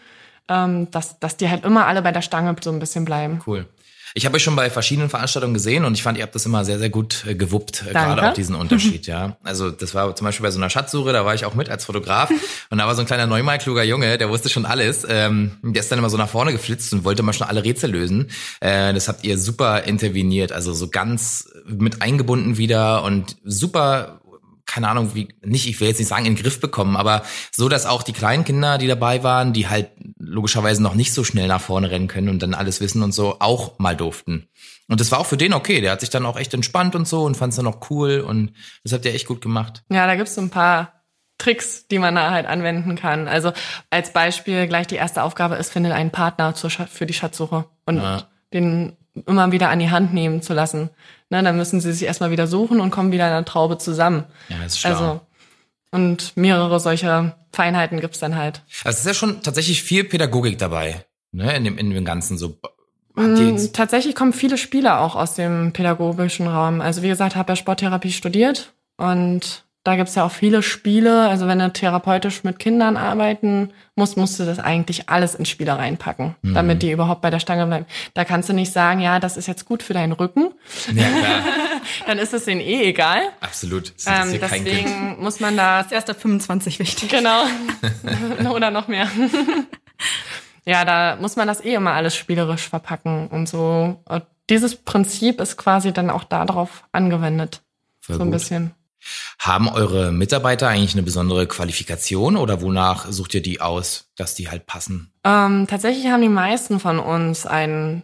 ähm, 0.48 0.88
dass, 0.92 1.18
dass 1.18 1.36
die 1.36 1.50
halt 1.50 1.64
immer 1.64 1.86
alle 1.86 2.02
bei 2.02 2.12
der 2.12 2.22
Stange 2.22 2.54
so 2.60 2.70
ein 2.70 2.78
bisschen 2.78 3.04
bleiben. 3.04 3.40
Cool. 3.44 3.66
Ich 4.14 4.26
habe 4.26 4.36
euch 4.36 4.42
schon 4.42 4.56
bei 4.56 4.70
verschiedenen 4.70 5.08
Veranstaltungen 5.08 5.54
gesehen 5.54 5.84
und 5.84 5.94
ich 5.94 6.02
fand, 6.02 6.18
ihr 6.18 6.22
habt 6.24 6.34
das 6.34 6.46
immer 6.46 6.64
sehr, 6.64 6.78
sehr 6.78 6.90
gut 6.90 7.24
äh, 7.26 7.34
gewuppt, 7.34 7.84
äh, 7.88 7.92
gerade 7.92 8.28
auch 8.28 8.34
diesen 8.34 8.54
Unterschied, 8.54 9.06
ja. 9.06 9.36
Also 9.42 9.70
das 9.70 9.94
war 9.94 10.14
zum 10.16 10.24
Beispiel 10.24 10.44
bei 10.44 10.50
so 10.50 10.58
einer 10.58 10.70
Schatzsuche, 10.70 11.12
da 11.12 11.24
war 11.24 11.34
ich 11.34 11.44
auch 11.44 11.54
mit 11.54 11.68
als 11.68 11.84
Fotograf 11.84 12.30
und 12.70 12.78
da 12.78 12.86
war 12.86 12.94
so 12.94 13.00
ein 13.00 13.06
kleiner 13.06 13.26
neunmal 13.26 13.58
kluger 13.58 13.84
Junge, 13.84 14.18
der 14.18 14.28
wusste 14.28 14.48
schon 14.48 14.66
alles. 14.66 15.06
Ähm, 15.08 15.52
der 15.62 15.80
ist 15.80 15.90
dann 15.90 15.98
immer 15.98 16.10
so 16.10 16.16
nach 16.16 16.28
vorne 16.28 16.52
geflitzt 16.52 16.92
und 16.92 17.04
wollte 17.04 17.22
mal 17.22 17.32
schon 17.32 17.46
alle 17.46 17.64
Rätsel 17.64 17.90
lösen. 17.90 18.28
Äh, 18.60 18.92
das 18.94 19.08
habt 19.08 19.24
ihr 19.24 19.38
super 19.38 19.84
interveniert, 19.84 20.52
also 20.52 20.72
so 20.72 20.88
ganz 20.88 21.48
mit 21.66 22.02
eingebunden 22.02 22.56
wieder 22.56 23.02
und 23.04 23.36
super 23.44 24.19
keine 24.70 24.88
Ahnung, 24.88 25.14
wie, 25.14 25.28
nicht, 25.44 25.66
ich 25.68 25.80
will 25.80 25.88
jetzt 25.88 25.98
nicht 25.98 26.08
sagen, 26.08 26.26
in 26.26 26.34
den 26.36 26.42
Griff 26.42 26.60
bekommen, 26.60 26.96
aber 26.96 27.22
so, 27.50 27.68
dass 27.68 27.86
auch 27.86 28.02
die 28.04 28.12
kleinen 28.12 28.44
Kinder, 28.44 28.78
die 28.78 28.86
dabei 28.86 29.22
waren, 29.24 29.52
die 29.52 29.68
halt 29.68 29.88
logischerweise 30.18 30.82
noch 30.82 30.94
nicht 30.94 31.12
so 31.12 31.24
schnell 31.24 31.48
nach 31.48 31.60
vorne 31.60 31.90
rennen 31.90 32.06
können 32.08 32.28
und 32.28 32.40
dann 32.42 32.54
alles 32.54 32.80
wissen 32.80 33.02
und 33.02 33.12
so, 33.12 33.36
auch 33.40 33.78
mal 33.78 33.96
durften. 33.96 34.46
Und 34.88 35.00
das 35.00 35.10
war 35.10 35.18
auch 35.18 35.26
für 35.26 35.36
den 35.36 35.52
okay. 35.52 35.80
Der 35.80 35.92
hat 35.92 36.00
sich 36.00 36.10
dann 36.10 36.26
auch 36.26 36.36
echt 36.38 36.54
entspannt 36.54 36.94
und 36.94 37.08
so 37.08 37.24
und 37.24 37.36
fand 37.36 37.52
es 37.52 37.56
dann 37.56 37.66
auch 37.66 37.90
cool 37.90 38.20
und 38.20 38.52
das 38.84 38.92
habt 38.92 39.04
ihr 39.04 39.14
echt 39.14 39.26
gut 39.26 39.40
gemacht. 39.40 39.82
Ja, 39.90 40.06
da 40.06 40.14
gibt's 40.14 40.34
so 40.34 40.40
ein 40.40 40.50
paar 40.50 40.92
Tricks, 41.38 41.88
die 41.88 41.98
man 41.98 42.14
da 42.14 42.30
halt 42.30 42.46
anwenden 42.46 42.96
kann. 42.96 43.26
Also 43.26 43.52
als 43.90 44.12
Beispiel 44.12 44.68
gleich 44.68 44.86
die 44.86 44.96
erste 44.96 45.22
Aufgabe 45.22 45.56
ist, 45.56 45.72
finde 45.72 45.94
einen 45.94 46.10
Partner 46.10 46.54
zur 46.54 46.70
für 46.70 47.06
die 47.06 47.14
Schatzsuche 47.14 47.64
und 47.86 47.96
Ja. 47.96 48.28
den 48.52 48.96
immer 49.26 49.50
wieder 49.50 49.70
an 49.70 49.78
die 49.78 49.90
Hand 49.90 50.14
nehmen 50.14 50.42
zu 50.42 50.54
lassen. 50.54 50.90
Ne, 51.30 51.42
dann 51.44 51.56
müssen 51.56 51.80
sie 51.80 51.92
sich 51.92 52.06
erstmal 52.06 52.32
wieder 52.32 52.48
suchen 52.48 52.80
und 52.80 52.90
kommen 52.90 53.12
wieder 53.12 53.26
in 53.26 53.32
einer 53.32 53.44
Traube 53.44 53.78
zusammen. 53.78 54.24
Ja, 54.48 54.56
das 54.64 54.72
ist 54.72 54.80
schlau. 54.80 54.90
Also 54.90 55.20
und 55.92 56.36
mehrere 56.36 56.78
solcher 56.80 57.36
Feinheiten 57.52 58.00
gibt's 58.00 58.20
dann 58.20 58.36
halt. 58.36 58.62
Also 58.84 58.96
es 58.96 59.00
ist 59.00 59.06
ja 59.06 59.14
schon 59.14 59.42
tatsächlich 59.42 59.82
viel 59.82 60.04
Pädagogik 60.04 60.58
dabei, 60.58 61.04
ne, 61.32 61.56
in 61.56 61.64
dem, 61.64 61.78
in 61.78 61.90
dem 61.90 62.04
Ganzen 62.04 62.38
so. 62.38 62.58
Mm, 63.16 63.56
Tatsächlich 63.72 64.14
kommen 64.14 64.32
viele 64.32 64.56
Spieler 64.56 65.00
auch 65.00 65.16
aus 65.16 65.34
dem 65.34 65.72
pädagogischen 65.72 66.46
Raum. 66.46 66.80
Also 66.80 67.02
wie 67.02 67.08
gesagt, 67.08 67.34
habe 67.36 67.52
ja 67.52 67.56
Sporttherapie 67.56 68.12
studiert 68.12 68.72
und 68.96 69.64
da 69.82 69.96
gibt's 69.96 70.14
ja 70.14 70.24
auch 70.26 70.30
viele 70.30 70.62
Spiele. 70.62 71.28
Also 71.28 71.46
wenn 71.46 71.58
du 71.58 71.72
therapeutisch 71.72 72.44
mit 72.44 72.58
Kindern 72.58 72.96
arbeiten 72.98 73.72
musst, 73.94 74.16
musst 74.18 74.38
du 74.38 74.44
das 74.44 74.58
eigentlich 74.58 75.08
alles 75.08 75.34
in 75.34 75.46
Spiele 75.46 75.76
reinpacken, 75.78 76.34
damit 76.42 76.82
die 76.82 76.90
überhaupt 76.90 77.22
bei 77.22 77.30
der 77.30 77.40
Stange 77.40 77.66
bleiben. 77.66 77.86
Da 78.14 78.24
kannst 78.24 78.48
du 78.48 78.52
nicht 78.52 78.72
sagen, 78.72 79.00
ja, 79.00 79.20
das 79.20 79.36
ist 79.38 79.46
jetzt 79.48 79.64
gut 79.64 79.82
für 79.82 79.94
deinen 79.94 80.12
Rücken. 80.12 80.52
ja, 80.94 81.08
klar, 81.08 81.40
Dann 82.06 82.18
ist 82.18 82.34
es 82.34 82.44
denen 82.44 82.60
eh 82.60 82.82
egal. 82.88 83.22
absolut. 83.40 83.94
Das 83.96 84.06
Ähm, 84.06 84.34
interessiert 84.34 84.50
kein 84.50 84.64
Kind. 84.64 84.66
deswegen 84.86 85.22
muss 85.22 85.40
man 85.40 85.56
da 85.56 85.82
Das 85.82 85.92
erste 85.92 86.14
25 86.14 86.78
wichtig. 86.78 87.08
Genau. 87.08 87.44
Oder 88.54 88.70
noch 88.70 88.86
mehr. 88.88 89.08
ja, 90.66 90.84
da 90.84 91.16
muss 91.20 91.36
man 91.36 91.48
das 91.48 91.64
eh 91.64 91.74
immer 91.74 91.92
alles 91.92 92.14
spielerisch 92.16 92.68
verpacken 92.68 93.28
und 93.28 93.48
so. 93.48 93.98
Und 94.04 94.22
dieses 94.50 94.76
Prinzip 94.76 95.40
ist 95.40 95.56
quasi 95.56 95.92
dann 95.92 96.10
auch 96.10 96.24
darauf 96.24 96.84
angewendet. 96.92 97.62
Voll 98.00 98.16
so 98.16 98.22
ein 98.22 98.26
gut. 98.26 98.32
bisschen. 98.34 98.72
Haben 99.38 99.68
eure 99.68 100.12
Mitarbeiter 100.12 100.68
eigentlich 100.68 100.94
eine 100.94 101.02
besondere 101.02 101.46
Qualifikation 101.46 102.36
oder 102.36 102.60
wonach 102.60 103.10
sucht 103.10 103.34
ihr 103.34 103.42
die 103.42 103.60
aus, 103.60 104.10
dass 104.16 104.34
die 104.34 104.50
halt 104.50 104.66
passen? 104.66 105.12
Ähm, 105.24 105.66
tatsächlich 105.68 106.06
haben 106.08 106.22
die 106.22 106.28
meisten 106.28 106.80
von 106.80 106.98
uns 106.98 107.46
einen 107.46 108.02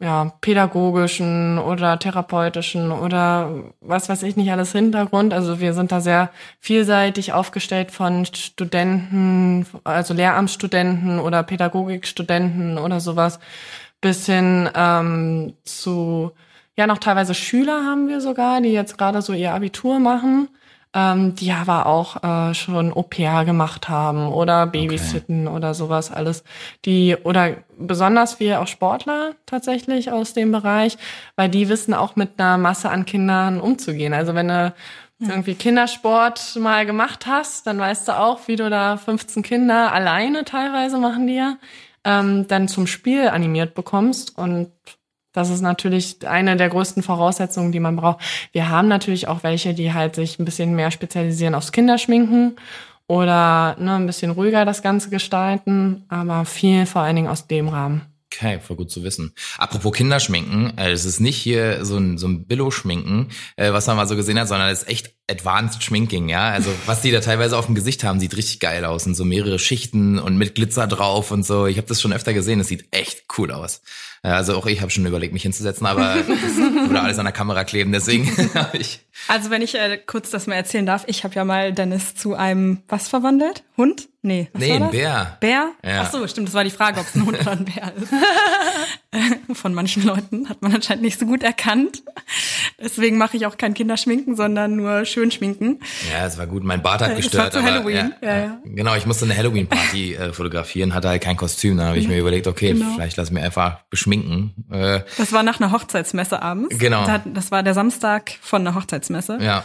ja, 0.00 0.32
pädagogischen 0.40 1.58
oder 1.58 1.98
therapeutischen 1.98 2.90
oder 2.90 3.72
was 3.80 4.08
weiß 4.08 4.24
ich 4.24 4.36
nicht 4.36 4.50
alles 4.50 4.72
Hintergrund. 4.72 5.32
Also 5.32 5.60
wir 5.60 5.72
sind 5.72 5.92
da 5.92 6.00
sehr 6.00 6.30
vielseitig 6.58 7.32
aufgestellt 7.32 7.90
von 7.90 8.26
Studenten, 8.26 9.66
also 9.84 10.12
Lehramtsstudenten 10.12 11.20
oder 11.20 11.42
Pädagogikstudenten 11.42 12.76
oder 12.78 13.00
sowas, 13.00 13.38
bis 14.00 14.26
hin 14.26 14.68
ähm, 14.74 15.54
zu, 15.64 16.32
ja, 16.76 16.86
noch 16.86 16.98
teilweise 16.98 17.34
Schüler 17.34 17.84
haben 17.84 18.08
wir 18.08 18.20
sogar, 18.20 18.60
die 18.60 18.70
jetzt 18.70 18.98
gerade 18.98 19.22
so 19.22 19.32
ihr 19.32 19.52
Abitur 19.54 20.00
machen, 20.00 20.48
ähm, 20.92 21.34
die 21.34 21.52
aber 21.52 21.86
auch 21.86 22.22
äh, 22.22 22.54
schon 22.54 22.92
Au-pair 22.92 23.44
gemacht 23.44 23.88
haben 23.88 24.32
oder 24.32 24.66
Babysitten 24.66 25.48
oder 25.48 25.74
sowas 25.74 26.10
alles. 26.10 26.44
Die, 26.84 27.16
oder 27.22 27.56
besonders 27.78 28.40
wir 28.40 28.60
auch 28.60 28.66
Sportler 28.66 29.34
tatsächlich 29.46 30.10
aus 30.12 30.34
dem 30.34 30.52
Bereich, 30.52 30.96
weil 31.36 31.48
die 31.48 31.68
wissen 31.68 31.94
auch 31.94 32.16
mit 32.16 32.38
einer 32.38 32.58
Masse 32.58 32.90
an 32.90 33.06
Kindern 33.06 33.60
umzugehen. 33.60 34.12
Also 34.12 34.34
wenn 34.34 34.48
du 34.48 34.72
irgendwie 35.20 35.54
Kindersport 35.54 36.56
mal 36.56 36.86
gemacht 36.86 37.26
hast, 37.26 37.66
dann 37.66 37.78
weißt 37.78 38.08
du 38.08 38.18
auch, 38.18 38.46
wie 38.46 38.56
du 38.56 38.68
da 38.68 38.96
15 38.96 39.42
Kinder 39.42 39.92
alleine 39.92 40.44
teilweise 40.44 40.98
machen 40.98 41.26
die 41.26 41.36
ja, 41.36 41.56
ähm, 42.04 42.46
dann 42.48 42.68
zum 42.68 42.86
Spiel 42.86 43.28
animiert 43.28 43.74
bekommst 43.74 44.36
und 44.36 44.70
das 45.34 45.50
ist 45.50 45.60
natürlich 45.60 46.26
eine 46.26 46.56
der 46.56 46.70
größten 46.70 47.02
Voraussetzungen, 47.02 47.72
die 47.72 47.80
man 47.80 47.96
braucht. 47.96 48.24
Wir 48.52 48.70
haben 48.70 48.88
natürlich 48.88 49.28
auch 49.28 49.42
welche, 49.42 49.74
die 49.74 49.92
halt 49.92 50.14
sich 50.14 50.38
ein 50.38 50.46
bisschen 50.46 50.74
mehr 50.74 50.90
spezialisieren 50.90 51.54
aufs 51.54 51.72
Kinderschminken 51.72 52.56
oder 53.06 53.76
ne, 53.78 53.96
ein 53.96 54.06
bisschen 54.06 54.30
ruhiger 54.30 54.64
das 54.64 54.80
Ganze 54.80 55.10
gestalten, 55.10 56.04
aber 56.08 56.44
viel 56.46 56.86
vor 56.86 57.02
allen 57.02 57.16
Dingen 57.16 57.28
aus 57.28 57.46
dem 57.48 57.68
Rahmen. 57.68 58.02
Okay, 58.32 58.58
voll 58.60 58.76
gut 58.76 58.90
zu 58.90 59.04
wissen. 59.04 59.32
Apropos 59.58 59.92
Kinderschminken, 59.92 60.76
äh, 60.76 60.90
es 60.90 61.04
ist 61.04 61.20
nicht 61.20 61.36
hier 61.36 61.84
so 61.84 61.98
ein, 61.98 62.18
so 62.18 62.26
ein 62.26 62.46
Billo-Schminken, 62.46 63.30
äh, 63.56 63.72
was 63.72 63.86
man 63.86 63.96
mal 63.96 64.08
so 64.08 64.16
gesehen 64.16 64.40
hat, 64.40 64.48
sondern 64.48 64.70
es 64.70 64.82
ist 64.82 64.88
echt 64.88 65.14
Advanced 65.30 65.84
Schminking, 65.84 66.28
ja. 66.28 66.50
Also 66.50 66.70
was 66.86 67.00
die 67.00 67.12
da 67.12 67.20
teilweise 67.20 67.56
auf 67.56 67.66
dem 67.66 67.76
Gesicht 67.76 68.02
haben, 68.02 68.18
sieht 68.18 68.36
richtig 68.36 68.58
geil 68.58 68.84
aus 68.84 69.06
und 69.06 69.14
so 69.14 69.24
mehrere 69.24 69.60
Schichten 69.60 70.18
und 70.18 70.36
mit 70.36 70.56
Glitzer 70.56 70.88
drauf 70.88 71.30
und 71.30 71.44
so. 71.44 71.66
Ich 71.66 71.76
habe 71.76 71.86
das 71.86 72.00
schon 72.00 72.12
öfter 72.12 72.34
gesehen, 72.34 72.58
es 72.58 72.68
sieht 72.68 72.88
echt 72.90 73.24
cool 73.38 73.52
aus. 73.52 73.82
Äh, 74.24 74.28
Also 74.30 74.56
auch 74.56 74.66
ich 74.66 74.80
habe 74.80 74.90
schon 74.90 75.06
überlegt, 75.06 75.32
mich 75.32 75.42
hinzusetzen, 75.42 75.86
aber 75.86 76.14
das 76.16 76.56
würde 76.56 77.00
alles 77.00 77.18
an 77.18 77.26
der 77.26 77.32
Kamera 77.32 77.62
kleben, 77.64 77.92
deswegen 77.92 78.26
habe 78.54 78.78
ich. 78.78 79.00
Also 79.28 79.50
wenn 79.50 79.62
ich 79.62 79.76
äh, 79.76 79.98
kurz 80.04 80.30
das 80.30 80.46
mal 80.48 80.54
erzählen 80.54 80.86
darf, 80.86 81.04
ich 81.06 81.22
habe 81.22 81.34
ja 81.34 81.44
mal 81.44 81.72
Dennis 81.72 82.16
zu 82.16 82.34
einem 82.34 82.82
was 82.88 83.06
verwandelt? 83.08 83.62
Hund? 83.76 84.08
Nee, 84.26 84.48
was 84.54 84.62
Nee, 84.62 84.68
war 84.70 84.76
ein 84.76 84.82
das? 84.84 84.90
Bär. 84.92 85.36
Bär? 85.40 85.70
Ja. 85.84 86.00
Ach 86.02 86.10
so, 86.10 86.26
stimmt, 86.26 86.48
das 86.48 86.54
war 86.54 86.64
die 86.64 86.70
Frage, 86.70 86.98
ob 86.98 87.06
es 87.06 87.14
ein 87.14 87.26
Hund 87.26 87.38
oder 87.38 87.50
ein 87.52 87.66
Bär 87.66 87.92
ist. 88.00 88.10
Von 89.52 89.74
manchen 89.74 90.02
Leuten 90.04 90.48
hat 90.48 90.62
man 90.62 90.74
anscheinend 90.74 91.04
nicht 91.04 91.20
so 91.20 91.26
gut 91.26 91.42
erkannt. 91.42 92.02
Deswegen 92.82 93.18
mache 93.18 93.36
ich 93.36 93.44
auch 93.46 93.58
kein 93.58 93.74
Kinderschminken, 93.74 94.34
sondern 94.34 94.76
nur 94.76 95.04
Schönschminken. 95.04 95.80
Ja, 96.10 96.26
es 96.26 96.38
war 96.38 96.46
gut. 96.46 96.64
Mein 96.64 96.82
Bart 96.82 97.02
hat 97.02 97.16
gestört. 97.16 97.44
war 97.44 97.50
zu 97.52 97.58
aber, 97.58 97.70
Halloween, 97.70 98.14
Ja, 98.22 98.36
ja. 98.36 98.58
Genau, 98.64 98.94
ich 98.96 99.04
musste 99.06 99.26
eine 99.26 99.36
Halloween-Party 99.36 100.14
äh, 100.16 100.32
fotografieren, 100.32 100.94
hatte 100.94 101.08
halt 101.10 101.22
kein 101.22 101.36
Kostüm. 101.36 101.76
Dann 101.76 101.88
habe 101.88 101.98
ich 101.98 102.08
mir 102.08 102.18
überlegt, 102.18 102.46
okay, 102.46 102.72
Genau. 102.72 102.94
vielleicht 102.94 103.18
lass 103.18 103.30
mir 103.30 103.42
einfach 103.42 103.82
beschminken. 103.90 104.54
Äh, 104.70 105.00
Das 105.18 105.32
war 105.32 105.42
nach 105.42 105.60
einer 105.60 105.70
Hochzeitsmesse 105.70 106.40
abends. 106.42 106.78
Genau. 106.78 107.06
Da- 107.06 107.22
Das 107.26 107.50
war 107.50 107.62
der 107.62 107.74
Samstag 107.74 108.32
von 108.40 108.66
einer 108.66 108.74
Hochzeitsmesse. 108.74 109.38
ja, 109.42 109.64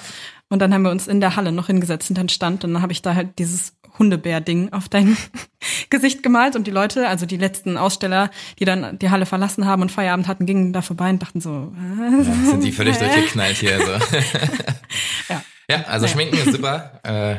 Und 0.50 0.60
dann 0.62 0.74
haben 0.74 0.82
wir 0.84 0.91
uns 0.91 1.08
in 1.08 1.22
der 1.22 1.36
Halle 1.36 1.52
noch 1.52 1.67
hingesetzt 1.67 2.08
hinter 2.08 2.24
den 2.24 2.30
Stand 2.30 2.63
und 2.65 2.74
dann 2.74 2.82
habe 2.82 2.91
ich 2.91 3.02
da 3.02 3.15
halt 3.15 3.39
dieses 3.39 3.74
Hundebär-Ding 3.99 4.73
auf 4.73 4.89
dein 4.89 5.17
Gesicht 5.89 6.23
gemalt 6.23 6.55
und 6.55 6.65
die 6.65 6.71
Leute, 6.71 7.07
also 7.07 7.25
die 7.25 7.38
letzten 7.38 7.77
Aussteller, 7.77 8.31
die 8.59 8.65
dann 8.65 8.97
die 8.97 9.09
Halle 9.09 9.25
verlassen 9.25 9.65
haben 9.65 9.81
und 9.81 9.91
Feierabend 9.91 10.27
hatten, 10.27 10.45
gingen 10.45 10.73
da 10.73 10.81
vorbei 10.81 11.09
und 11.09 11.21
dachten 11.21 11.41
so, 11.41 11.71
ja, 11.75 12.23
sind 12.23 12.63
die 12.63 12.71
völlig 12.71 12.97
durchgeknallt 12.97 13.57
hier. 13.57 13.79
So. 13.79 13.91
ja. 15.29 15.43
ja, 15.69 15.83
also 15.88 16.05
ja. 16.05 16.12
Schminken 16.12 16.38
ist 16.38 16.53
super. 16.53 16.99
Äh, 17.03 17.38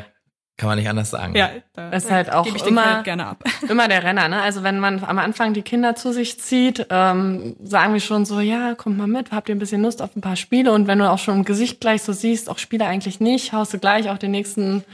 kann 0.61 0.69
man 0.69 0.79
nicht 0.79 0.91
anders 0.91 1.09
sagen. 1.09 1.35
Ja, 1.35 1.49
das 1.73 2.05
ist 2.05 2.11
halt 2.11 2.31
auch 2.31 2.45
immer, 2.67 3.03
immer 3.69 3.89
der 3.89 4.05
Renner. 4.05 4.29
Ne? 4.29 4.43
Also 4.43 4.63
wenn 4.63 4.79
man 4.79 5.03
am 5.03 5.19
Anfang 5.19 5.55
die 5.55 5.63
Kinder 5.63 5.97
zu 5.97 6.13
sich 6.13 6.39
zieht, 6.39 6.87
ähm, 6.91 7.57
sagen 7.63 7.95
wir 7.95 8.01
schon 8.01 8.27
so, 8.27 8.41
ja, 8.41 8.75
kommt 8.75 8.99
mal 8.99 9.07
mit, 9.07 9.33
habt 9.33 9.49
ihr 9.49 9.55
ein 9.55 9.59
bisschen 9.59 9.81
Lust 9.81 10.03
auf 10.03 10.15
ein 10.15 10.21
paar 10.21 10.37
Spiele? 10.37 10.73
Und 10.73 10.87
wenn 10.87 10.99
du 10.99 11.11
auch 11.11 11.19
schon 11.19 11.37
im 11.37 11.45
Gesicht 11.47 11.81
gleich 11.81 12.03
so 12.03 12.13
siehst, 12.13 12.51
auch 12.51 12.59
Spiele 12.59 12.85
eigentlich 12.85 13.21
nicht, 13.21 13.55
haust 13.55 13.73
du 13.73 13.79
gleich 13.79 14.11
auch 14.11 14.19
den 14.19 14.33
nächsten 14.33 14.85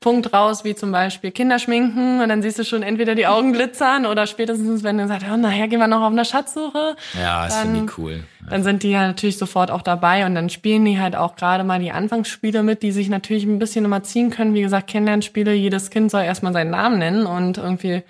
Punkt 0.00 0.32
raus, 0.32 0.64
wie 0.64 0.74
zum 0.74 0.92
Beispiel 0.92 1.30
Kinderschminken 1.30 2.20
und 2.20 2.28
dann 2.28 2.42
siehst 2.42 2.58
du 2.58 2.64
schon 2.64 2.82
entweder 2.82 3.14
die 3.14 3.26
Augen 3.26 3.52
glitzern 3.52 4.06
oder 4.06 4.26
spätestens, 4.26 4.82
wenn 4.82 4.98
du 4.98 5.08
sagst, 5.08 5.26
oh, 5.32 5.36
nachher 5.36 5.68
gehen 5.68 5.78
wir 5.78 5.86
noch 5.86 6.02
auf 6.02 6.12
eine 6.12 6.24
Schatzsuche. 6.24 6.96
Ja, 7.20 7.46
das 7.46 7.58
finde 7.60 7.84
ich 7.84 7.98
cool. 7.98 8.24
Ja. 8.42 8.50
Dann 8.50 8.62
sind 8.62 8.82
die 8.82 8.90
ja 8.90 9.06
natürlich 9.06 9.38
sofort 9.38 9.70
auch 9.70 9.82
dabei 9.82 10.26
und 10.26 10.34
dann 10.34 10.50
spielen 10.50 10.84
die 10.84 11.00
halt 11.00 11.16
auch 11.16 11.36
gerade 11.36 11.64
mal 11.64 11.80
die 11.80 11.92
Anfangsspiele 11.92 12.62
mit, 12.62 12.82
die 12.82 12.92
sich 12.92 13.08
natürlich 13.08 13.44
ein 13.44 13.58
bisschen 13.58 13.84
immer 13.84 14.02
ziehen 14.02 14.30
können. 14.30 14.54
Wie 14.54 14.62
gesagt, 14.62 14.88
Kennenlernspiele, 14.88 15.54
jedes 15.54 15.90
Kind 15.90 16.10
soll 16.10 16.22
erstmal 16.22 16.52
seinen 16.52 16.70
Namen 16.70 16.98
nennen 16.98 17.26
und 17.26 17.58
irgendwie 17.58 18.02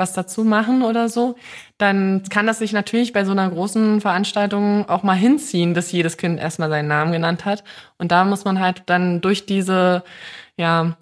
was 0.00 0.14
dazu 0.14 0.44
machen 0.44 0.82
oder 0.82 1.08
so, 1.08 1.36
dann 1.78 2.22
kann 2.30 2.46
das 2.46 2.58
sich 2.58 2.72
natürlich 2.72 3.12
bei 3.12 3.24
so 3.24 3.32
einer 3.32 3.48
großen 3.50 4.00
Veranstaltung 4.00 4.88
auch 4.88 5.02
mal 5.02 5.14
hinziehen, 5.14 5.74
bis 5.74 5.92
jedes 5.92 6.16
Kind 6.16 6.40
erstmal 6.40 6.70
seinen 6.70 6.88
Namen 6.88 7.12
genannt 7.12 7.44
hat. 7.44 7.62
Und 7.98 8.10
da 8.10 8.24
muss 8.24 8.44
man 8.44 8.58
halt 8.58 8.82
dann 8.86 9.20
durch 9.20 9.44
diese, 9.44 10.02
ja, 10.56 10.96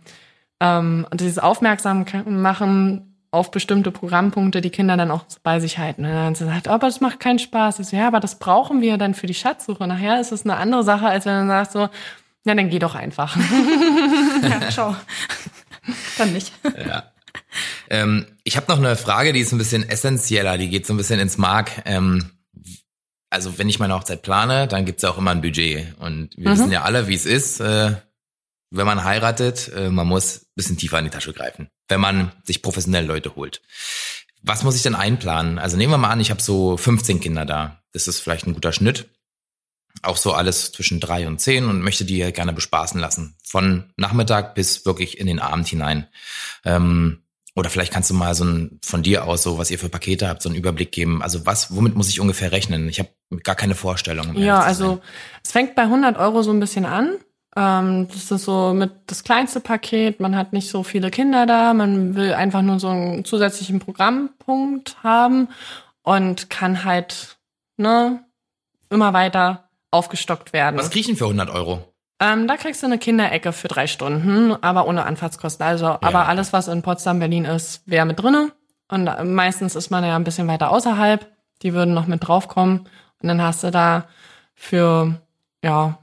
ähm, 0.61 1.07
dieses 1.15 1.39
Aufmerksam 1.39 2.05
machen 2.27 3.09
auf 3.31 3.51
bestimmte 3.51 3.91
Programmpunkte 3.91 4.61
die 4.61 4.71
Kinder 4.71 4.97
dann 4.97 5.11
auch 5.11 5.25
bei 5.43 5.61
sich 5.61 5.79
halten. 5.79 6.05
Und 6.05 6.13
dann 6.13 6.35
sagt, 6.35 6.67
oh, 6.67 6.71
aber 6.71 6.87
das 6.87 7.01
macht 7.01 7.21
keinen 7.21 7.39
Spaß. 7.39 7.79
Ich 7.79 7.89
so, 7.89 7.97
ja, 7.97 8.07
aber 8.07 8.21
das 8.21 8.39
brauchen 8.39 8.81
wir 8.81 8.97
dann 8.97 9.15
für 9.15 9.27
die 9.27 9.35
Schatzsuche. 9.35 9.87
Nachher 9.87 10.21
ist 10.21 10.33
es 10.33 10.45
eine 10.45 10.57
andere 10.57 10.83
Sache, 10.83 11.07
als 11.07 11.27
wenn 11.27 11.35
man 11.35 11.49
sagt 11.49 11.73
so, 11.73 11.89
ja, 12.45 12.55
dann 12.55 12.71
geh 12.71 12.79
doch 12.79 12.95
einfach. 12.95 13.37
ja, 14.43 14.71
ciao. 14.71 14.97
dann 16.17 16.33
nicht. 16.33 16.53
Ja. 16.65 17.05
Ähm, 17.91 18.27
ich 18.45 18.57
habe 18.57 18.71
noch 18.71 18.79
eine 18.79 18.97
Frage, 18.97 19.35
die 19.35 19.41
ist 19.41 19.53
ein 19.53 19.59
bisschen 19.59 19.89
essentieller, 19.89 20.57
die 20.57 20.71
geht 20.71 20.87
so 20.87 20.95
ein 20.95 20.97
bisschen 20.97 21.21
ins 21.21 21.37
Mark. 21.37 21.83
Ähm, 21.85 22.31
also 23.31 23.59
wenn 23.59 23.69
ich 23.69 23.79
meine 23.79 23.95
Hochzeit 23.95 24.23
plane, 24.23 24.67
dann 24.67 24.87
gibt's 24.87 25.03
ja 25.03 25.11
auch 25.11 25.19
immer 25.19 25.33
ein 25.33 25.43
Budget. 25.43 25.95
Und 25.99 26.31
wir 26.39 26.49
mhm. 26.49 26.53
wissen 26.55 26.73
ja 26.73 26.83
alle, 26.83 27.09
wie 27.09 27.15
es 27.15 27.27
ist. 27.27 27.61
Äh, 27.61 27.97
wenn 28.71 28.87
man 28.87 29.05
heiratet, 29.05 29.71
äh, 29.75 29.91
man 29.91 30.07
muss 30.07 30.43
ein 30.43 30.53
bisschen 30.55 30.77
tiefer 30.77 30.99
in 30.99 31.05
die 31.05 31.11
Tasche 31.11 31.33
greifen, 31.33 31.69
wenn 31.89 32.01
man 32.01 32.33
sich 32.45 32.63
professionell 32.63 33.07
Leute 33.07 33.35
holt. 33.37 33.63
Was 34.43 34.63
muss 34.63 34.77
ich 34.77 34.83
denn 34.83 34.95
einplanen? 34.95 35.59
Also 35.59 35.77
nehmen 35.77 35.93
wir 35.93 35.99
mal 35.99 36.11
an, 36.11 36.21
ich 36.21 36.31
habe 36.31 36.43
so 36.43 36.77
15 36.77 37.21
Kinder 37.21 37.45
da. 37.45 37.83
Das 37.93 38.09
ist 38.09 38.21
vielleicht 38.21 38.47
ein 38.47 38.55
guter 38.55 38.73
Schnitt. 38.73 39.09
Auch 40.03 40.17
so 40.17 40.33
alles 40.33 40.71
zwischen 40.71 41.01
drei 41.01 41.27
und 41.27 41.41
zehn 41.41 41.65
und 41.65 41.83
möchte 41.83 42.05
die 42.05 42.19
gerne 42.33 42.53
bespaßen 42.53 43.01
lassen. 43.01 43.37
Von 43.43 43.93
Nachmittag 43.97 44.55
bis 44.55 44.87
wirklich 44.87 45.19
in 45.19 45.27
den 45.27 45.41
Abend 45.41 45.67
hinein. 45.67 46.07
Ähm, 46.65 47.23
oder 47.57 47.71
vielleicht 47.71 47.93
kannst 47.93 48.09
du 48.11 48.15
mal 48.15 48.37
so 48.37 48.45
ein, 48.45 48.79
von 48.85 49.03
dir 49.03 49.25
aus, 49.25 49.43
so 49.43 49.59
was 49.59 49.73
ihr 49.73 49.81
für 49.81 49.89
Pakete 49.89 50.29
habt, 50.29 50.43
so 50.43 50.49
einen 50.49 50.57
Überblick 50.57 50.93
geben. 50.93 51.23
Also 51.23 51.45
was, 51.45 51.75
womit 51.75 51.97
muss 51.97 52.09
ich 52.09 52.21
ungefähr 52.21 52.53
rechnen? 52.53 52.89
Ich 52.89 53.01
habe 53.01 53.11
gar 53.43 53.57
keine 53.57 53.75
Vorstellung. 53.75 54.37
Um 54.37 54.43
ja, 54.43 54.61
also 54.61 55.01
es 55.43 55.51
fängt 55.51 55.75
bei 55.75 55.83
100 55.83 56.17
Euro 56.19 56.43
so 56.43 56.53
ein 56.53 56.61
bisschen 56.61 56.87
an. 56.87 57.17
Ähm, 57.57 58.09
das 58.09 58.31
ist 58.31 58.45
so 58.45 58.73
mit 58.75 58.93
das 59.07 59.25
kleinste 59.25 59.61
Paket. 59.61 60.21
Man 60.21 60.37
hat 60.37 60.53
nicht 60.53 60.71
so 60.71 60.83
viele 60.83 61.11
Kinder 61.11 61.47
da. 61.47 61.75
Man 61.75 62.15
will 62.15 62.35
einfach 62.35 62.63
nur 62.63 62.79
so 62.79 62.89
einen 62.89 63.25
zusätzlichen 63.25 63.81
Programmpunkt 63.81 65.03
haben 65.03 65.49
und 66.03 66.51
kann 66.51 66.85
halt 66.85 67.39
ne 67.77 68.25
immer 68.91 69.13
weiter 69.13 69.69
aufgestockt 69.91 70.53
werden. 70.53 70.79
Was 70.79 70.91
denn 70.91 71.17
für 71.17 71.25
100 71.25 71.51
Euro? 71.51 71.83
Ähm, 72.21 72.49
da 72.49 72.57
kriegst 72.57 72.83
du 72.83 72.87
eine 72.87 72.99
Kinderecke 72.99 73.53
für 73.53 73.69
drei 73.69 73.87
Stunden, 73.87 74.53
aber 74.63 74.87
ohne 74.87 75.05
Anfahrtskosten. 75.05 75.65
Also, 75.65 75.87
ja. 75.87 75.99
aber 76.03 76.27
alles, 76.27 76.53
was 76.53 76.69
in 76.69 76.83
Potsdam, 76.83 77.21
Berlin 77.21 77.45
ist, 77.45 77.83
wäre 77.87 78.07
mit 78.07 78.21
drinne. 78.21 78.53
Und 78.89 79.09
meistens 79.25 79.77
ist 79.77 79.91
man 79.91 80.05
ja 80.05 80.17
ein 80.17 80.25
bisschen 80.25 80.49
weiter 80.49 80.71
außerhalb. 80.71 81.27
Die 81.63 81.75
würden 81.75 81.95
noch 81.95 82.07
mit 82.07 82.27
draufkommen. 82.27 82.89
Und 83.23 83.29
dann 83.29 83.43
hast 83.43 83.63
du 83.63 83.71
da 83.71 84.07
für, 84.55 85.21
ja, 85.63 85.99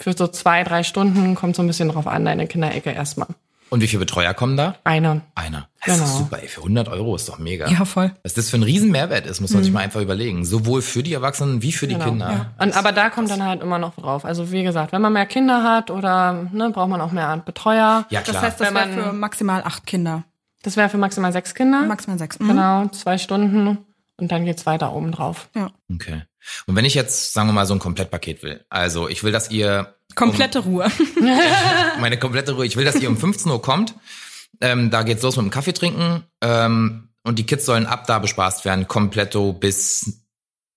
für 0.00 0.16
so 0.16 0.26
zwei, 0.26 0.64
drei 0.64 0.82
Stunden 0.82 1.34
kommt 1.34 1.56
so 1.56 1.62
ein 1.62 1.66
bisschen 1.66 1.88
drauf 1.90 2.06
an, 2.06 2.24
deine 2.24 2.46
Kinderecke 2.46 2.90
erstmal. 2.90 3.28
Und 3.70 3.82
wie 3.82 3.86
viele 3.86 4.00
Betreuer 4.00 4.34
kommen 4.34 4.56
da? 4.56 4.74
Einer. 4.82 5.20
Einer. 5.36 5.68
Das 5.86 5.94
genau. 5.94 6.04
ist 6.06 6.18
super, 6.18 6.42
ey. 6.42 6.48
Für 6.48 6.62
100 6.62 6.88
Euro 6.88 7.14
ist 7.14 7.28
doch 7.28 7.38
mega. 7.38 7.68
Ja, 7.68 7.84
voll. 7.84 8.10
Was 8.24 8.34
das 8.34 8.50
für 8.50 8.56
ein 8.56 8.64
Riesenmehrwert 8.64 9.26
ist, 9.26 9.40
muss 9.40 9.52
man 9.52 9.60
mhm. 9.60 9.64
sich 9.64 9.72
mal 9.72 9.80
einfach 9.80 10.00
überlegen. 10.00 10.44
Sowohl 10.44 10.82
für 10.82 11.04
die 11.04 11.14
Erwachsenen 11.14 11.62
wie 11.62 11.70
für 11.70 11.86
die 11.86 11.94
genau. 11.94 12.06
Kinder. 12.06 12.30
Ja. 12.58 12.64
Und, 12.64 12.76
aber 12.76 12.90
da 12.90 13.10
kommt 13.10 13.30
dann 13.30 13.44
halt 13.44 13.62
immer 13.62 13.78
noch 13.78 13.94
drauf. 13.94 14.24
Also 14.24 14.50
wie 14.50 14.64
gesagt, 14.64 14.92
wenn 14.92 15.00
man 15.00 15.12
mehr 15.12 15.26
Kinder 15.26 15.62
hat 15.62 15.92
oder 15.92 16.48
ne, 16.52 16.70
braucht 16.70 16.88
man 16.88 17.00
auch 17.00 17.12
mehr 17.12 17.36
Betreuer. 17.36 18.06
Ja, 18.10 18.22
klar. 18.22 18.34
Das 18.34 18.42
heißt, 18.42 18.60
das 18.60 18.74
wäre 18.74 18.88
für 18.88 19.12
maximal 19.12 19.62
acht 19.62 19.86
Kinder. 19.86 20.24
Das 20.62 20.76
wäre 20.76 20.88
für 20.88 20.98
maximal 20.98 21.32
sechs 21.32 21.54
Kinder. 21.54 21.82
Maximal 21.86 22.18
sechs. 22.18 22.40
Mhm. 22.40 22.48
Genau, 22.48 22.88
zwei 22.88 23.18
Stunden. 23.18 23.78
Und 24.16 24.32
dann 24.32 24.44
geht's 24.44 24.66
weiter 24.66 24.92
oben 24.92 25.12
drauf. 25.12 25.48
Ja. 25.54 25.70
Okay. 25.92 26.24
Und 26.66 26.76
wenn 26.76 26.84
ich 26.84 26.94
jetzt, 26.94 27.32
sagen 27.32 27.48
wir 27.48 27.52
mal, 27.52 27.66
so 27.66 27.74
ein 27.74 27.78
Komplettpaket 27.80 28.42
will, 28.42 28.64
also 28.68 29.08
ich 29.08 29.22
will, 29.22 29.32
dass 29.32 29.50
ihr 29.50 29.94
Komplette 30.14 30.60
um, 30.60 30.66
Ruhe. 30.66 30.90
meine 32.00 32.18
komplette 32.18 32.52
Ruhe. 32.52 32.66
Ich 32.66 32.76
will, 32.76 32.84
dass 32.84 32.96
ihr 32.96 33.08
um 33.08 33.16
15 33.16 33.50
Uhr 33.50 33.62
kommt. 33.62 33.94
Ähm, 34.60 34.90
da 34.90 35.02
geht's 35.02 35.22
los 35.22 35.36
mit 35.36 35.44
dem 35.44 35.50
Kaffee 35.50 35.72
trinken. 35.72 36.24
Ähm, 36.40 37.08
und 37.22 37.38
die 37.38 37.46
Kids 37.46 37.66
sollen 37.66 37.86
ab 37.86 38.06
da 38.06 38.18
bespaßt 38.18 38.64
werden, 38.64 38.88
kompletto 38.88 39.52
bis 39.52 40.19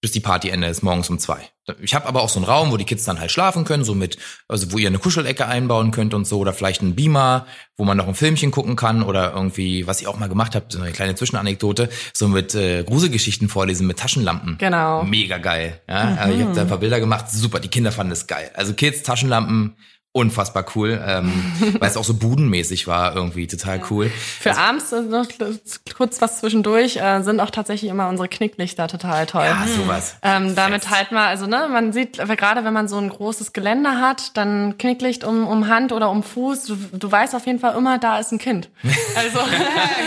bis 0.04 0.12
die 0.12 0.20
Party 0.20 0.50
Ende 0.50 0.68
ist, 0.68 0.84
morgens 0.84 1.10
um 1.10 1.18
zwei. 1.18 1.50
Ich 1.80 1.96
habe 1.96 2.08
aber 2.08 2.24
auch 2.24 2.28
so 2.28 2.38
einen 2.38 2.46
Raum, 2.46 2.74
wo 2.74 2.76
die 2.76 2.84
Kids 2.84 3.06
dann 3.06 3.22
halt 3.22 3.32
schlafen 3.32 3.64
können, 3.64 3.86
so 3.86 3.96
mit, 3.96 4.18
also 4.50 4.74
wo 4.74 4.78
ihr 4.78 4.90
eine 4.90 5.00
Kuschelecke 5.00 5.48
einbauen 5.48 5.92
könnt 5.92 6.14
und 6.14 6.28
so, 6.28 6.40
oder 6.40 6.52
vielleicht 6.52 6.82
einen 6.82 6.94
Beamer, 6.94 7.48
wo 7.78 7.86
man 7.86 7.96
noch 7.96 8.10
ein 8.10 8.14
Filmchen 8.14 8.52
gucken 8.52 8.76
kann, 8.76 9.02
oder 9.02 9.32
irgendwie, 9.34 9.88
was 9.88 10.02
ich 10.02 10.08
auch 10.08 10.20
mal 10.20 10.28
gemacht 10.28 10.56
habe, 10.56 10.66
so 10.68 10.82
eine 10.82 10.92
kleine 10.92 11.16
Zwischenanekdote, 11.16 11.88
so 12.12 12.28
mit 12.28 12.54
äh, 12.54 12.84
Gruselgeschichten 12.84 13.48
vorlesen 13.48 13.88
mit 13.88 13.98
Taschenlampen. 13.98 14.58
Genau. 14.58 15.04
Mega 15.04 15.38
geil. 15.38 15.80
Ja? 15.88 16.04
Mhm. 16.04 16.18
Also 16.18 16.34
ich 16.38 16.44
habe 16.44 16.54
da 16.54 16.62
ein 16.64 16.68
paar 16.68 16.80
Bilder 16.80 17.00
gemacht, 17.00 17.32
super, 17.32 17.62
die 17.62 17.70
Kinder 17.70 17.94
fanden 17.94 18.12
es 18.12 18.28
geil. 18.28 18.52
Also 18.56 18.74
Kids, 18.74 19.04
Taschenlampen, 19.04 19.78
unfassbar 20.14 20.66
cool, 20.76 21.04
ähm, 21.06 21.34
weil 21.80 21.90
es 21.90 21.98
auch 21.98 22.04
so 22.04 22.14
budenmäßig 22.14 22.88
war, 22.88 23.16
irgendwie 23.16 23.48
total 23.48 23.82
cool. 23.90 24.10
Für 24.10 24.52
also, 24.52 24.62
abends 24.62 24.92
noch 25.10 25.28
kurz 25.98 26.22
was 26.22 26.40
zwischendurch 26.40 26.98
äh, 26.98 27.22
sind 27.24 27.40
auch 27.40 27.50
tatsächlich 27.50 27.90
immer 27.90 28.08
unsere 28.08 28.28
Knicklichter 28.28 28.88
total 28.88 29.26
toll. 29.26 29.44
Ja, 29.44 29.66
sowas. 29.76 30.16
Ähm, 30.22 30.56
damit 30.56 30.92
halt 30.92 31.12
mal, 31.12 31.28
also 31.28 31.48
ne, 31.48 31.68
man 31.72 31.94
sieht 31.94 32.18
gerade, 32.18 32.64
wenn 32.64 32.74
man 32.74 32.88
so 32.88 32.98
ein 32.98 33.10
großes 33.10 33.54
Gelände 33.54 34.00
hat, 34.00 34.38
dann 34.38 34.78
Knicklicht 34.78 35.24
um, 35.24 35.48
um 35.48 35.68
Hand 35.68 35.92
oder 35.92 36.12
um 36.12 36.22
Fuß. 36.22 36.66
Du, 36.66 36.76
du 36.92 37.12
weißt 37.12 37.34
auf 37.34 37.48
jeden 37.48 37.60
Fall 37.60 37.76
immer, 37.76 37.98
da 37.98 38.20
ist 38.20 38.32
ein 38.32 38.40
Kind. 38.40 38.70
Also 39.16 39.40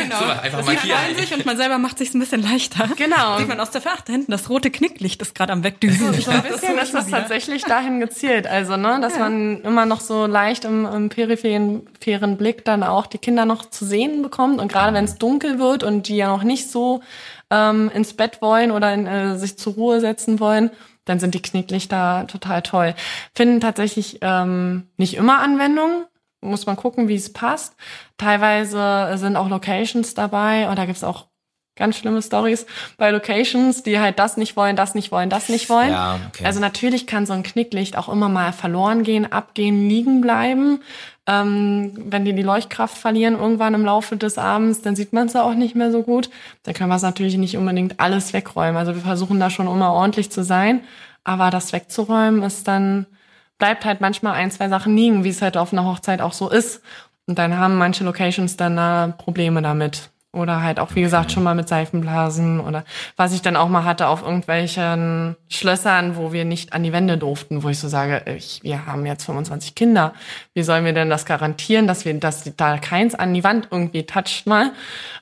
genau. 0.02 0.18
Super, 0.18 0.42
einfach 0.42 0.64
markieren. 0.64 1.16
sich 1.16 1.32
und 1.32 1.46
man 1.46 1.56
selber 1.56 1.78
macht 1.78 1.98
sich 1.98 2.12
ein 2.12 2.18
bisschen 2.18 2.42
leichter. 2.42 2.88
Genau. 2.96 3.38
Sieht 3.38 3.48
man 3.48 3.60
aus 3.60 3.70
der 3.70 3.80
Ferne 3.80 3.96
hinten, 4.06 4.32
das 4.32 4.48
rote 4.50 4.70
Knicklicht 4.70 5.22
ist 5.22 5.34
gerade 5.34 5.52
am 5.52 5.62
Wegdüsen. 5.62 6.12
So, 6.12 6.20
so 6.20 6.30
ein 6.30 6.42
bisschen 6.42 6.78
ist 6.78 6.94
das 6.94 7.08
tatsächlich 7.08 7.62
dahin 7.62 8.00
gezielt. 8.00 8.46
Also 8.46 8.76
ne, 8.76 8.98
dass 9.00 9.14
ja. 9.14 9.20
man 9.20 9.60
immer 9.62 9.86
noch 9.86 9.95
noch 9.96 10.00
so 10.02 10.26
leicht 10.26 10.66
im, 10.66 10.85
im 10.85 11.09
peripheren 11.09 12.37
Blick 12.37 12.64
dann 12.66 12.82
auch 12.82 13.06
die 13.06 13.18
Kinder 13.18 13.46
noch 13.46 13.64
zu 13.70 13.87
sehen 13.87 14.20
bekommt. 14.20 14.61
Und 14.61 14.70
gerade 14.70 14.92
wenn 14.92 15.06
es 15.06 15.16
dunkel 15.16 15.59
wird 15.59 15.82
und 15.82 16.09
die 16.09 16.16
ja 16.16 16.28
noch 16.28 16.42
nicht 16.42 16.70
so 16.70 17.00
ähm, 17.50 17.90
ins 17.94 18.12
Bett 18.12 18.42
wollen 18.42 18.72
oder 18.72 18.92
in, 18.92 19.06
äh, 19.06 19.38
sich 19.38 19.56
zur 19.56 19.74
Ruhe 19.74 20.00
setzen 20.00 20.38
wollen, 20.38 20.70
dann 21.06 21.18
sind 21.18 21.35
die 21.35 21.40
Knicklichter 21.40 22.26
total 22.28 22.61
toll. 22.61 22.94
Finden 23.35 23.61
tatsächlich 23.61 24.18
ähm, 24.20 24.88
nicht 24.98 25.14
immer 25.14 25.38
Anwendung. 25.38 26.04
Muss 26.42 26.66
man 26.66 26.76
gucken, 26.76 27.09
wie 27.09 27.14
es 27.14 27.32
passt. 27.32 27.74
Teilweise 28.18 29.12
sind 29.16 29.37
auch 29.37 29.48
Locations 29.48 30.12
dabei 30.12 30.68
und 30.68 30.76
da 30.78 30.84
gibt's 30.84 31.05
auch 31.05 31.26
ganz 31.77 31.97
schlimme 31.97 32.22
Stories 32.22 32.66
bei 32.97 33.11
Locations, 33.11 33.83
die 33.83 34.01
halt 34.01 34.18
das 34.18 34.37
nicht 34.37 34.57
wollen, 34.57 34.77
das 34.77 34.95
nicht 34.95 35.12
wollen, 35.12 35.31
das 35.31 35.49
nicht 35.49 35.68
wollen. 35.68 35.91
Ja, 35.91 36.18
okay. 36.29 36.45
Also 36.45 36.59
natürlich 36.59 37.07
kann 37.07 37.27
so 37.27 37.35
ein 37.35 37.43
Knicklicht 37.43 37.97
auch 37.97 38.09
immer 38.09 38.29
mal 38.29 38.53
verloren 38.53 39.03
gehen, 39.03 39.31
abgehen, 39.31 39.89
liegen 39.89 40.20
bleiben. 40.20 40.81
Ähm, 41.27 41.93
wenn 41.97 42.24
die 42.24 42.33
die 42.33 42.43
Leuchtkraft 42.43 42.97
verlieren 42.97 43.35
irgendwann 43.35 43.74
im 43.74 43.85
Laufe 43.85 44.16
des 44.16 44.39
Abends, 44.39 44.83
dann 44.83 44.97
sieht 44.97 45.12
man 45.12 45.27
es 45.27 45.37
auch 45.37 45.55
nicht 45.55 45.74
mehr 45.74 45.91
so 45.91 46.03
gut. 46.03 46.31
Dann 46.62 46.74
können 46.74 46.89
wir 46.89 46.97
es 46.97 47.03
natürlich 47.03 47.37
nicht 47.37 47.57
unbedingt 47.57 48.01
alles 48.01 48.33
wegräumen. 48.33 48.77
Also 48.77 48.95
wir 48.95 49.03
versuchen 49.03 49.39
da 49.39 49.51
schon 49.51 49.66
immer 49.66 49.93
ordentlich 49.93 50.31
zu 50.31 50.45
sein, 50.45 50.83
aber 51.24 51.51
das 51.51 51.72
wegzuräumen 51.72 52.43
ist 52.43 52.66
dann 52.68 53.07
bleibt 53.59 53.85
halt 53.85 54.01
manchmal 54.01 54.35
ein, 54.35 54.51
zwei 54.51 54.68
Sachen 54.68 54.97
liegen, 54.97 55.24
wie 55.24 55.31
es 55.31 55.43
halt 55.43 55.57
auf 55.57 55.72
einer 55.72 55.85
Hochzeit 55.85 56.20
auch 56.20 56.33
so 56.33 56.51
ist. 56.51 56.83
Und 57.27 57.39
dann 57.39 57.57
haben 57.57 57.77
manche 57.77 58.05
Locations 58.05 58.57
dann 58.57 58.79
äh, 58.79 59.12
Probleme 59.12 59.62
damit. 59.62 60.11
Oder 60.37 60.62
halt 60.62 60.78
auch, 60.78 60.95
wie 60.95 61.01
gesagt, 61.01 61.32
schon 61.32 61.43
mal 61.43 61.55
mit 61.55 61.66
Seifenblasen 61.66 62.61
oder 62.61 62.84
was 63.16 63.32
ich 63.32 63.41
dann 63.41 63.57
auch 63.57 63.68
mal 63.68 63.84
hatte 63.84 64.09
auf 64.09 64.22
irgendwelchen 64.22 65.34
Schlössern, 65.49 66.16
wo 66.16 66.32
wir 66.32 66.45
nicht 66.45 66.74
an 66.74 66.82
die 66.82 66.93
Wände 66.93 67.16
durften, 67.16 67.62
wo 67.62 67.70
ich 67.70 67.78
so 67.78 67.89
sage, 67.89 68.22
ich, 68.37 68.61
wir 68.62 68.84
haben 68.84 69.07
jetzt 69.07 69.24
25 69.24 69.74
Kinder. 69.74 70.12
Wie 70.53 70.62
sollen 70.62 70.84
wir 70.84 70.93
denn 70.93 71.09
das 71.09 71.24
garantieren, 71.24 71.87
dass 71.87 72.05
wir, 72.05 72.12
dass 72.14 72.45
da 72.57 72.76
keins 72.76 73.14
an 73.14 73.32
die 73.32 73.45
Wand 73.45 73.68
irgendwie 73.70 74.05
toucht 74.05 74.47
mal? 74.47 74.72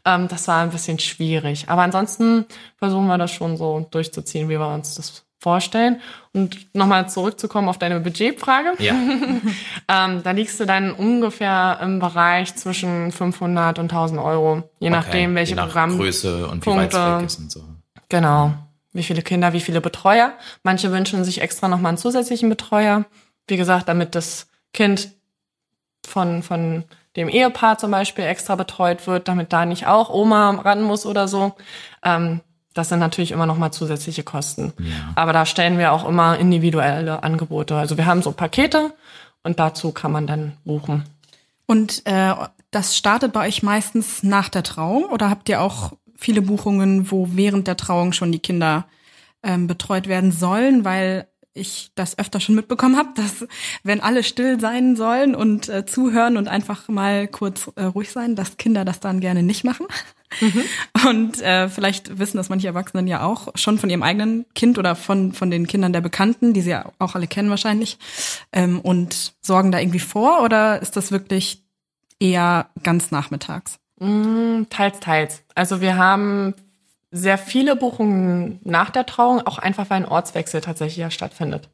Ähm, 0.04 0.26
das 0.26 0.48
war 0.48 0.62
ein 0.62 0.70
bisschen 0.70 0.98
schwierig. 0.98 1.68
Aber 1.68 1.82
ansonsten 1.82 2.46
versuchen 2.78 3.06
wir 3.06 3.16
das 3.16 3.30
schon 3.30 3.56
so 3.56 3.86
durchzuziehen, 3.90 4.48
wie 4.48 4.58
wir 4.58 4.68
uns 4.68 4.96
das 4.96 5.24
vorstellen. 5.44 6.00
Und 6.32 6.74
nochmal 6.74 7.08
zurückzukommen 7.08 7.68
auf 7.68 7.78
deine 7.78 8.00
Budgetfrage. 8.00 8.72
Ja. 8.78 8.94
ähm, 9.88 10.22
da 10.24 10.30
liegst 10.32 10.58
du 10.58 10.64
dann 10.64 10.92
ungefähr 10.92 11.78
im 11.82 11.98
Bereich 12.00 12.56
zwischen 12.56 13.12
500 13.12 13.78
und 13.78 13.92
1000 13.92 14.20
Euro, 14.20 14.68
je 14.80 14.88
Okay, 14.88 14.90
nachdem, 14.90 15.34
welche 15.34 15.50
je 15.50 15.56
nach 15.56 15.66
Programm. 15.66 15.96
Größe 15.98 16.48
und 16.48 16.64
wie 16.64 16.70
weit 16.70 16.92
es 16.92 16.98
weg 16.98 17.26
ist 17.26 17.38
und 17.38 17.52
so. 17.52 17.64
Genau. 18.08 18.54
Wie 18.92 19.02
viele 19.02 19.22
Kinder, 19.22 19.52
wie 19.52 19.60
viele 19.60 19.80
Betreuer. 19.80 20.32
Manche 20.62 20.90
wünschen 20.90 21.24
sich 21.24 21.40
extra 21.40 21.68
nochmal 21.68 21.90
einen 21.90 21.98
zusätzlichen 21.98 22.48
Betreuer. 22.48 23.04
Wie 23.46 23.56
gesagt, 23.56 23.88
damit 23.88 24.14
das 24.14 24.46
Kind 24.72 25.10
von, 26.06 26.42
von 26.42 26.84
dem 27.16 27.28
Ehepaar 27.28 27.76
zum 27.78 27.90
Beispiel 27.90 28.24
extra 28.24 28.56
betreut 28.56 29.06
wird, 29.06 29.28
damit 29.28 29.52
da 29.52 29.66
nicht 29.66 29.86
auch 29.86 30.10
Oma 30.10 30.50
ran 30.50 30.82
muss 30.82 31.06
oder 31.06 31.28
so. 31.28 31.54
Ähm, 32.02 32.40
das 32.74 32.88
sind 32.88 32.98
natürlich 32.98 33.30
immer 33.30 33.46
nochmal 33.46 33.72
zusätzliche 33.72 34.24
Kosten. 34.24 34.72
Aber 35.14 35.32
da 35.32 35.46
stellen 35.46 35.78
wir 35.78 35.92
auch 35.92 36.06
immer 36.06 36.38
individuelle 36.38 37.22
Angebote. 37.22 37.76
Also 37.76 37.96
wir 37.96 38.06
haben 38.06 38.20
so 38.20 38.32
Pakete 38.32 38.92
und 39.44 39.60
dazu 39.60 39.92
kann 39.92 40.12
man 40.12 40.26
dann 40.26 40.52
buchen. 40.64 41.04
Und 41.66 42.02
äh, 42.04 42.34
das 42.70 42.96
startet 42.96 43.32
bei 43.32 43.46
euch 43.46 43.62
meistens 43.62 44.22
nach 44.22 44.48
der 44.48 44.64
Trauung 44.64 45.04
oder 45.04 45.30
habt 45.30 45.48
ihr 45.48 45.62
auch 45.62 45.92
viele 46.16 46.42
Buchungen, 46.42 47.10
wo 47.10 47.28
während 47.32 47.68
der 47.68 47.76
Trauung 47.76 48.12
schon 48.12 48.32
die 48.32 48.40
Kinder 48.40 48.86
ähm, 49.42 49.66
betreut 49.66 50.08
werden 50.08 50.32
sollen? 50.32 50.84
Weil 50.84 51.28
ich 51.54 51.92
das 51.94 52.18
öfter 52.18 52.40
schon 52.40 52.56
mitbekommen 52.56 52.96
habe, 52.96 53.10
dass 53.14 53.46
wenn 53.84 54.00
alle 54.00 54.24
still 54.24 54.60
sein 54.60 54.96
sollen 54.96 55.34
und 55.34 55.68
äh, 55.68 55.86
zuhören 55.86 56.36
und 56.36 56.48
einfach 56.48 56.88
mal 56.88 57.28
kurz 57.28 57.70
äh, 57.76 57.84
ruhig 57.84 58.10
sein, 58.10 58.34
dass 58.34 58.56
Kinder 58.56 58.84
das 58.84 59.00
dann 59.00 59.20
gerne 59.20 59.42
nicht 59.42 59.64
machen. 59.64 59.86
Und 61.06 61.40
äh, 61.42 61.68
vielleicht 61.68 62.18
wissen 62.18 62.36
das 62.36 62.48
manche 62.48 62.66
Erwachsenen 62.66 63.06
ja 63.06 63.22
auch 63.22 63.48
schon 63.54 63.78
von 63.78 63.90
ihrem 63.90 64.02
eigenen 64.02 64.46
Kind 64.54 64.78
oder 64.78 64.96
von, 64.96 65.32
von 65.32 65.50
den 65.50 65.66
Kindern 65.66 65.92
der 65.92 66.00
Bekannten, 66.00 66.54
die 66.54 66.60
sie 66.60 66.70
ja 66.70 66.90
auch 66.98 67.14
alle 67.14 67.26
kennen 67.26 67.50
wahrscheinlich, 67.50 67.98
ähm, 68.52 68.80
und 68.80 69.34
sorgen 69.40 69.72
da 69.72 69.78
irgendwie 69.78 70.00
vor 70.00 70.42
oder 70.42 70.80
ist 70.80 70.96
das 70.96 71.12
wirklich 71.12 71.62
eher 72.18 72.68
ganz 72.82 73.10
nachmittags? 73.10 73.78
Mm, 74.00 74.62
Teils, 74.70 75.00
teils. 75.00 75.42
Also 75.54 75.80
wir 75.80 75.96
haben 75.96 76.54
sehr 77.10 77.38
viele 77.38 77.76
Buchungen 77.76 78.58
nach 78.64 78.90
der 78.90 79.06
Trauung, 79.06 79.46
auch 79.46 79.58
einfach 79.58 79.88
weil 79.88 79.98
ein 79.98 80.08
Ortswechsel 80.08 80.60
tatsächlich 80.60 80.96
ja 80.96 81.10
stattfindet. 81.10 81.68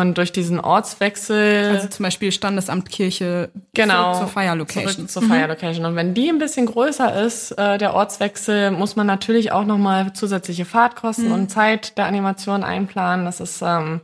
Und 0.00 0.16
durch 0.16 0.32
diesen 0.32 0.58
Ortswechsel 0.58 1.70
Also 1.74 1.88
zum 1.88 2.04
Beispiel 2.04 2.32
Standesamt 2.32 2.88
Kirche 2.88 3.50
genau 3.74 4.18
zur 4.18 4.28
Feierlocation. 4.28 4.92
Zurück 4.92 5.10
zur 5.10 5.22
Feierlocation. 5.22 5.84
Und 5.84 5.96
wenn 5.96 6.14
die 6.14 6.28
ein 6.28 6.38
bisschen 6.38 6.66
größer 6.66 7.22
ist, 7.22 7.52
äh, 7.52 7.76
der 7.76 7.94
Ortswechsel, 7.94 8.70
muss 8.70 8.96
man 8.96 9.06
natürlich 9.06 9.52
auch 9.52 9.64
nochmal 9.64 10.12
zusätzliche 10.14 10.64
Fahrtkosten 10.64 11.30
und 11.32 11.50
Zeit 11.50 11.98
der 11.98 12.06
Animation 12.06 12.64
einplanen. 12.64 13.26
Das 13.26 13.40
ist, 13.40 13.60
ähm, 13.62 14.00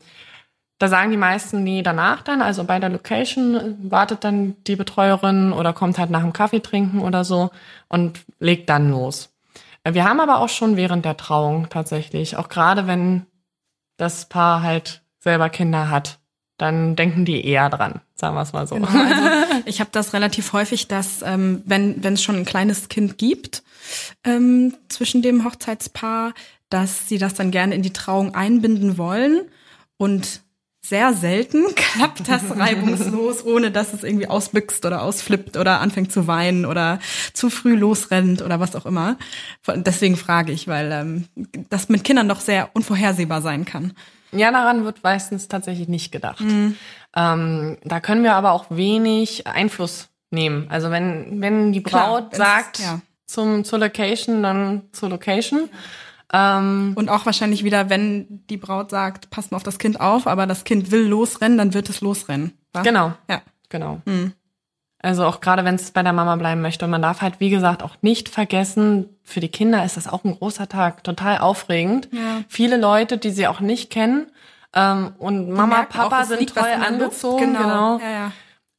da 0.79 0.89
sagen 0.89 1.11
die 1.11 1.17
meisten, 1.17 1.63
nee, 1.63 1.83
danach 1.83 2.23
dann, 2.23 2.43
also 2.43 2.65
bei 2.65 2.79
der 2.79 2.91
Location 2.91 3.79
wartet 3.91 4.25
dann 4.25 4.57
die 4.67 4.77
Betreuerin 4.77 5.53
oder 5.53 5.73
kommt 5.73 5.99
halt 5.99 6.11
nach 6.11 6.21
dem 6.21 6.35
Kaffee 6.35 6.61
trinken 6.61 7.01
oder 7.01 7.25
so 7.25 7.51
und 7.89 8.21
legt 8.39 8.69
dann 8.69 8.91
los. 8.91 9.31
Äh, 9.85 9.95
Wir 9.95 10.05
haben 10.05 10.21
aber 10.21 10.41
auch 10.41 10.51
schon 10.51 10.77
während 10.77 11.07
der 11.07 11.17
Trauung 11.17 11.69
tatsächlich, 11.71 12.37
auch 12.37 12.51
gerade 12.51 12.87
wenn 12.87 13.25
das 13.97 14.29
Paar 14.29 14.63
halt 14.63 15.01
selber 15.27 15.51
Kinder 15.51 15.91
hat, 15.91 16.21
dann 16.57 16.95
denken 16.95 17.25
die 17.25 17.45
eher 17.45 17.69
dran, 17.69 18.01
sagen 18.15 18.37
wir 18.37 18.43
es 18.43 18.53
mal 18.53 18.67
so. 18.69 18.77
Genau, 18.77 18.89
also 18.93 19.63
ich 19.67 19.81
habe 19.81 19.91
das 19.93 20.13
relativ 20.13 20.53
häufig, 20.53 20.87
dass 20.87 21.23
ähm, 21.23 21.63
wenn 21.67 22.03
wenn 22.03 22.15
es 22.15 22.23
schon 22.23 22.37
ein 22.37 22.45
kleines 22.45 22.89
Kind 22.89 23.19
gibt 23.19 23.65
ähm, 24.25 24.75
zwischen 24.89 25.23
dem 25.23 25.45
Hochzeitspaar, 25.45 26.33
dass 26.71 27.09
sie 27.09 27.19
das 27.19 27.35
dann 27.35 27.51
gerne 27.51 27.75
in 27.75 27.83
die 27.83 27.93
Trauung 27.93 28.37
einbinden 28.37 28.99
wollen 28.99 29.43
und 29.99 30.43
sehr 30.81 31.13
selten 31.13 31.65
klappt 31.75 32.29
das 32.29 32.43
reibungslos, 32.57 33.45
ohne 33.45 33.73
dass 33.73 33.93
es 33.93 34.05
irgendwie 34.05 34.29
ausbüchst 34.29 34.87
oder 34.87 35.03
ausflippt 35.03 35.57
oder 35.57 35.81
anfängt 35.81 36.13
zu 36.13 36.29
weinen 36.29 36.65
oder 36.65 37.01
zu 37.33 37.51
früh 37.51 37.75
losrennt 37.75 38.43
oder 38.43 38.61
was 38.61 38.77
auch 38.77 38.87
immer. 38.87 39.19
Deswegen 39.67 40.17
frage 40.17 40.53
ich, 40.53 40.69
weil 40.69 40.93
ähm, 40.93 41.25
das 41.69 41.89
mit 41.89 42.05
Kindern 42.05 42.29
doch 42.29 42.41
sehr 42.41 42.71
unvorhersehbar 42.75 43.43
sein 43.43 43.65
kann. 43.65 43.93
Ja, 44.39 44.51
daran 44.51 44.85
wird 44.85 45.03
meistens 45.03 45.49
tatsächlich 45.49 45.89
nicht 45.89 46.13
gedacht. 46.13 46.45
Ähm, 47.15 47.79
da 47.85 48.01
können 48.01 48.23
wir 48.23 48.35
aber 48.35 48.53
auch 48.53 48.67
wenig 48.71 49.47
Einfluss 49.47 50.09
nehmen. 50.31 50.67
Also 50.71 50.91
wenn, 50.91 51.41
wenn 51.41 51.73
die 51.73 51.83
Klar, 51.83 52.07
Braut 52.09 52.33
wenn's- 52.33 52.37
sagt 52.39 52.79
ja. 52.81 53.01
zum, 53.27 53.65
zur 53.65 53.79
Location, 53.79 54.43
dann 54.43 54.83
zur 54.93 55.09
Location. 55.11 55.69
Ähm, 56.33 56.93
Und 56.97 57.09
auch 57.09 57.25
wahrscheinlich 57.25 57.63
wieder, 57.65 57.89
wenn 57.89 58.45
die 58.51 58.57
Braut 58.57 58.91
sagt, 58.91 59.31
passt 59.31 59.53
mal 59.53 59.57
auf 59.57 59.63
das 59.63 59.79
Kind 59.79 60.01
auf, 60.01 60.27
aber 60.27 60.47
das 60.47 60.65
Kind 60.65 60.91
will 60.91 61.07
losrennen, 61.07 61.57
dann 61.57 61.73
wird 61.75 61.89
es 61.89 62.01
losrennen. 62.01 62.53
wa? 62.73 62.83
genau, 62.83 63.13
Ja. 63.31 63.43
genau. 63.69 64.01
Also 65.07 65.25
auch 65.25 65.41
gerade 65.41 65.65
wenn 65.65 65.77
es 65.77 65.93
bei 65.93 66.03
der 66.03 66.13
Mama 66.13 66.35
bleiben 66.35 66.61
möchte. 66.63 66.85
Und 66.85 66.91
man 66.91 67.01
darf 67.01 67.23
halt, 67.23 67.39
wie 67.39 67.49
gesagt, 67.49 67.85
auch 67.85 67.95
nicht 68.03 68.29
vergessen, 68.29 69.09
für 69.23 69.39
die 69.39 69.49
Kinder 69.49 69.85
ist 69.85 69.97
das 69.97 70.09
auch 70.09 70.25
ein 70.25 70.37
großer 70.37 70.69
Tag, 70.69 71.05
total 71.05 71.39
aufregend. 71.39 72.09
Ja. 72.11 72.43
Viele 72.49 72.77
Leute, 72.77 73.17
die 73.17 73.31
sie 73.31 73.47
auch 73.47 73.61
nicht 73.61 73.91
kennen. 73.91 74.27
Ähm, 74.75 75.13
und 75.19 75.49
Mama, 75.51 75.83
auch, 75.83 75.89
Papa 75.89 76.23
es 76.23 76.29
sind 76.29 76.53
toll 76.53 76.71
angezogen. 76.85 77.55
Genau. 77.55 77.99
Ja, 78.01 78.11
ja. 78.11 78.33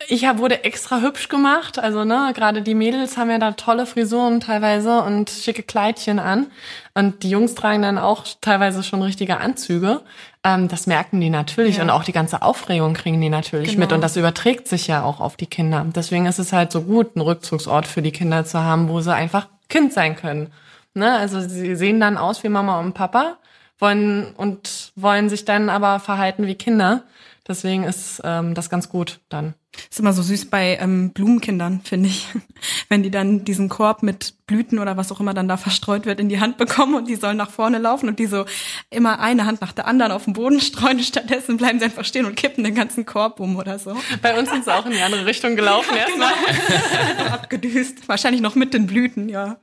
Ich 0.10 0.26
hab, 0.26 0.38
wurde 0.38 0.64
extra 0.64 1.02
hübsch 1.02 1.28
gemacht. 1.28 1.80
Also, 1.80 2.06
ne, 2.06 2.32
gerade 2.36 2.62
die 2.62 2.76
Mädels 2.76 3.18
haben 3.18 3.32
ja 3.32 3.40
da 3.40 3.54
tolle 3.54 3.88
Frisuren 3.88 4.40
teilweise 4.40 5.02
und 5.02 5.30
schicke 5.32 5.64
Kleidchen 5.64 6.20
an. 6.20 6.48
Und 6.94 7.24
die 7.24 7.32
Jungs 7.32 7.56
tragen 7.56 7.82
dann 7.82 7.98
auch 7.98 8.26
teilweise 8.40 8.84
schon 8.84 9.02
richtige 9.02 9.40
Anzüge. 9.40 10.02
Ähm, 10.44 10.68
das 10.68 10.86
merken 10.86 11.20
die 11.20 11.32
natürlich. 11.32 11.78
Ja. 11.78 11.84
Und 11.84 11.90
auch 11.90 12.04
die 12.04 12.12
ganze 12.12 12.44
Aufregung 12.44 12.94
kriegen 12.94 13.20
die 13.20 13.30
natürlich 13.30 13.70
Genau. 13.70 13.80
mit. 13.82 13.92
Und 13.92 14.02
das 14.02 14.16
überträgt 14.18 14.68
sich 14.68 14.86
ja 14.86 15.02
auch 15.04 15.20
auf 15.20 15.36
die 15.36 15.48
Kinder. 15.48 15.84
Deswegen 15.96 16.28
ist 16.28 16.38
es 16.38 16.54
halt 16.54 16.72
so 16.72 16.84
gut, 16.84 17.16
einen 17.16 17.26
Rückzugsort 17.26 17.88
für 17.88 18.04
die 18.04 18.12
Kinder 18.12 18.46
zu 18.46 18.62
haben, 18.62 18.90
wo 18.90 19.02
sie 19.02 19.14
einfach 19.14 19.48
Kind 19.68 19.94
sein 19.94 20.16
können. 20.16 20.54
Ne? 20.94 21.18
Also 21.18 21.42
sie 21.42 21.76
sehen 21.76 22.00
dann 22.00 22.18
aus 22.18 22.44
wie 22.44 22.50
Mama 22.50 22.80
und 22.80 22.94
Papa 22.94 23.38
wollen 23.80 24.34
und 24.38 24.92
wollen 24.96 25.30
sich 25.30 25.44
dann 25.44 25.70
aber 25.70 26.00
verhalten 26.00 26.46
wie 26.46 26.56
Kinder. 26.56 27.02
Deswegen 27.48 27.84
ist 27.84 28.22
ähm, 28.24 28.54
das 28.54 28.70
ganz 28.70 28.90
gut 28.90 29.20
dann. 29.30 29.54
Ist 29.92 30.00
immer 30.00 30.14
so 30.14 30.22
süß 30.24 30.50
bei 30.50 30.78
ähm, 30.82 31.12
Blumenkindern, 31.12 31.82
finde 31.84 32.10
ich. 32.10 32.28
Wenn 32.90 33.04
die 33.04 33.12
dann 33.12 33.46
diesen 33.46 33.70
Korb 33.70 34.02
mit 34.02 34.34
Blüten 34.48 34.80
oder 34.80 34.96
was 34.98 35.12
auch 35.12 35.20
immer 35.20 35.34
dann 35.34 35.48
da 35.48 35.58
verstreut 35.58 36.06
wird 36.06 36.20
in 36.20 36.30
die 36.30 36.40
Hand 36.40 36.58
bekommen 36.58 36.96
und 36.96 37.08
die 37.08 37.16
sollen 37.16 37.38
nach 37.38 37.52
vorne 37.52 37.78
laufen 37.78 38.08
und 38.08 38.18
die 38.18 38.26
so 38.28 38.46
immer 38.90 39.20
eine 39.20 39.46
Hand 39.46 39.62
nach 39.62 39.74
der 39.74 39.86
anderen 39.88 40.12
auf 40.14 40.24
den 40.24 40.34
Boden 40.34 40.62
streuen. 40.62 41.00
Stattdessen 41.04 41.58
bleiben 41.58 41.80
sie 41.80 41.86
einfach 41.86 42.06
stehen 42.06 42.26
und 42.26 42.36
kippen 42.36 42.64
den 42.64 42.74
ganzen 42.74 43.06
Korb 43.06 43.40
um 43.40 43.56
oder 43.58 43.78
so. 43.78 43.96
Bei 44.22 44.40
uns 44.40 44.50
sind 44.50 44.64
sie 44.66 44.74
auch 44.74 44.86
in 44.86 44.94
die 44.94 45.02
andere 45.02 45.26
Richtung 45.26 45.56
gelaufen 45.56 45.96
erstmal. 45.96 46.34
Abgedüst. 47.32 48.08
Wahrscheinlich 48.08 48.42
noch 48.42 48.56
mit 48.56 48.74
den 48.74 48.88
Blüten, 48.88 49.30
ja. 49.30 49.58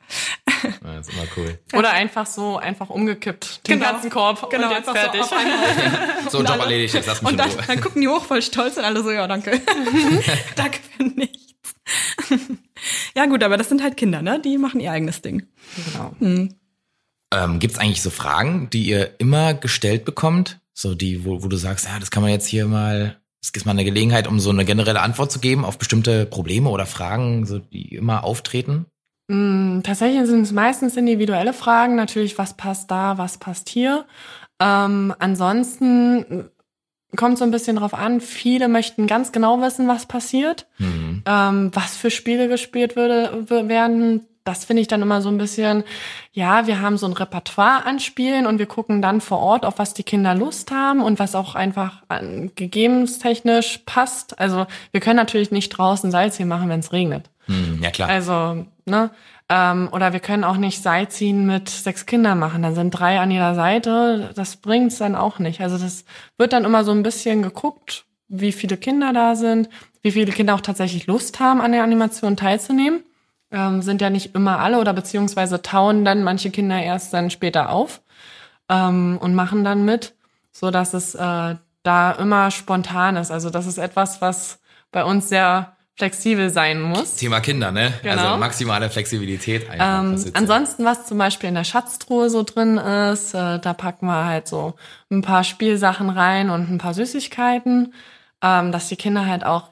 Ja, 0.83 0.99
ist 1.01 1.11
immer 1.13 1.25
cool. 1.37 1.59
Oder 1.75 1.91
einfach 1.93 2.27
so, 2.27 2.57
einfach 2.59 2.89
umgekippt. 2.91 3.67
Den 3.69 3.79
Genau. 3.81 3.93
ganzen 3.93 4.11
Korb 4.11 4.49
Genau, 4.51 4.69
und 4.69 4.73
jetzt 4.75 4.87
so 4.87 4.93
fertig. 4.93 5.21
einmal. 5.23 6.31
So, 6.31 6.39
Job 6.43 6.59
erledigt, 6.59 6.95
jetzt 6.95 7.07
lass 7.07 7.21
mich 7.23 7.33
Und 7.33 7.39
in 7.39 7.39
dann, 7.39 7.51
Ruhe. 7.51 7.65
dann 7.67 7.81
gucken 7.81 8.01
die 8.03 8.09
hoch 8.09 8.25
voll 8.25 8.41
stolz 8.43 8.77
und 8.77 8.85
alle 8.85 9.03
so, 9.03 9.11
ja, 9.11 9.27
danke. 9.27 9.61
danke 10.57 10.79
für 10.97 11.03
nichts. 11.05 11.55
ja, 13.17 13.27
gut, 13.27 13.43
aber 13.43 13.57
das 13.57 13.69
sind 13.69 13.83
halt 13.83 13.97
Kinder, 13.97 14.23
ne? 14.23 14.41
Die 14.41 14.59
machen 14.59 14.81
ihr 14.81 14.93
eigenes 14.93 15.23
Ding. 15.23 15.47
genau. 15.77 16.15
Ähm, 17.33 17.59
Gibt 17.59 17.75
es 17.75 17.81
eigentlich 17.81 18.03
so 18.03 18.11
Fragen, 18.11 18.71
die 18.71 18.85
ihr 18.85 19.19
immer 19.19 19.55
gestellt 19.55 20.05
bekommt? 20.05 20.61
So 20.73 20.95
die, 20.95 21.25
wo, 21.25 21.43
wo 21.43 21.49
du 21.49 21.57
sagst, 21.57 21.87
ja, 21.87 21.99
das 21.99 22.11
kann 22.11 22.23
man 22.23 22.33
jetzt 22.33 22.47
hier 22.47 22.67
mal, 22.67 23.21
es 23.43 23.53
gibt 23.53 23.67
mal 23.67 23.73
eine 23.73 23.85
Gelegenheit, 23.85 24.27
um 24.27 24.41
so 24.41 24.51
eine 24.51 24.65
generelle 24.65 25.01
Antwort 25.01 25.31
zu 25.31 25.39
geben 25.39 25.65
auf 25.65 25.79
bestimmte 25.79 26.27
Probleme 26.27 26.69
oder 26.69 26.87
Fragen, 26.87 27.47
so 27.47 27.59
die 27.59 27.95
immer 27.95 28.25
auftreten? 28.25 28.87
Mm, 29.29 29.81
Tatsächlich 29.83 30.27
sind 30.27 30.43
es 30.43 30.53
meistens 30.53 30.97
individuelle 30.97 31.53
Fragen. 31.53 31.97
Natürlich, 31.97 32.39
was 32.39 32.57
passt 32.57 32.91
da, 32.91 33.19
was 33.19 33.39
passt 33.39 33.69
hier. 33.69 34.07
Ähm, 34.61 35.15
ansonsten 35.19 36.51
kommt 37.17 37.39
so 37.39 37.45
ein 37.45 37.51
bisschen 37.51 37.77
drauf 37.77 37.95
an. 37.95 38.21
Viele 38.21 38.69
möchten 38.69 39.07
ganz 39.07 39.33
genau 39.33 39.61
wissen, 39.61 39.89
was 39.89 40.07
passiert. 40.07 40.67
Mhm. 40.79 41.23
ähm, 41.27 41.71
was 41.73 41.97
für 41.97 42.11
Spiele 42.11 42.49
gespielt 42.49 42.97
würde, 42.97 43.47
werden. 43.49 44.27
Das 44.45 44.67
finde 44.67 44.83
ich 44.83 44.89
dann 44.89 45.01
immer 45.01 45.23
so 45.23 45.31
ein 45.31 45.39
bisschen, 45.39 45.85
ja, 46.33 46.67
wir 46.67 46.83
haben 46.83 46.99
so 46.99 47.07
ein 47.07 47.15
Repertoire 47.15 47.87
an 47.87 47.99
Spielen 47.99 48.47
und 48.47 48.59
wir 48.59 48.67
gucken 48.67 49.01
dann 49.01 49.23
vor 49.23 49.39
Ort, 49.39 49.65
auf 49.65 49.79
was 49.79 49.95
die 49.95 50.03
Kinder 50.03 50.35
Lust 50.35 50.71
haben 50.71 51.03
und 51.03 51.19
was 51.19 51.35
auch 51.35 51.55
einfach 51.55 52.03
an, 52.09 52.51
gegebenstechnisch 52.55 53.81
passt. 53.87 54.39
Also 54.39 54.67
wir 54.91 55.01
können 55.01 55.17
natürlich 55.17 55.51
nicht 55.51 55.71
draußen 55.71 56.11
Salzsee 56.11 56.45
machen, 56.45 56.69
wenn 56.69 56.81
es 56.81 56.93
regnet. 56.93 57.31
Mhm, 57.47 57.81
ja 57.83 57.91
klar. 57.91 58.11
Also, 58.11 58.67
ne, 58.85 59.11
Ähm, 59.49 59.89
oder 59.93 60.13
wir 60.13 60.21
können 60.21 60.45
auch 60.45 60.57
nicht 60.57 60.83
Sightseeing 60.83 61.45
mit 61.45 61.69
sechs 61.69 62.07
Kindern 62.07 62.39
machen. 62.39 62.63
Dann 62.63 62.75
sind 62.75 62.91
drei 62.91 63.21
an 63.21 63.31
jeder 63.31 63.55
Seite. 63.55 64.31
Das 64.35 64.57
bringt's 64.57 64.99
dann 64.99 65.15
auch 65.15 65.39
nicht. 65.39 65.61
Also 65.61 65.77
das 65.79 66.05
wird 66.39 66.53
dann 66.53 66.65
immer 66.65 66.85
so 66.85 66.93
ein 66.93 67.03
bisschen 67.03 67.43
geguckt, 67.43 68.07
wie 68.29 68.53
viele 68.53 68.77
Kinder 68.77 69.13
da 69.13 69.35
sind, 69.35 69.69
wie 70.03 70.13
viele 70.13 70.33
Kinder 70.33 70.55
auch 70.55 70.61
tatsächlich 70.61 71.07
Lust 71.07 71.41
haben, 71.41 71.61
an 71.61 71.73
der 71.73 71.83
Animation 71.83 72.37
teilzunehmen. 72.37 73.05
Ähm, 73.51 73.83
sind 73.83 74.01
ja 74.01 74.11
nicht 74.11 74.35
immer 74.35 74.59
alle 74.61 74.81
oder 74.81 74.93
beziehungsweise 74.95 75.63
tauen 75.63 76.05
dann 76.05 76.25
manche 76.25 76.51
Kinder 76.51 76.83
erst 76.83 77.13
dann 77.13 77.31
später 77.31 77.71
auf 77.71 78.01
ähm, 78.69 79.19
und 79.21 79.35
machen 79.35 79.63
dann 79.63 79.85
mit, 79.85 80.15
so 80.53 80.71
dass 80.71 80.95
es 80.95 81.15
äh, 81.15 81.55
da 81.83 82.13
immer 82.13 82.51
spontan 82.51 83.17
ist. 83.17 83.31
Also 83.31 83.51
das 83.51 83.67
ist 83.67 83.79
etwas, 83.79 84.21
was 84.21 84.59
bei 84.91 85.05
uns 85.05 85.29
sehr 85.29 85.74
flexibel 85.97 86.51
sein 86.51 86.81
muss. 86.83 87.15
Thema 87.17 87.41
Kinder, 87.41 87.71
ne? 87.71 87.93
Genau. 88.03 88.23
Also 88.25 88.37
maximale 88.39 88.91
Flexibilität. 88.91 89.71
einfach. 89.71 90.01
Ähm, 90.03 90.25
ansonsten, 90.35 90.85
was 90.85 91.07
zum 91.07 91.19
Beispiel 91.19 91.49
in 91.51 91.55
der 91.55 91.65
Schatztruhe 91.65 92.31
so 92.31 92.43
drin 92.43 92.79
ist, 92.79 93.33
äh, 93.35 93.59
da 93.61 93.73
packen 93.75 94.07
wir 94.07 94.25
halt 94.25 94.49
so 94.49 94.75
ein 95.11 95.23
paar 95.23 95.45
Spielsachen 95.45 96.11
rein 96.11 96.51
und 96.51 96.69
ein 96.71 96.79
paar 96.79 96.95
Süßigkeiten, 96.95 97.95
ähm, 98.43 98.73
dass 98.73 98.89
die 98.89 98.97
Kinder 98.97 99.27
halt 99.27 99.47
auch 99.47 99.69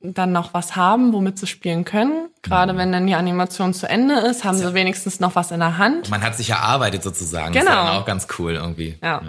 dann 0.00 0.30
noch 0.32 0.54
was 0.54 0.76
haben, 0.76 1.12
womit 1.12 1.38
sie 1.38 1.46
spielen 1.46 1.84
können. 1.84 2.28
Gerade 2.42 2.72
Mhm. 2.72 2.78
wenn 2.78 2.92
dann 2.92 3.06
die 3.06 3.14
Animation 3.14 3.74
zu 3.74 3.88
Ende 3.88 4.14
ist, 4.20 4.44
haben 4.44 4.56
sie 4.56 4.72
wenigstens 4.72 5.20
noch 5.20 5.34
was 5.34 5.50
in 5.50 5.58
der 5.60 5.78
Hand. 5.78 6.10
Man 6.10 6.22
hat 6.22 6.36
sich 6.36 6.50
erarbeitet 6.50 7.02
sozusagen. 7.02 7.52
Das 7.52 7.64
ist 7.64 7.68
Genau. 7.68 7.84
dann 7.84 7.96
auch 7.96 8.04
ganz 8.06 8.28
cool 8.38 8.54
irgendwie. 8.54 8.98
Ja. 9.02 9.20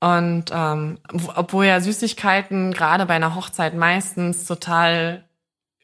Und 0.00 0.44
ähm, 0.52 0.98
wo- 1.12 1.32
obwohl 1.36 1.64
ja 1.66 1.80
Süßigkeiten 1.80 2.72
gerade 2.74 3.06
bei 3.06 3.14
einer 3.14 3.34
Hochzeit 3.34 3.74
meistens 3.74 4.44
total 4.44 5.24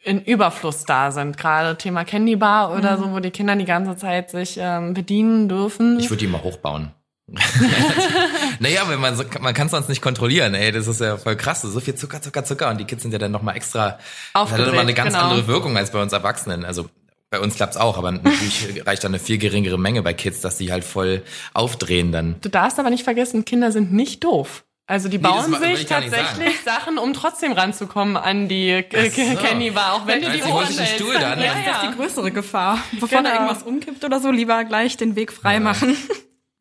in 0.02 0.22
Überfluss 0.22 0.84
da 0.84 1.10
sind. 1.10 1.36
Gerade 1.36 1.76
Thema 1.76 2.04
Candy 2.04 2.36
Bar 2.36 2.76
oder 2.76 2.96
so, 2.98 3.12
wo 3.12 3.20
die 3.20 3.30
Kinder 3.30 3.56
die 3.56 3.64
ganze 3.64 3.96
Zeit 3.96 4.30
sich 4.30 4.58
ähm, 4.60 4.94
bedienen 4.94 5.48
dürfen. 5.48 5.98
Ich 5.98 6.10
würde 6.10 6.24
die 6.24 6.26
mal 6.26 6.42
hochbauen. 6.42 6.92
naja, 8.58 8.82
wenn 8.88 8.98
man 8.98 9.14
so, 9.16 9.22
man 9.40 9.54
kann 9.54 9.66
es 9.66 9.70
sonst 9.70 9.88
nicht 9.88 10.02
kontrollieren, 10.02 10.54
ey, 10.54 10.72
das 10.72 10.88
ist 10.88 11.00
ja 11.00 11.16
voll 11.16 11.36
krass. 11.36 11.62
So 11.62 11.78
viel 11.78 11.94
Zucker, 11.94 12.20
Zucker, 12.20 12.44
Zucker. 12.44 12.70
Und 12.70 12.78
die 12.78 12.84
Kids 12.84 13.02
sind 13.02 13.12
ja 13.12 13.18
dann 13.18 13.30
nochmal 13.30 13.56
extra, 13.56 13.90
das 13.90 13.98
hat 13.98 14.00
Aufgedreht, 14.34 14.66
nochmal 14.66 14.82
eine 14.82 14.94
ganz 14.94 15.14
genau. 15.14 15.28
andere 15.28 15.46
Wirkung 15.46 15.76
als 15.76 15.90
bei 15.90 16.02
uns 16.02 16.12
Erwachsenen. 16.12 16.64
Also 16.64 16.88
bei 17.30 17.38
uns 17.38 17.54
klappt's 17.54 17.76
auch, 17.76 17.96
aber 17.96 18.10
natürlich 18.10 18.82
reicht 18.86 19.04
da 19.04 19.08
eine 19.08 19.20
viel 19.20 19.38
geringere 19.38 19.78
Menge 19.78 20.02
bei 20.02 20.12
Kids, 20.12 20.40
dass 20.40 20.58
die 20.58 20.72
halt 20.72 20.82
voll 20.82 21.22
aufdrehen 21.54 22.10
dann. 22.10 22.36
Du 22.40 22.48
darfst 22.48 22.80
aber 22.80 22.90
nicht 22.90 23.04
vergessen, 23.04 23.44
Kinder 23.44 23.70
sind 23.70 23.92
nicht 23.92 24.24
doof. 24.24 24.64
Also 24.90 25.08
die 25.08 25.20
das 25.20 25.30
bauen 25.30 25.52
will 25.60 25.76
sich 25.76 25.82
ich 25.84 25.88
gar 25.88 26.00
nicht 26.00 26.12
tatsächlich 26.12 26.60
Sachen, 26.62 26.98
um 26.98 27.14
trotzdem 27.14 27.52
ranzukommen 27.52 28.16
an 28.16 28.48
die 28.48 28.70
äh, 28.70 29.10
so. 29.10 29.36
Candy 29.36 29.70
Bar, 29.70 29.94
auch 29.94 30.06
wenn 30.08 30.20
du 30.20 30.26
die 30.26 30.32
sich 30.32 30.42
den 30.42 30.50
vorstellst. 30.50 30.94
Stuhl 30.94 31.14
dann, 31.14 31.38
Ja, 31.38 31.44
ja. 31.44 31.52
Das 31.64 31.82
ist 31.84 31.90
die 31.92 31.96
größere 31.96 32.30
Gefahr. 32.32 32.78
Bevor 32.92 33.08
da 33.08 33.30
Genau. 33.30 33.34
irgendwas 33.42 33.62
umkippt 33.62 34.04
oder 34.04 34.18
so, 34.18 34.32
lieber 34.32 34.64
gleich 34.64 34.96
den 34.96 35.14
Weg 35.14 35.32
frei 35.32 35.60
machen. 35.60 35.96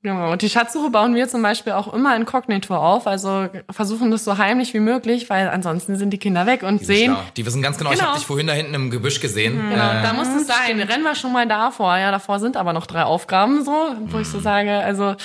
Genau. 0.01 0.31
Und 0.31 0.41
die 0.41 0.49
Schatzsuche 0.49 0.89
bauen 0.91 1.13
wir 1.13 1.27
zum 1.27 1.41
Beispiel 1.41 1.73
auch 1.73 1.93
immer 1.93 2.15
inkognito 2.15 2.73
auf, 2.73 3.05
also 3.05 3.49
versuchen 3.69 4.11
das 4.11 4.23
so 4.23 4.37
heimlich 4.37 4.73
wie 4.73 4.79
möglich, 4.79 5.29
weil 5.29 5.49
ansonsten 5.49 5.97
sind 5.97 6.11
die 6.11 6.17
Kinder 6.17 6.45
weg 6.45 6.63
und 6.63 6.79
Die 6.79 6.85
sehen, 6.85 7.11
schlau. 7.13 7.23
Die 7.35 7.45
wissen 7.45 7.61
ganz 7.61 7.77
genau, 7.77 7.91
ich 7.91 7.97
Genau. 7.97 8.09
habe 8.11 8.17
dich 8.19 8.25
vorhin 8.25 8.47
da 8.47 8.53
hinten 8.53 8.73
im 8.75 8.91
Gebüsch 8.91 9.19
gesehen. 9.19 9.55
Genau, 9.69 9.89
Äh, 9.91 10.01
da 10.01 10.13
muss 10.13 10.29
es 10.29 10.47
sein. 10.47 10.79
Rennen 10.81 11.03
wir 11.03 11.15
schon 11.15 11.33
mal 11.33 11.45
davor. 11.47 11.97
Ja, 11.97 12.11
davor 12.11 12.39
sind 12.39 12.55
aber 12.55 12.71
noch 12.71 12.85
drei 12.87 13.03
Aufgaben 13.03 13.65
so, 13.65 13.73
wo 14.05 14.19
ich 14.19 14.27
Mhm. 14.27 14.31
so 14.31 14.39
sage, 14.39 14.71
also 14.71 15.15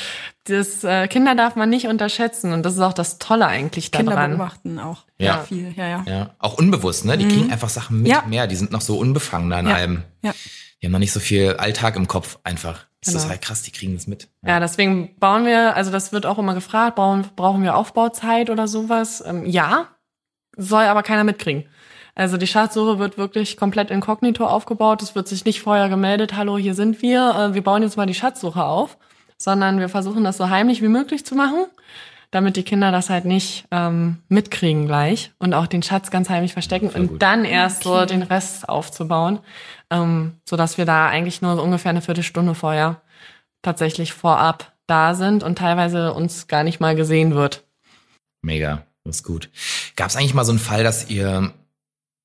das 0.47 0.83
äh, 0.83 1.07
Kinder 1.07 1.37
darf 1.37 1.55
man 1.55 1.71
nicht 1.71 1.87
unterschätzen 1.87 2.53
und 2.53 2.65
das 2.65 2.75
ist 2.75 2.81
auch 2.81 2.93
das 2.93 3.19
Tolle 3.19 3.47
eigentlich 3.47 3.93
Kinder 3.93 4.13
daran. 4.15 4.33
beobachten 4.33 4.81
auch 4.81 5.05
Ja. 5.19 5.39
viel. 5.39 5.73
Ja, 5.77 5.87
ja. 5.87 6.05
ja, 6.07 6.31
auch 6.41 6.55
unbewusst, 6.59 7.05
ne? 7.05 7.17
Die 7.17 7.29
kriegen 7.29 7.53
einfach 7.53 7.69
Sachen 7.69 8.03
mit 8.03 8.11
Ja. 8.11 8.25
mehr. 8.27 8.49
Die 8.49 8.57
sind 8.57 8.73
noch 8.73 8.81
so 8.81 8.99
unbefangener 8.99 9.61
in 9.61 9.69
Ja. 9.69 9.75
allem. 9.77 10.03
ja. 10.23 10.33
Die 10.83 10.87
haben 10.89 10.93
noch 10.93 10.99
nicht 10.99 11.13
so 11.13 11.21
viel 11.21 11.55
Alltag 11.59 11.97
im 11.97 12.09
Kopf 12.09 12.39
einfach. 12.45 12.87
Das 13.05 13.15
ist 13.15 13.23
Genau. 13.23 13.31
halt 13.31 13.43
krass, 13.43 13.63
die 13.63 13.71
kriegen 13.71 13.95
das 13.95 14.07
mit. 14.07 14.29
Ja, 14.47 14.61
deswegen 14.61 15.17
bauen 15.19 15.45
wir, 15.47 15.77
also 15.77 15.91
das 15.91 16.13
wird 16.13 16.27
auch 16.27 16.39
immer 16.39 16.55
gefragt, 16.55 16.97
brauchen, 16.97 17.25
brauchen 17.37 17.63
wir 17.63 17.77
Aufbauzeit 17.77 18.51
oder 18.51 18.67
sowas? 18.69 19.23
Ähm, 19.27 19.45
ja, 19.47 19.89
soll 20.57 20.85
aber 20.85 21.03
keiner 21.03 21.25
mitkriegen. 21.25 21.65
Also 22.17 22.37
die 22.37 22.47
Schatzsuche 22.47 22.99
wird 23.01 23.19
wirklich 23.19 23.57
komplett 23.57 23.91
inkognito 23.91 24.47
aufgebaut. 24.47 25.03
Es 25.03 25.15
wird 25.17 25.27
sich 25.27 25.45
nicht 25.45 25.61
vorher 25.61 25.89
gemeldet, 25.89 26.37
hallo, 26.37 26.57
hier 26.59 26.75
sind 26.75 27.03
wir, 27.03 27.35
äh, 27.51 27.55
wir 27.55 27.63
bauen 27.65 27.83
jetzt 27.83 27.97
mal 27.97 28.07
die 28.07 28.15
Schatzsuche 28.15 28.63
auf, 28.65 28.97
sondern 29.37 29.81
wir 29.81 29.89
versuchen 29.89 30.23
das 30.25 30.37
so 30.37 30.49
heimlich 30.49 30.81
wie 30.81 30.87
möglich 30.89 31.27
zu 31.27 31.35
machen, 31.35 31.67
damit 32.31 32.57
die 32.57 32.63
Kinder 32.63 32.93
das 32.93 33.11
halt 33.11 33.25
nicht 33.25 33.65
ähm, 33.73 34.19
mitkriegen 34.29 34.87
gleich 34.87 35.33
und 35.39 35.55
auch 35.55 35.67
den 35.67 35.83
Schatz 35.83 36.13
ganz 36.13 36.31
heimlich 36.31 36.53
verstecken 36.53 36.91
Voll 36.91 37.01
und 37.01 37.09
gut. 37.09 37.23
dann 37.23 37.45
erst 37.45 37.83
so 37.83 38.05
den 38.07 38.23
Rest 38.23 38.69
aufzubauen, 38.69 39.41
ähm, 39.95 40.35
so 40.49 40.57
dass 40.57 40.79
wir 40.79 40.85
da 40.85 41.09
eigentlich 41.09 41.43
nur 41.43 41.57
so 41.57 41.63
ungefähr 41.63 41.91
eine 41.91 42.03
Viertelstunde 42.03 42.55
vorher 42.55 43.01
tatsächlich 43.63 44.13
vorab 44.13 44.73
da 44.87 45.15
sind 45.15 45.43
und 45.43 45.57
teilweise 45.57 46.13
uns 46.13 46.49
gar 46.49 46.65
nicht 46.65 46.81
mal 46.81 46.95
gesehen 46.95 47.35
wird. 47.35 47.65
Mega, 48.43 48.85
das 49.05 49.17
ist 49.17 49.23
gut. 49.23 49.51
Gab 49.97 50.09
es 50.09 50.17
eigentlich 50.17 50.35
mal 50.35 50.45
so 50.45 50.53
einen 50.53 50.59
Fall, 50.59 50.85
dass 50.85 51.09
ihr, 51.09 51.53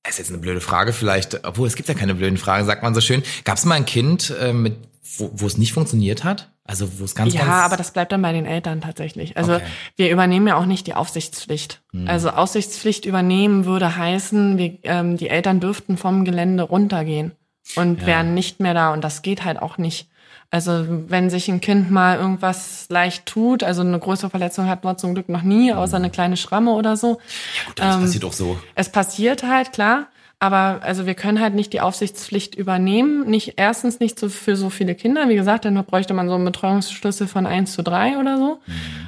das 0.04 0.14
ist 0.14 0.20
jetzt 0.20 0.30
eine 0.30 0.40
blöde 0.40 0.60
Frage 0.60 0.92
vielleicht, 0.92 1.46
obwohl 1.46 1.68
es 1.68 1.76
gibt 1.76 1.88
ja 1.88 1.96
keine 1.96 2.16
blöden 2.16 2.38
Fragen, 2.38 2.66
sagt 2.66 2.84
man 2.84 2.94
so 2.94 3.02
schön. 3.02 3.24
Gab 3.46 3.58
es 3.58 3.66
mal 3.66 3.76
ein 3.76 3.86
Kind, 3.86 4.34
äh, 4.42 4.52
mit, 4.52 4.76
wo, 5.18 5.32
wo 5.34 5.48
es 5.48 5.58
nicht 5.58 5.72
funktioniert 5.72 6.26
hat? 6.26 6.52
Also 6.66 7.00
wo 7.00 7.06
es 7.06 7.16
ganz, 7.16 7.34
ja, 7.34 7.40
ganz... 7.40 7.52
aber 7.52 7.78
das 7.78 7.92
bleibt 7.92 8.12
dann 8.12 8.22
bei 8.22 8.34
den 8.34 8.46
Eltern 8.46 8.82
tatsächlich. 8.82 9.38
Also 9.38 9.54
Okay. 9.54 9.64
Hm. 9.64 9.72
wir 9.96 10.12
übernehmen 10.12 10.48
ja 10.48 10.58
auch 10.58 10.66
nicht 10.66 10.86
die 10.86 10.94
Aufsichtspflicht. 10.94 11.82
Also 12.06 12.30
Aufsichtspflicht 12.30 13.06
übernehmen 13.06 13.66
würde 13.66 13.96
heißen, 13.96 14.58
wir, 14.58 14.78
ähm, 14.84 15.18
die 15.18 15.30
Eltern 15.30 15.60
dürften 15.60 15.98
vom 15.98 16.26
Gelände 16.26 16.64
runtergehen 16.64 17.32
und 17.76 18.02
Ja. 18.02 18.08
wären 18.08 18.34
nicht 18.34 18.60
mehr 18.60 18.74
da 18.74 18.94
und 18.94 19.04
das 19.04 19.22
geht 19.22 19.44
halt 19.46 19.62
auch 19.62 19.78
nicht. 19.78 20.08
Also 20.52 20.86
wenn 20.88 21.30
sich 21.30 21.48
ein 21.48 21.62
Kind 21.62 21.92
mal 21.92 22.18
irgendwas 22.18 22.88
leicht 22.90 23.28
tut, 23.28 23.64
also 23.64 23.82
eine 23.82 24.00
größere 24.00 24.32
Verletzung 24.32 24.68
hat 24.68 24.84
man 24.84 24.98
zum 24.98 25.14
Glück 25.14 25.30
noch 25.30 25.44
nie, 25.44 25.72
außer 25.74 25.98
eine 25.98 26.10
kleine 26.10 26.38
Schramme 26.38 26.72
oder 26.72 26.98
so. 26.98 27.20
Gut, 27.68 27.78
das 27.80 27.96
ähm, 27.96 28.02
passiert 28.02 28.26
auch 28.26 28.34
so. 28.34 28.60
Es 28.74 28.90
passiert 28.92 29.44
halt, 29.44 29.74
klar. 29.74 30.08
Aber 30.42 30.80
also 30.84 31.06
wir 31.06 31.16
können 31.16 31.42
halt 31.42 31.54
nicht 31.54 31.74
die 31.74 31.82
Aufsichtspflicht 31.82 32.56
übernehmen. 32.56 33.30
Nicht 33.30 33.56
erstens 33.58 34.00
nicht 34.00 34.18
so 34.18 34.30
für 34.30 34.56
so 34.56 34.70
viele 34.70 34.96
Kinder. 34.96 35.28
Wie 35.28 35.36
gesagt, 35.36 35.66
dann 35.66 35.76
bräuchte 35.84 36.14
man 36.14 36.30
so 36.30 36.36
einen 36.36 36.46
Betreuungsschlüssel 36.46 37.28
von 37.28 37.46
1 37.46 37.74
zu 37.74 37.84
3 37.84 38.18
oder 38.18 38.38
so. 38.38 38.60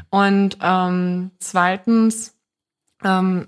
Und 0.09 0.57
ähm, 0.62 1.32
zweitens 1.39 2.36
ähm, 3.03 3.47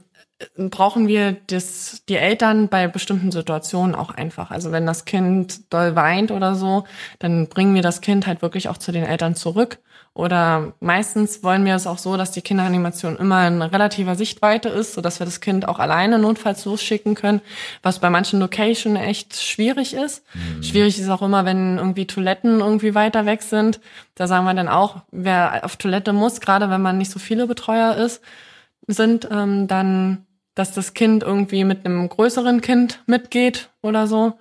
brauchen 0.58 1.08
wir 1.08 1.38
das, 1.48 2.04
die 2.10 2.18
Eltern 2.18 2.68
bei 2.68 2.88
bestimmten 2.88 3.32
Situationen 3.32 3.96
auch 3.96 4.10
einfach. 4.10 4.52
Also 4.52 4.72
wenn 4.72 4.86
das 4.86 5.06
Kind 5.06 5.72
doll 5.72 5.96
weint 5.96 6.32
oder 6.32 6.56
so, 6.56 6.86
dann 7.20 7.48
bringen 7.48 7.76
wir 7.76 7.82
das 7.82 8.02
Kind 8.02 8.28
halt 8.28 8.42
wirklich 8.42 8.70
auch 8.70 8.78
zu 8.78 8.92
den 8.92 9.04
Eltern 9.04 9.36
zurück. 9.36 9.80
Oder 10.16 10.74
meistens 10.80 11.44
wollen 11.44 11.66
wir 11.66 11.74
es 11.74 11.88
auch 11.88 11.98
so, 11.98 12.18
dass 12.18 12.30
die 12.30 12.44
Kinderanimation 12.44 13.18
immer 13.18 13.48
in 13.48 13.64
relativer 13.64 14.16
Sichtweite 14.16 14.70
ist, 14.70 14.94
sodass 14.94 15.20
wir 15.20 15.26
das 15.26 15.42
Kind 15.42 15.68
auch 15.68 15.80
alleine 15.80 16.20
notfalls 16.20 16.66
losschicken 16.66 17.16
können, 17.16 17.42
was 17.82 17.98
bei 17.98 18.12
manchen 18.12 18.40
Location 18.40 18.96
echt 18.96 19.42
schwierig 19.42 19.96
ist. 19.96 20.24
Schwierig 20.62 21.00
ist 21.00 21.10
auch 21.10 21.24
immer, 21.24 21.46
wenn 21.46 21.78
irgendwie 21.80 22.06
Toiletten 22.06 22.60
irgendwie 22.60 22.94
weiter 22.94 23.26
weg 23.26 23.42
sind. 23.42 23.80
Da 24.14 24.28
sagen 24.28 24.46
wir 24.46 24.54
dann 24.54 24.68
auch, 24.68 24.98
wer 25.12 25.66
auf 25.66 25.78
Toilette 25.78 26.14
muss, 26.14 26.42
gerade 26.42 26.70
wenn 26.70 26.82
man 26.82 27.00
nicht 27.00 27.12
so 27.12 27.18
viele 27.18 27.48
Betreuer 27.48 27.96
ist, 27.96 28.22
sind, 28.88 29.28
ähm, 29.32 29.68
dann, 29.68 30.26
dass 30.56 30.74
das 30.74 30.94
Kind 30.94 31.24
irgendwie 31.24 31.64
mit 31.64 31.86
einem 31.86 32.08
größeren 32.10 32.62
Kind 32.62 33.02
mitgeht 33.08 33.70
oder 33.82 34.08
so. 34.08 34.34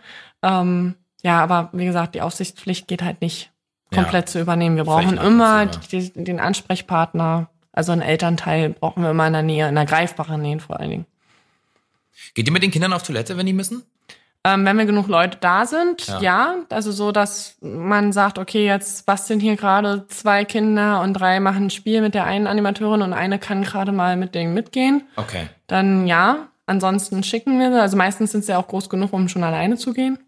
Ähm, 0.42 0.94
ja, 1.22 1.40
aber 1.42 1.70
wie 1.72 1.84
gesagt, 1.84 2.14
die 2.14 2.20
Aufsichtspflicht 2.22 2.88
geht 2.88 3.02
halt 3.02 3.20
nicht 3.20 3.50
Ja. 3.92 4.02
komplett 4.02 4.28
zu 4.28 4.40
übernehmen. 4.40 4.76
Wir 4.76 4.84
brauchen 4.84 5.18
immer 5.18 5.66
die, 5.66 6.10
den 6.12 6.40
Ansprechpartner, 6.40 7.48
also 7.72 7.92
einen 7.92 8.02
Elternteil 8.02 8.70
brauchen 8.70 9.02
wir 9.02 9.10
immer 9.10 9.26
in 9.26 9.32
der 9.32 9.42
Nähe, 9.42 9.68
in 9.68 9.74
der 9.74 9.86
greifbaren 9.86 10.42
Nähe 10.42 10.58
vor 10.58 10.80
allen 10.80 10.90
Dingen. 10.90 11.06
Geht 12.34 12.46
ihr 12.46 12.52
mit 12.52 12.62
den 12.62 12.70
Kindern 12.70 12.92
auf 12.92 13.02
Toilette, 13.02 13.36
wenn 13.36 13.46
die 13.46 13.52
müssen? 13.52 13.82
Ähm, 14.44 14.64
wenn 14.64 14.76
wir 14.76 14.86
genug 14.86 15.06
Leute 15.06 15.38
da 15.40 15.66
sind, 15.66 16.06
Ja. 16.08 16.20
ja. 16.20 16.54
Also 16.70 16.90
so, 16.90 17.12
dass 17.12 17.56
man 17.60 18.12
sagt, 18.12 18.38
okay, 18.38 18.66
jetzt 18.66 19.06
basteln 19.06 19.38
hier 19.38 19.54
gerade 19.56 20.06
zwei 20.08 20.44
Kinder 20.44 21.00
und 21.02 21.14
drei 21.14 21.38
machen 21.38 21.66
ein 21.66 21.70
Spiel 21.70 22.00
mit 22.00 22.14
der 22.14 22.24
einen 22.24 22.48
Animateurin 22.48 23.02
und 23.02 23.12
eine 23.12 23.38
kann 23.38 23.62
gerade 23.62 23.92
mal 23.92 24.16
mit 24.16 24.34
denen 24.34 24.52
mitgehen. 24.54 25.02
Okay. 25.16 25.46
Dann 25.68 26.06
ja. 26.08 26.48
Ansonsten 26.66 27.22
schicken 27.24 27.58
wir 27.58 27.70
sie. 27.72 27.80
Also 27.80 27.96
meistens 27.96 28.32
sind 28.32 28.44
sie 28.44 28.54
auch 28.56 28.66
groß 28.68 28.88
genug, 28.88 29.12
um 29.12 29.28
schon 29.28 29.42
alleine 29.44 29.76
zu 29.76 29.92
gehen. 29.92 30.18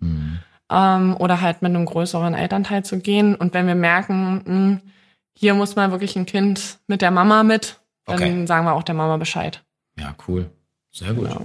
Ähm, 0.71 1.17
oder 1.19 1.41
halt 1.41 1.63
mit 1.63 1.71
einem 1.75 1.85
größeren 1.87 2.35
Elternteil 2.35 2.85
zu 2.85 2.99
gehen. 2.99 3.35
Und 3.35 3.55
wenn 3.55 3.67
wir 3.67 3.75
merken, 3.77 4.43
mh, 4.45 4.91
hier 5.33 5.55
muss 5.55 5.77
mal 5.77 5.91
wirklich 5.91 6.17
ein 6.17 6.27
Kind 6.27 6.79
mit 6.87 7.03
der 7.03 7.11
Mama 7.11 7.43
mit, 7.43 7.81
dann 8.07 8.17
Okay. 8.17 8.47
sagen 8.47 8.67
wir 8.67 8.75
auch 8.75 8.83
der 8.83 8.95
Mama 8.95 9.17
Bescheid. 9.17 9.63
Ja, 9.99 10.15
cool. 10.29 10.51
Sehr 10.91 11.13
gut. 11.15 11.29
Ja. 11.31 11.41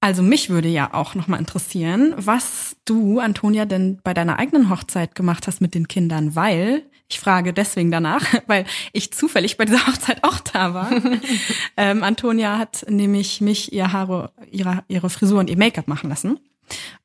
Also 0.00 0.22
mich 0.22 0.48
würde 0.48 0.68
ja 0.68 0.94
auch 0.94 1.16
nochmal 1.16 1.40
interessieren, 1.40 2.14
was 2.16 2.76
du, 2.84 3.18
Antonia, 3.18 3.64
denn 3.64 3.98
bei 4.04 4.14
deiner 4.14 4.38
eigenen 4.38 4.70
Hochzeit 4.70 5.16
gemacht 5.16 5.48
hast 5.48 5.60
mit 5.60 5.74
den 5.74 5.88
Kindern, 5.88 6.36
weil, 6.36 6.84
ich 7.08 7.18
frage 7.18 7.52
deswegen 7.52 7.90
danach, 7.90 8.24
weil 8.46 8.64
ich 8.92 9.12
zufällig 9.12 9.56
bei 9.56 9.64
dieser 9.64 9.86
Hochzeit 9.86 10.22
auch 10.22 10.38
da 10.38 10.72
war. 10.72 10.90
ähm, 11.76 12.04
Antonia 12.04 12.58
hat 12.58 12.86
nämlich 12.88 13.40
mich 13.40 13.72
ihr 13.72 13.92
Haare, 13.92 14.30
ihre, 14.50 14.84
ihre 14.86 15.10
Frisur 15.10 15.40
und 15.40 15.50
ihr 15.50 15.58
Make-up 15.58 15.88
machen 15.88 16.10
lassen. 16.10 16.38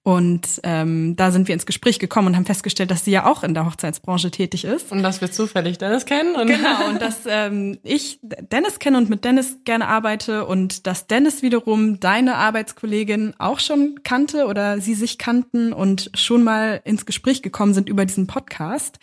Und 0.06 0.60
ähm, 0.64 1.16
da 1.16 1.32
sind 1.32 1.48
wir 1.48 1.54
ins 1.54 1.66
Gespräch 1.66 1.98
gekommen 1.98 2.28
und 2.28 2.36
haben 2.36 2.46
festgestellt, 2.46 2.92
dass 2.92 3.06
sie 3.06 3.12
ja 3.12 3.26
auch 3.26 3.42
in 3.44 3.54
der 3.54 3.66
Hochzeitsbranche 3.66 4.32
tätig 4.32 4.66
ist. 4.66 4.92
Und 4.92 5.02
dass 5.02 5.22
wir 5.22 5.32
zufällig 5.32 5.78
Dennis 5.78 6.06
kennen. 6.06 6.36
Und 6.36 6.48
genau, 6.48 6.88
und 6.90 7.02
dass 7.02 7.22
ähm, 7.26 7.80
ich 7.84 8.20
Dennis 8.22 8.80
kenne 8.80 8.98
und 8.98 9.10
mit 9.10 9.24
Dennis 9.24 9.60
gerne 9.64 9.88
arbeite 9.88 10.46
und 10.46 10.88
dass 10.88 11.08
Dennis 11.08 11.42
wiederum 11.42 12.02
deine 12.02 12.36
Arbeitskollegin 12.36 13.36
auch 13.40 13.60
schon 13.60 14.02
kannte 14.04 14.48
oder 14.48 14.82
sie 14.82 14.94
sich 14.94 15.18
kannten 15.18 15.72
und 15.72 16.12
schon 16.16 16.44
mal 16.44 16.82
ins 16.84 17.06
Gespräch 17.06 17.42
gekommen 17.42 17.74
sind 17.74 17.88
über 17.88 18.06
diesen 18.06 18.28
Podcast 18.28 19.00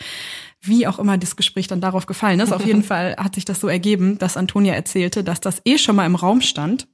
wie 0.63 0.87
auch 0.87 0.99
immer 0.99 1.17
das 1.17 1.37
Gespräch 1.37 1.69
dann 1.69 1.81
darauf 1.81 2.07
gefallen 2.07 2.41
ist. 2.41 2.53
Auf 2.53 2.67
jeden 2.67 2.83
Fall 2.85 3.17
hat 3.17 3.35
sich 3.35 3.45
das 3.45 3.61
so 3.61 3.69
ergeben, 3.69 4.19
dass 4.19 4.37
Antonia 4.37 4.75
erzählte, 4.75 5.25
dass 5.25 5.41
das 5.41 5.63
eh 5.65 5.79
schon 5.79 5.97
mal 5.97 6.07
im 6.07 6.17
Raum 6.17 6.43
stand, 6.43 6.87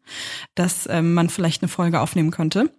dass 0.54 0.88
ähm, 0.88 1.14
man 1.14 1.28
vielleicht 1.28 1.62
eine 1.62 1.68
Folge 1.68 2.00
aufnehmen 2.00 2.30
könnte. 2.30 2.70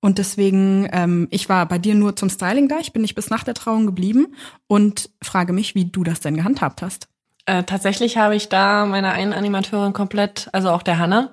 Und 0.00 0.18
deswegen, 0.18 0.88
ähm, 0.92 1.28
ich 1.30 1.48
war 1.48 1.66
bei 1.66 1.78
dir 1.78 1.94
nur 1.94 2.16
zum 2.16 2.30
Styling 2.30 2.68
da, 2.68 2.78
ich 2.78 2.92
bin 2.92 3.02
nicht 3.02 3.14
bis 3.14 3.30
nach 3.30 3.44
der 3.44 3.54
Trauung 3.54 3.86
geblieben 3.86 4.34
und 4.66 5.10
frage 5.22 5.52
mich, 5.52 5.74
wie 5.74 5.84
du 5.84 6.04
das 6.04 6.20
denn 6.20 6.36
gehandhabt 6.36 6.80
hast. 6.82 7.08
Äh, 7.46 7.64
tatsächlich 7.64 8.16
habe 8.16 8.36
ich 8.36 8.48
da 8.48 8.86
meiner 8.86 9.12
einen 9.12 9.32
Animateurin 9.32 9.92
komplett, 9.92 10.48
also 10.52 10.70
auch 10.70 10.82
der 10.82 10.98
Hanna, 10.98 11.30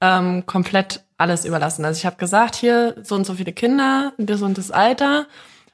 ähm, 0.00 0.46
komplett 0.46 1.04
alles 1.16 1.44
überlassen. 1.44 1.84
Also 1.84 1.98
ich 1.98 2.06
habe 2.06 2.16
gesagt, 2.16 2.56
hier 2.56 2.96
so 3.02 3.14
und 3.14 3.24
so 3.24 3.34
viele 3.34 3.52
Kinder, 3.52 4.12
das 4.18 4.42
und 4.42 4.58
Alter 4.72 5.26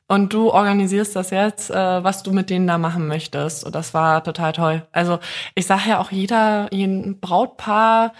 und 0.06 0.32
du 0.32 0.50
organisierst 0.50 1.16
das 1.16 1.30
jetzt, 1.30 1.70
äh, 1.70 2.04
was 2.04 2.22
du 2.22 2.32
mit 2.32 2.50
denen 2.50 2.66
da 2.66 2.76
machen 2.78 3.06
möchtest. 3.06 3.64
Und 3.64 3.74
das 3.74 3.94
war 3.94 4.22
total 4.22 4.52
toll. 4.52 4.86
Also 4.92 5.18
ich 5.54 5.66
sage 5.66 5.90
ja 5.90 6.00
auch 6.00 6.10
jeder, 6.10 6.68
jeden 6.72 7.20
Brautpaar, 7.20 8.12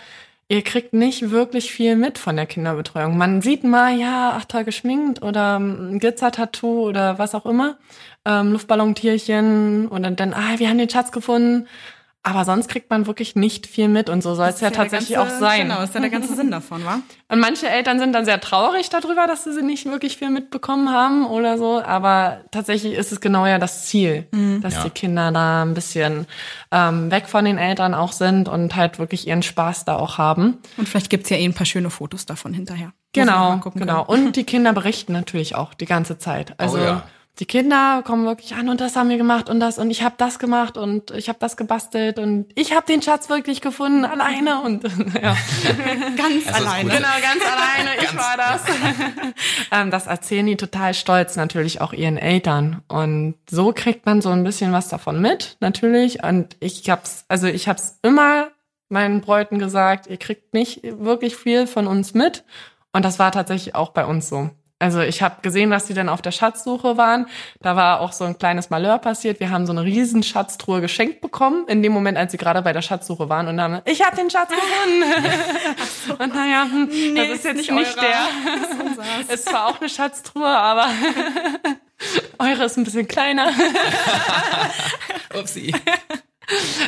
ihr 0.55 0.63
kriegt 0.63 0.93
nicht 0.93 1.31
wirklich 1.31 1.73
viel 1.73 1.97
mit 1.97 2.17
von 2.17 2.37
der 2.37 2.47
Kinderbetreuung. 2.47 3.17
Man 3.19 3.43
sieht 3.43 3.65
mal, 3.65 3.99
ja, 3.99 4.35
ach 4.37 4.45
toll 4.45 4.65
geschminkt 4.65 5.23
oder 5.23 5.59
ein 5.59 5.99
Glitzer-Tattoo 5.99 6.89
oder 6.89 7.19
was 7.19 7.35
auch 7.35 7.45
immer, 7.45 7.77
ähm, 8.25 8.53
Luftballontierchen 8.53 9.89
und 9.89 10.03
dann, 10.03 10.17
dann, 10.17 10.33
ah, 10.33 10.59
wir 10.59 10.69
haben 10.69 10.79
den 10.79 10.89
Schatz 10.89 11.11
gefunden. 11.13 11.67
Aber 12.27 12.47
sonst 12.47 12.68
kriegt 12.68 12.89
man 12.89 13.07
wirklich 13.07 13.37
nicht 13.37 13.66
viel 13.66 13.87
mit 13.87 14.09
und 14.09 14.22
so 14.22 14.35
soll 14.35 14.49
es 14.49 14.61
ja, 14.61 14.68
ja 14.68 14.75
tatsächlich 14.75 15.16
ganze, 15.16 15.37
auch 15.37 15.39
sein. 15.39 15.68
Genau, 15.68 15.83
ist 15.83 15.95
ja 15.95 16.01
der 16.01 16.09
ganze 16.09 16.35
Sinn 16.35 16.51
davon, 16.51 16.83
wa? 16.83 17.01
Und 17.29 17.41
manche 17.41 17.68
Eltern 17.68 17.99
sind 17.99 18.12
dann 18.14 18.25
sehr 18.25 18.41
traurig 18.41 18.89
darüber, 18.89 19.27
dass 19.27 19.45
sie 19.45 19.62
nicht 19.62 19.87
wirklich 19.87 20.16
viel 20.16 20.31
mitbekommen 20.31 20.91
haben 20.91 21.27
oder 21.27 21.59
so. 21.59 21.83
Aber 21.83 22.43
tatsächlich 22.51 22.95
ist 22.95 23.12
es 23.12 23.20
genau 23.20 23.45
ja 23.45 23.59
das 23.59 23.87
Ziel, 23.87 24.27
mhm. 24.31 24.62
dass 24.62 24.75
ja. 24.75 24.85
die 24.85 24.91
Kinder 24.91 25.33
da 25.33 25.62
ein 25.62 25.75
bisschen 25.75 26.27
ähm, 26.70 27.11
weg 27.11 27.29
von 27.29 27.45
den 27.45 27.59
Eltern 27.59 27.93
auch 27.93 28.12
sind 28.12 28.49
und 28.49 28.75
halt 28.75 28.99
wirklich 28.99 29.27
ihren 29.27 29.43
Spaß 29.43 29.85
da 29.85 29.97
auch 29.97 30.16
haben. 30.16 30.59
Und 30.79 30.89
vielleicht 30.89 31.11
gibt's 31.11 31.29
ja 31.29 31.37
eh 31.37 31.45
ein 31.45 31.55
paar 31.55 31.66
schöne 31.66 31.91
Fotos 31.91 32.25
davon 32.25 32.55
hinterher. 32.55 32.93
Genau, 33.12 33.61
genau. 33.75 34.05
Und 34.05 34.37
die 34.37 34.45
Kinder 34.45 34.72
berichten 34.72 35.12
natürlich 35.12 35.57
auch 35.57 35.75
die 35.75 35.87
ganze 35.87 36.18
Zeit. 36.18 36.55
Also 36.59 36.79
oh 36.79 36.81
ja 36.81 37.03
die 37.41 37.47
Kinder 37.47 38.03
kommen 38.05 38.26
wirklich 38.26 38.55
an 38.55 38.68
und 38.68 38.80
das 38.80 38.95
haben 38.95 39.09
wir 39.09 39.16
gemacht 39.16 39.49
und 39.49 39.59
das 39.59 39.78
und 39.78 39.91
ich 39.91 40.05
habe 40.05 40.14
das 40.18 40.39
gemacht 40.39 40.76
und 40.76 41.11
ich 41.11 41.28
habe 41.28 41.39
das 41.41 41.57
gebastelt 41.57 42.20
und 42.20 42.47
ich 42.55 42.72
habe 42.74 42.87
den 42.87 43.03
Schatz 43.03 43.28
wirklich 43.28 43.61
gefunden 43.61 44.05
alleine 44.05 44.61
und 44.62 44.85
ja. 45.22 45.37
Ganz 46.16 46.47
alleine. 46.53 46.91
Genau 46.91 47.09
ganz 47.09 47.43
alleine. 47.45 47.91
Ich 48.01 48.16
war 48.16 48.37
das. 48.37 48.62
ähm, 49.72 49.91
das 49.91 50.07
erzählen 50.07 50.47
die 50.47 50.57
total 50.57 50.95
stolz 50.95 51.35
natürlich 51.35 51.80
auch 51.80 51.93
ihren 51.93 52.18
Eltern 52.18 52.82
und 52.87 53.35
so 53.51 53.72
kriegt 53.72 54.07
man 54.07 54.22
so 54.22 54.30
ein 54.30 54.45
bisschen 54.45 54.72
was 54.72 54.89
davon 54.89 55.20
mit 55.20 55.57
natürlich 55.59 56.22
und 56.22 56.57
ich 56.61 56.89
hab's 56.89 57.24
also 57.26 57.49
ich 57.49 57.68
hab's 57.68 57.99
immer 58.03 58.49
meinen 58.89 59.22
Bräuten 59.22 59.59
gesagt 59.59 60.07
ihr 60.07 60.18
kriegt 60.18 60.55
nicht 60.55 60.82
wirklich 60.85 61.35
viel 61.35 61.66
von 61.66 61.89
uns 61.89 62.14
mit 62.14 62.45
und 62.93 63.05
das 63.05 63.18
war 63.18 63.32
tatsächlich 63.32 63.74
auch 63.74 63.91
bei 63.91 64.07
uns 64.07 64.28
so 64.28 64.51
also 64.81 65.01
ich 65.01 65.22
habe 65.22 65.37
gesehen, 65.41 65.70
dass 65.70 65.87
sie 65.87 65.95
dann 65.95 66.09
auf 66.09 66.20
der 66.20 66.33
Schatzsuche 66.33 66.97
waren. 66.97 67.27
Da 67.61 67.77
war 67.77 68.01
auch 68.01 68.12
so 68.12 68.25
ein 68.25 68.37
kleines 68.39 68.70
Malheur 68.70 68.99
passiert. 68.99 69.41
Wir 69.41 69.51
haben 69.51 69.66
so 69.66 69.72
eine 69.72 69.85
riesen 69.85 70.22
Schatztruhe 70.22 70.81
geschenkt 70.81 71.20
bekommen, 71.20 71.66
in 71.68 71.83
dem 71.83 71.93
Moment, 71.93 72.18
als 72.18 72.33
sie 72.33 72.39
gerade 72.39 72.61
bei 72.61 72.72
der 72.72 72.83
Schatzsuche 72.83 73.29
waren 73.29 73.47
und 73.47 73.61
haben, 73.61 73.81
ich 73.85 74.05
habe 74.05 74.16
den 74.16 74.29
Schatz 74.31 74.51
gefunden. 74.51 75.33
so. 76.07 76.14
Und 76.22 76.35
naja, 76.35 76.66
hm, 76.70 76.89
nee, 76.89 77.14
das 77.14 77.39
ist 77.39 77.45
jetzt 77.45 77.57
nicht, 77.57 77.70
nicht 77.70 77.97
der. 77.97 78.29
es 79.29 79.47
war 79.47 79.68
auch 79.68 79.81
eine 79.81 79.89
Schatztruhe, 79.89 80.47
aber 80.47 80.89
eure 82.39 82.64
ist 82.64 82.77
ein 82.77 82.85
bisschen 82.85 83.09
kleiner. 83.09 83.53
Upsi. 85.39 85.75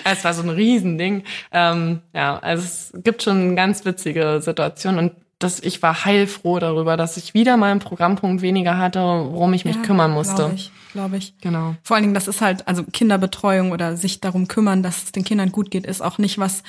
Es 0.05 0.25
war 0.25 0.35
so 0.35 0.43
ein 0.43 0.51
Riesending. 0.51 1.25
Ähm, 1.51 2.03
ja, 2.13 2.39
also 2.39 2.65
es 2.65 2.93
gibt 3.03 3.23
schon 3.23 3.57
ganz 3.57 3.85
witzige 3.85 4.41
Situationen 4.43 4.99
und 4.99 5.26
dass 5.39 5.61
ich 5.61 5.83
war 5.83 6.05
heilfroh 6.05 6.59
darüber, 6.59 6.97
dass 6.97 7.19
ich 7.19 7.35
wieder 7.35 7.59
mal 7.59 7.71
einen 7.71 7.81
Programmpunkt 7.81 8.41
weniger 8.41 8.79
hatte, 8.79 9.01
worum 9.01 9.53
ich 9.53 9.67
mich 9.67 9.77
ja, 9.77 9.83
kümmern 9.83 10.13
musste. 10.13 10.37
Glaube 10.37 10.55
ich, 10.55 10.73
glaube 10.93 11.17
ich. 11.19 11.39
Genau. 11.41 11.75
Vor 11.83 11.97
allen 11.97 12.05
Dingen, 12.05 12.15
das 12.15 12.27
ist 12.27 12.41
halt, 12.41 12.67
also 12.67 12.85
Kinderbetreuung 12.85 13.71
oder 13.71 13.99
sich 13.99 14.21
darum 14.21 14.49
kümmern, 14.49 14.83
dass 14.83 15.05
es 15.05 15.13
den 15.13 15.25
Kindern 15.25 15.53
gut 15.53 15.71
geht, 15.71 15.85
ist 15.85 16.01
auch 16.01 16.17
nicht 16.17 16.39
was, 16.39 16.63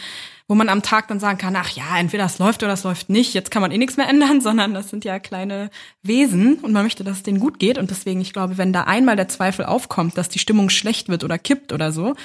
wo 0.49 0.55
man 0.55 0.67
am 0.67 0.81
Tag 0.81 1.07
dann 1.07 1.21
sagen 1.21 1.37
kann, 1.37 1.55
ach 1.55 1.69
ja, 1.71 1.97
entweder 1.97 2.25
es 2.25 2.39
läuft 2.39 2.61
oder 2.61 2.73
es 2.73 2.83
läuft 2.83 3.09
nicht, 3.09 3.33
jetzt 3.33 3.51
kann 3.51 3.61
man 3.61 3.71
eh 3.71 3.77
nichts 3.77 3.95
mehr 3.95 4.09
ändern, 4.09 4.41
sondern 4.41 4.73
das 4.73 4.89
sind 4.89 5.05
ja 5.05 5.19
kleine 5.19 5.69
Wesen 6.03 6.55
und 6.55 6.73
man 6.73 6.83
möchte, 6.83 7.05
dass 7.05 7.17
es 7.17 7.23
denen 7.23 7.39
gut 7.39 7.59
geht. 7.59 7.77
Und 7.77 7.89
deswegen, 7.89 8.19
ich 8.19 8.33
glaube, 8.33 8.57
wenn 8.57 8.73
da 8.73 8.83
einmal 8.83 9.15
der 9.15 9.29
Zweifel 9.29 9.63
aufkommt, 9.63 10.17
dass 10.17 10.27
die 10.27 10.39
Stimmung 10.39 10.69
schlecht 10.69 11.07
wird 11.07 11.23
oder 11.23 11.37
kippt 11.37 11.71
oder 11.71 11.93
so, 11.93 12.15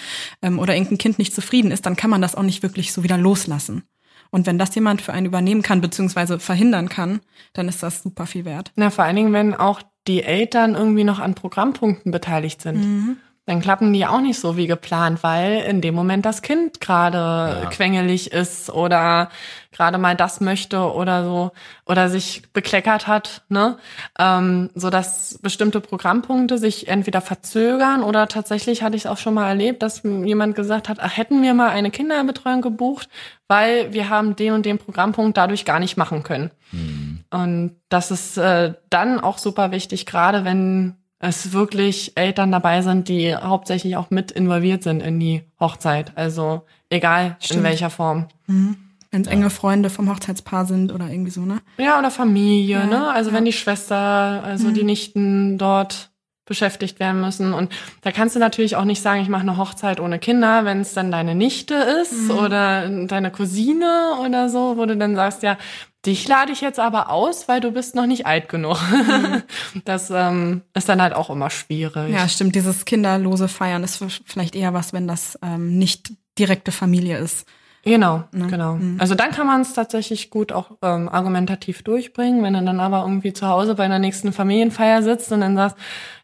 ähm, 0.43 0.59
oder 0.59 0.75
irgendein 0.75 0.99
Kind 0.99 1.21
nicht 1.21 1.35
zufrieden 1.35 1.71
ist, 1.71 1.87
dann 1.87 1.95
kann 1.95 2.11
man 2.11 2.21
das 2.21 2.35
auch 2.35 2.43
nicht 2.43 2.65
wirklich 2.65 2.93
so 2.93 3.05
wieder 3.05 3.17
loslassen. 3.17 3.85
Und 4.33 4.47
wenn 4.47 4.59
das 4.59 4.75
jemand 4.75 5.01
für 5.03 5.13
einen 5.13 5.27
übernehmen 5.27 5.63
kann, 5.63 5.81
beziehungsweise 5.81 6.41
verhindern 6.41 6.89
kann, 6.89 7.21
dann 7.53 7.69
ist 7.69 7.83
das 7.83 8.03
super 8.03 8.27
viel 8.27 8.45
wert. 8.45 8.73
Na, 8.75 8.91
vor 8.91 9.05
allen 9.05 9.15
Dingen, 9.15 9.33
wenn 9.33 9.55
auch 9.55 9.83
die 10.09 10.25
Eltern 10.25 10.75
irgendwie 10.75 11.05
noch 11.05 11.21
an 11.21 11.35
Programmpunkten 11.35 12.11
beteiligt 12.11 12.63
sind. 12.63 12.81
Mhm 12.81 13.17
dann 13.45 13.61
klappen 13.61 13.93
die 13.93 14.07
auch 14.07 14.21
nicht 14.21 14.39
so 14.39 14.57
wie 14.57 14.69
geplant, 14.69 15.25
weil 15.25 15.63
in 15.63 15.81
dem 15.81 15.97
Moment 15.97 16.25
das 16.25 16.43
Kind 16.43 16.81
gerade 16.81 17.63
ja. 17.63 17.71
quengelig 17.71 18.31
ist 18.31 18.71
oder 18.71 19.31
gerade 19.73 19.99
mal 19.99 20.15
das 20.15 20.41
möchte 20.41 20.93
oder 20.93 21.25
so 21.25 21.51
oder 21.85 22.09
sich 22.09 22.43
bekleckert 22.53 23.09
hat, 23.09 23.43
ne? 23.49 23.79
Ähm, 24.17 24.71
so 24.77 24.91
dass 24.91 25.41
bestimmte 25.43 25.81
Programmpunkte 25.81 26.57
sich 26.57 26.87
entweder 26.87 27.21
verzögern 27.21 28.05
oder 28.05 28.29
tatsächlich 28.29 28.85
hatte 28.85 28.95
ich 28.95 29.07
es 29.07 29.11
auch 29.11 29.19
schon 29.19 29.35
mal 29.35 29.49
erlebt, 29.49 29.83
dass 29.83 30.05
jemand 30.05 30.55
gesagt 30.55 30.89
hat, 30.89 30.99
ach, 31.01 31.17
hätten 31.17 31.43
wir 31.43 31.55
mal 31.55 31.71
eine 31.71 31.91
Kinderbetreuung 31.91 32.61
gebucht, 32.61 33.09
weil 33.49 33.93
wir 33.93 34.09
haben 34.09 34.37
den 34.37 34.53
und 34.53 34.67
den 34.67 34.79
Programmpunkt 34.79 35.37
dadurch 35.37 35.65
gar 35.65 35.81
nicht 35.81 35.97
machen 35.97 36.23
können. 36.23 36.53
Mhm. 36.71 37.25
Und 37.31 37.77
das 37.89 38.13
ist 38.13 38.37
äh, 38.37 38.75
dann 38.89 39.19
auch 39.19 39.39
super 39.39 39.73
wichtig, 39.73 40.07
gerade 40.07 40.45
wenn 40.45 41.02
es 41.23 41.53
wirklich 41.53 42.17
Eltern 42.17 42.51
dabei 42.51 42.83
sind, 42.83 43.09
die 43.09 43.35
hauptsächlich 43.35 43.97
auch 43.97 44.11
mit 44.11 44.33
involviert 44.33 44.83
sind 44.83 45.01
in 45.01 45.21
die 45.21 45.43
Hochzeit. 45.61 46.13
Also 46.17 46.63
egal 46.91 47.37
Stimmt. 47.39 47.59
in 47.59 47.65
welcher 47.65 47.91
Form. 47.91 48.27
Mhm. 48.49 48.77
Wenn 49.13 49.21
es 49.23 49.29
ja. 49.29 49.33
enge 49.35 49.49
Freunde 49.51 49.89
vom 49.89 50.11
Hochzeitspaar 50.11 50.67
sind 50.67 50.93
oder 50.93 51.09
irgendwie 51.09 51.31
so, 51.31 51.43
ne? 51.43 51.61
Ja, 51.79 51.99
oder 51.99 52.11
Familie, 52.11 52.79
ja, 52.79 52.87
ne? 52.87 53.11
Also 53.11 53.31
ja. 53.31 53.37
wenn 53.37 53.45
die 53.45 53.53
Schwester, 53.53 54.43
also 54.45 54.69
mhm. 54.69 54.75
die 54.75 54.83
Nichten 54.83 55.59
dort 55.59 56.11
beschäftigt 56.45 56.99
werden 56.99 57.21
müssen. 57.21 57.55
Und 57.55 57.73
da 58.01 58.11
kannst 58.11 58.35
du 58.35 58.41
natürlich 58.41 58.75
auch 58.75 58.85
nicht 58.85 59.01
sagen, 59.01 59.23
ich 59.23 59.29
mache 59.29 59.43
eine 59.43 59.59
Hochzeit 59.59 60.01
ohne 60.01 60.19
Kinder, 60.19 60.65
wenn 60.65 60.81
es 60.81 60.93
dann 60.93 61.13
deine 61.13 61.37
Nichte 61.37 61.75
ist 62.03 62.31
mhm. 62.31 62.31
oder 62.33 62.89
deine 63.07 63.31
Cousine 63.31 64.15
oder 64.27 64.49
so, 64.49 64.77
wo 64.77 64.87
du 64.87 64.97
dann 64.97 65.15
sagst, 65.15 65.45
ja, 65.45 65.57
Dich 66.05 66.27
lade 66.27 66.51
ich 66.51 66.61
jetzt 66.61 66.81
aber 66.81 67.11
aus, 67.11 67.47
weil 67.47 67.61
du 67.61 67.71
bist 67.71 67.95
noch 67.95 68.07
nicht 68.07 68.27
alt 68.27 68.49
genug. 68.49 68.79
Mhm. 68.91 69.43
Das 69.85 70.11
ähm, 70.11 70.63
ist 70.75 70.89
dann 70.89 71.01
halt 71.01 71.15
auch 71.15 71.31
immer 71.31 71.51
schwierig. 71.51 72.13
Ja, 72.13 72.29
stimmt. 72.29 72.55
Dieses 72.55 72.85
kinderlose 72.85 73.49
Feiern 73.49 73.85
ist 73.85 74.05
vielleicht 74.25 74.55
eher 74.55 74.75
was, 74.75 74.93
wenn 74.93 75.07
das 75.07 75.39
ähm, 75.43 75.79
nicht 75.79 76.13
direkte 76.39 76.73
Familie 76.73 77.19
ist. 77.19 77.47
Genau, 77.85 78.25
ne? 78.31 78.47
genau. 78.47 78.75
Mhm. 78.75 78.97
Also 79.01 79.15
dann 79.15 79.33
kann 79.33 79.47
man 79.47 79.63
es 79.63 79.73
tatsächlich 79.75 80.31
gut 80.31 80.53
auch 80.53 80.71
ähm, 80.83 81.09
argumentativ 81.09 81.83
durchbringen, 81.83 82.43
wenn 82.43 82.55
er 82.55 82.63
dann 82.63 82.79
aber 82.79 83.01
irgendwie 83.03 83.33
zu 83.33 83.49
Hause 83.49 83.75
bei 83.75 83.85
einer 83.85 83.99
nächsten 83.99 84.33
Familienfeier 84.33 85.03
sitzt 85.03 85.33
und 85.33 85.41
dann 85.41 85.57
sagt, 85.57 85.77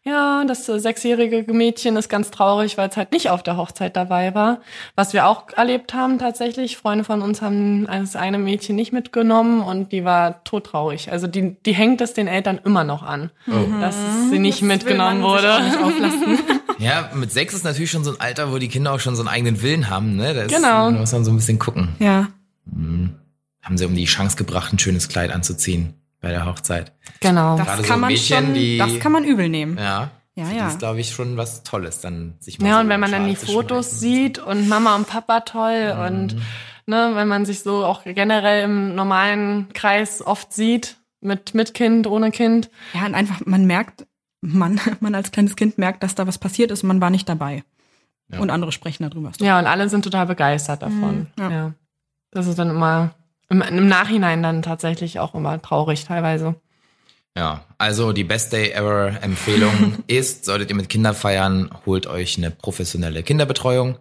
ja, 0.09 0.43
das 0.45 0.67
äh, 0.67 0.79
sechsjährige 0.79 1.45
Mädchen 1.53 1.95
ist 1.95 2.09
ganz 2.09 2.31
traurig, 2.31 2.77
weil 2.77 2.89
es 2.89 2.97
halt 2.97 3.11
nicht 3.11 3.29
auf 3.29 3.43
der 3.43 3.57
Hochzeit 3.57 3.95
dabei 3.95 4.33
war. 4.33 4.61
Was 4.95 5.13
wir 5.13 5.27
auch 5.27 5.49
erlebt 5.55 5.93
haben 5.93 6.17
tatsächlich, 6.17 6.77
Freunde 6.77 7.03
von 7.03 7.21
uns 7.21 7.41
haben 7.41 7.85
das 7.85 8.15
eine 8.15 8.39
Mädchen 8.39 8.75
nicht 8.75 8.91
mitgenommen 8.91 9.61
und 9.61 9.91
die 9.91 10.03
war 10.03 10.43
todtraurig. 10.43 11.11
Also 11.11 11.27
die, 11.27 11.55
die 11.65 11.73
hängt 11.73 12.01
es 12.01 12.13
den 12.13 12.27
Eltern 12.27 12.59
immer 12.65 12.83
noch 12.83 13.03
an, 13.03 13.29
oh. 13.47 13.79
dass 13.79 13.95
sie 14.31 14.39
nicht 14.39 14.61
das 14.61 14.67
mitgenommen 14.67 15.21
wurde. 15.21 15.59
ja, 16.79 17.11
mit 17.13 17.31
sechs 17.31 17.53
ist 17.53 17.63
natürlich 17.63 17.91
schon 17.91 18.03
so 18.03 18.11
ein 18.11 18.19
Alter, 18.19 18.51
wo 18.51 18.57
die 18.57 18.67
Kinder 18.67 18.93
auch 18.93 18.99
schon 18.99 19.15
so 19.15 19.21
einen 19.21 19.29
eigenen 19.29 19.61
Willen 19.61 19.89
haben. 19.89 20.15
Ne? 20.15 20.33
Da 20.33 20.47
genau. 20.47 20.91
Da 20.91 20.97
muss 20.97 21.11
man 21.11 21.23
so 21.23 21.31
ein 21.31 21.37
bisschen 21.37 21.59
gucken. 21.59 21.89
Ja. 21.99 22.29
Hm. 22.71 23.11
Haben 23.61 23.77
sie 23.77 23.85
um 23.85 23.93
die 23.93 24.05
Chance 24.05 24.37
gebracht, 24.37 24.73
ein 24.73 24.79
schönes 24.79 25.09
Kleid 25.09 25.31
anzuziehen 25.31 25.98
bei 26.21 26.29
der 26.29 26.45
Hochzeit. 26.45 26.91
Genau. 27.19 27.57
Das 27.57 27.67
Gerade 27.67 27.83
kann 27.83 27.95
so 27.97 28.01
man 28.01 28.11
Mädchen, 28.11 28.45
schon, 28.45 28.53
die, 28.53 28.77
das 28.77 28.99
kann 28.99 29.11
man 29.11 29.23
übel 29.23 29.49
nehmen. 29.49 29.77
Ja. 29.77 30.11
Ja, 30.35 30.49
ja. 30.51 30.63
Das 30.63 30.73
ist, 30.73 30.79
glaube 30.79 30.99
ich, 31.01 31.11
schon 31.11 31.35
was 31.35 31.63
Tolles, 31.63 31.99
dann 31.99 32.35
sich 32.39 32.59
mal 32.59 32.67
Ja, 32.67 32.75
so 32.75 32.79
und 32.81 32.89
wenn 32.89 32.99
man 32.99 33.11
dann 33.11 33.27
die 33.27 33.35
Fotos 33.35 33.99
sieht 33.99 34.37
so. 34.37 34.45
und 34.45 34.69
Mama 34.69 34.95
und 34.95 35.07
Papa 35.07 35.41
toll 35.41 35.93
mhm. 35.93 36.01
und 36.01 36.35
ne, 36.85 37.11
wenn 37.13 37.27
man 37.27 37.45
sich 37.45 37.61
so 37.61 37.83
auch 37.83 38.03
generell 38.05 38.63
im 38.63 38.95
normalen 38.95 39.67
Kreis 39.73 40.25
oft 40.25 40.53
sieht, 40.53 40.95
mit, 41.21 41.53
mit 41.53 41.73
Kind, 41.73 42.07
ohne 42.07 42.31
Kind. 42.31 42.69
Ja, 42.93 43.05
und 43.05 43.15
einfach, 43.15 43.45
man 43.45 43.65
merkt, 43.65 44.07
man, 44.41 44.79
man 44.99 45.15
als 45.15 45.31
kleines 45.31 45.55
Kind 45.55 45.77
merkt, 45.77 46.03
dass 46.03 46.15
da 46.15 46.27
was 46.27 46.37
passiert 46.37 46.71
ist 46.71 46.83
und 46.83 46.87
man 46.87 47.01
war 47.01 47.09
nicht 47.09 47.27
dabei. 47.27 47.63
Ja. 48.31 48.39
Und 48.39 48.51
andere 48.51 48.71
sprechen 48.71 49.09
darüber. 49.09 49.31
Ja, 49.39 49.59
und 49.59 49.65
alle 49.65 49.89
sind 49.89 50.03
total 50.03 50.27
begeistert 50.27 50.83
davon. 50.83 51.27
Mhm, 51.35 51.43
ja. 51.43 51.49
ja. 51.49 51.73
Das 52.31 52.45
ist 52.45 52.59
dann 52.59 52.69
immer 52.69 53.15
im, 53.49 53.61
im 53.61 53.87
Nachhinein 53.87 54.43
dann 54.43 54.61
tatsächlich 54.61 55.19
auch 55.19 55.35
immer 55.35 55.61
traurig 55.61 56.05
teilweise. 56.05 56.55
Ja, 57.35 57.65
also 57.77 58.11
die 58.11 58.23
Best 58.23 58.53
Day 58.53 58.71
Ever 58.71 59.21
Empfehlung 59.21 60.03
ist, 60.07 60.45
solltet 60.45 60.69
ihr 60.69 60.75
mit 60.75 60.89
Kindern 60.89 61.15
feiern, 61.15 61.69
holt 61.85 62.07
euch 62.07 62.37
eine 62.37 62.51
professionelle 62.51 63.23
Kinderbetreuung 63.23 63.97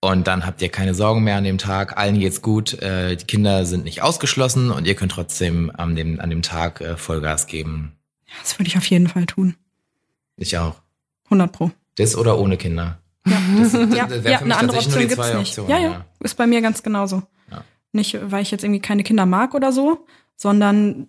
und 0.00 0.26
dann 0.26 0.46
habt 0.46 0.62
ihr 0.62 0.70
keine 0.70 0.94
Sorgen 0.94 1.22
mehr 1.22 1.36
an 1.36 1.44
dem 1.44 1.58
Tag. 1.58 1.98
Allen 1.98 2.18
geht's 2.18 2.42
gut, 2.42 2.74
äh, 2.80 3.16
die 3.16 3.26
Kinder 3.26 3.66
sind 3.66 3.84
nicht 3.84 4.02
ausgeschlossen 4.02 4.70
und 4.70 4.86
ihr 4.86 4.94
könnt 4.94 5.12
trotzdem 5.12 5.70
an 5.76 5.94
dem, 5.94 6.20
an 6.20 6.30
dem 6.30 6.42
Tag 6.42 6.80
äh, 6.80 6.96
Vollgas 6.96 7.46
geben. 7.46 7.92
Ja, 8.26 8.34
das 8.40 8.58
würde 8.58 8.68
ich 8.68 8.76
auf 8.76 8.86
jeden 8.86 9.08
Fall 9.08 9.26
tun. 9.26 9.56
Ich 10.36 10.56
auch. 10.56 10.76
100 11.26 11.52
pro. 11.52 11.70
Das 11.96 12.16
oder 12.16 12.38
ohne 12.38 12.56
Kinder. 12.56 12.98
Ja, 13.26 13.36
das, 13.58 13.72
das 13.72 13.94
ja, 13.94 14.08
ja 14.08 14.38
eine 14.38 14.56
andere 14.56 14.78
Option 14.78 15.06
gibt's 15.06 15.34
nicht. 15.34 15.58
Optionen, 15.58 15.70
ja, 15.70 15.78
ja, 15.78 15.90
ja, 15.90 16.04
ist 16.20 16.36
bei 16.36 16.46
mir 16.46 16.62
ganz 16.62 16.82
genauso. 16.82 17.22
Nicht, 17.92 18.18
weil 18.22 18.42
ich 18.42 18.50
jetzt 18.50 18.64
irgendwie 18.64 18.80
keine 18.80 19.02
Kinder 19.02 19.26
mag 19.26 19.54
oder 19.54 19.72
so, 19.72 20.06
sondern 20.36 21.08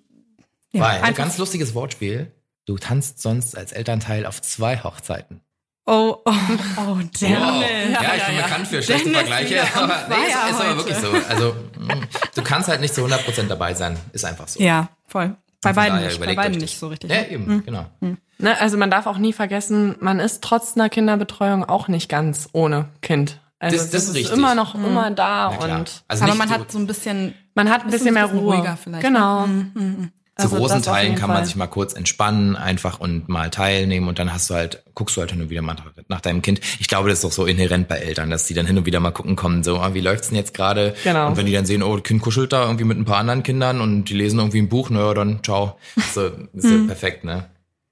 ja, 0.71 0.81
weil, 0.81 1.01
ein 1.01 1.13
ganz 1.13 1.37
lustiges 1.37 1.75
Wortspiel. 1.75 2.31
Du 2.65 2.77
tanzt 2.77 3.21
sonst 3.21 3.57
als 3.57 3.71
Elternteil 3.71 4.25
auf 4.25 4.41
zwei 4.41 4.77
Hochzeiten. 4.83 5.41
Oh, 5.85 6.17
oh, 6.25 6.31
oh, 6.77 6.97
damn 7.19 7.41
wow. 7.41 7.63
Ja, 7.63 8.01
ja, 8.01 8.15
ich 8.15 8.25
bin 8.25 8.35
ja, 8.35 8.43
bekannt 8.43 8.67
für 8.67 8.83
schlechte 8.83 9.09
Dennis 9.09 9.27
Vergleiche, 9.27 9.63
aber 9.75 10.07
nee, 10.09 10.15
ist, 10.27 10.51
ist 10.51 10.61
aber 10.61 10.77
wirklich 10.77 10.95
so. 10.95 11.11
Also, 11.27 11.55
mm, 11.79 12.03
du 12.35 12.41
kannst 12.43 12.69
halt 12.69 12.81
nicht 12.81 12.93
zu 12.93 13.03
100% 13.03 13.47
dabei 13.47 13.73
sein. 13.73 13.97
Ist 14.13 14.23
einfach 14.23 14.47
so. 14.47 14.61
Ja, 14.61 14.89
voll. 15.07 15.35
Bei 15.61 15.73
beiden 15.73 16.03
nicht, 16.03 16.19
bei 16.19 16.35
beiden 16.35 16.59
nicht 16.59 16.77
so 16.77 16.87
richtig. 16.87 17.11
Ja, 17.11 17.23
eben, 17.23 17.47
mhm. 17.47 17.65
genau. 17.65 17.85
Mhm. 17.99 18.17
Ne, 18.37 18.59
also 18.59 18.77
man 18.77 18.89
darf 18.89 19.05
auch 19.05 19.17
nie 19.17 19.33
vergessen, 19.33 19.95
man 19.99 20.19
ist 20.19 20.43
trotz 20.43 20.75
einer 20.75 20.89
Kinderbetreuung 20.89 21.65
auch 21.65 21.87
nicht 21.87 22.09
ganz 22.09 22.49
ohne 22.53 22.89
Kind. 23.01 23.40
Also 23.61 23.77
das, 23.77 23.85
das, 23.85 23.91
das 23.91 24.09
ist, 24.09 24.15
richtig. 24.15 24.33
immer 24.33 24.55
noch 24.55 24.73
mhm. 24.73 24.85
immer 24.85 25.11
da 25.11 25.47
und 25.47 26.03
also 26.07 26.23
aber 26.23 26.33
man 26.33 26.49
so, 26.49 26.53
hat 26.55 26.71
so 26.71 26.79
ein 26.79 26.87
bisschen 26.87 27.35
man 27.53 27.69
hat 27.69 27.81
ein 27.81 27.91
bisschen, 27.91 28.13
bisschen 28.13 28.13
mehr 28.15 28.25
Ruhe. 28.25 28.55
Ruhiger 28.55 28.75
vielleicht. 28.75 29.03
Genau. 29.03 29.45
Mhm. 29.45 29.71
mhm, 29.73 29.83
mhm. 29.83 30.11
Zu 30.37 30.45
also 30.45 30.55
großen 30.57 30.81
Teilen 30.81 31.15
kann 31.15 31.27
man 31.27 31.39
Fall. 31.39 31.45
sich 31.45 31.55
mal 31.57 31.67
kurz 31.67 31.93
entspannen, 31.93 32.55
einfach 32.55 32.99
und 32.99 33.27
mal 33.27 33.49
teilnehmen 33.49 34.07
und 34.07 34.17
dann 34.17 34.33
hast 34.33 34.49
du 34.49 34.55
halt, 34.55 34.81
guckst 34.95 35.15
du 35.15 35.21
halt 35.21 35.31
hin 35.31 35.41
und 35.41 35.49
wieder 35.49 35.61
mal 35.61 35.75
nach 36.07 36.21
deinem 36.21 36.41
Kind. 36.41 36.61
Ich 36.79 36.87
glaube, 36.87 37.09
das 37.09 37.19
ist 37.19 37.25
doch 37.25 37.31
so 37.33 37.45
inhärent 37.45 37.89
bei 37.89 37.97
Eltern, 37.97 38.29
dass 38.29 38.45
die 38.45 38.53
dann 38.53 38.65
hin 38.65 38.77
und 38.77 38.85
wieder 38.85 39.01
mal 39.01 39.11
gucken 39.11 39.35
kommen, 39.35 39.61
so, 39.61 39.79
ah, 39.79 39.93
wie 39.93 39.99
läuft's 39.99 40.29
denn 40.29 40.37
jetzt 40.37 40.53
gerade? 40.53 40.95
Genau. 41.03 41.27
Und 41.27 41.37
wenn 41.37 41.45
die 41.45 41.51
dann 41.51 41.65
sehen, 41.65 41.83
oh, 41.83 41.95
das 41.95 42.03
Kind 42.03 42.21
kuschelt 42.21 42.53
da 42.53 42.63
irgendwie 42.63 42.85
mit 42.85 42.97
ein 42.97 43.05
paar 43.05 43.17
anderen 43.17 43.43
Kindern 43.43 43.81
und 43.81 44.05
die 44.05 44.13
lesen 44.13 44.39
irgendwie 44.39 44.59
ein 44.59 44.69
Buch, 44.69 44.89
naja, 44.89 45.13
dann 45.13 45.43
ciao. 45.43 45.77
So, 46.13 46.27
ist 46.53 46.63
ja 46.63 46.71
hm. 46.71 46.87
perfekt, 46.87 47.25
ne? 47.25 47.45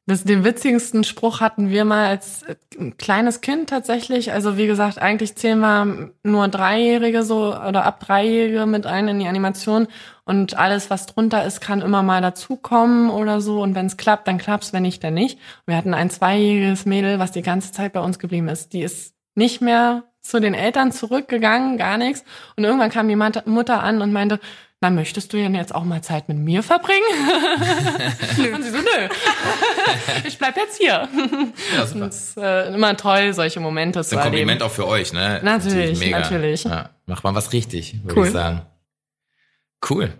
Das, 0.09 0.23
den 0.23 0.43
witzigsten 0.43 1.03
Spruch 1.03 1.39
hatten 1.39 1.69
wir 1.69 1.85
mal 1.85 2.07
als 2.07 2.41
äh, 2.43 2.55
kleines 2.97 3.41
Kind 3.41 3.69
tatsächlich. 3.69 4.31
Also 4.31 4.57
wie 4.57 4.65
gesagt, 4.65 4.99
eigentlich 4.99 5.35
zählen 5.35 5.59
wir 5.59 6.11
nur 6.23 6.47
Dreijährige 6.47 7.23
so 7.23 7.55
oder 7.55 7.85
ab 7.85 7.99
Dreijährige 7.99 8.65
mit 8.65 8.87
ein 8.87 9.07
in 9.07 9.19
die 9.19 9.27
Animation 9.27 9.87
und 10.25 10.57
alles, 10.57 10.89
was 10.89 11.05
drunter 11.05 11.45
ist, 11.45 11.61
kann 11.61 11.81
immer 11.81 12.01
mal 12.01 12.21
dazukommen 12.21 13.11
oder 13.11 13.39
so. 13.39 13.61
Und 13.61 13.75
wenn 13.75 13.85
es 13.85 13.97
klappt, 13.97 14.27
dann 14.27 14.39
klappt's, 14.39 14.73
wenn 14.73 14.81
nicht, 14.81 15.03
dann 15.03 15.13
nicht. 15.13 15.39
Wir 15.67 15.77
hatten 15.77 15.93
ein 15.93 16.09
zweijähriges 16.09 16.85
Mädel, 16.85 17.19
was 17.19 17.31
die 17.31 17.43
ganze 17.43 17.71
Zeit 17.71 17.93
bei 17.93 17.99
uns 17.99 18.17
geblieben 18.17 18.47
ist. 18.47 18.73
Die 18.73 18.81
ist 18.81 19.13
nicht 19.35 19.61
mehr 19.61 20.05
zu 20.21 20.39
den 20.39 20.53
Eltern 20.53 20.91
zurückgegangen, 20.91 21.77
gar 21.77 21.97
nichts. 21.97 22.23
Und 22.55 22.63
irgendwann 22.63 22.89
kam 22.89 23.07
die 23.07 23.15
Mutter 23.15 23.83
an 23.83 24.01
und 24.01 24.11
meinte, 24.11 24.39
na, 24.81 24.89
möchtest 24.89 25.33
du 25.33 25.37
denn 25.37 25.55
jetzt 25.55 25.75
auch 25.75 25.83
mal 25.83 26.01
Zeit 26.01 26.29
mit 26.29 26.37
mir 26.37 26.63
verbringen? 26.63 27.03
nö. 28.37 28.55
Und 28.55 28.63
sie 28.63 28.69
so, 28.69 28.77
nö. 28.77 29.09
ich 30.25 30.37
bleib 30.37 30.55
jetzt 30.55 30.77
hier. 30.77 31.09
Ja, 31.75 31.85
super. 31.85 32.05
Und, 32.35 32.43
äh, 32.43 32.73
immer 32.73 32.95
toll, 32.95 33.33
solche 33.33 33.59
Momente 33.59 34.03
zu 34.03 34.17
Ein 34.17 34.23
Kompliment 34.23 34.63
auch 34.63 34.71
für 34.71 34.87
euch, 34.87 35.11
ne? 35.11 35.41
Natürlich, 35.43 35.99
natürlich. 35.99 36.11
natürlich. 36.11 36.63
Ja, 36.63 36.91
macht 37.07 37.23
man 37.23 37.35
was 37.35 37.51
richtig, 37.51 38.01
würde 38.03 38.19
cool. 38.19 38.27
ich 38.27 38.33
sagen. 38.33 38.61
Cool. 39.89 40.13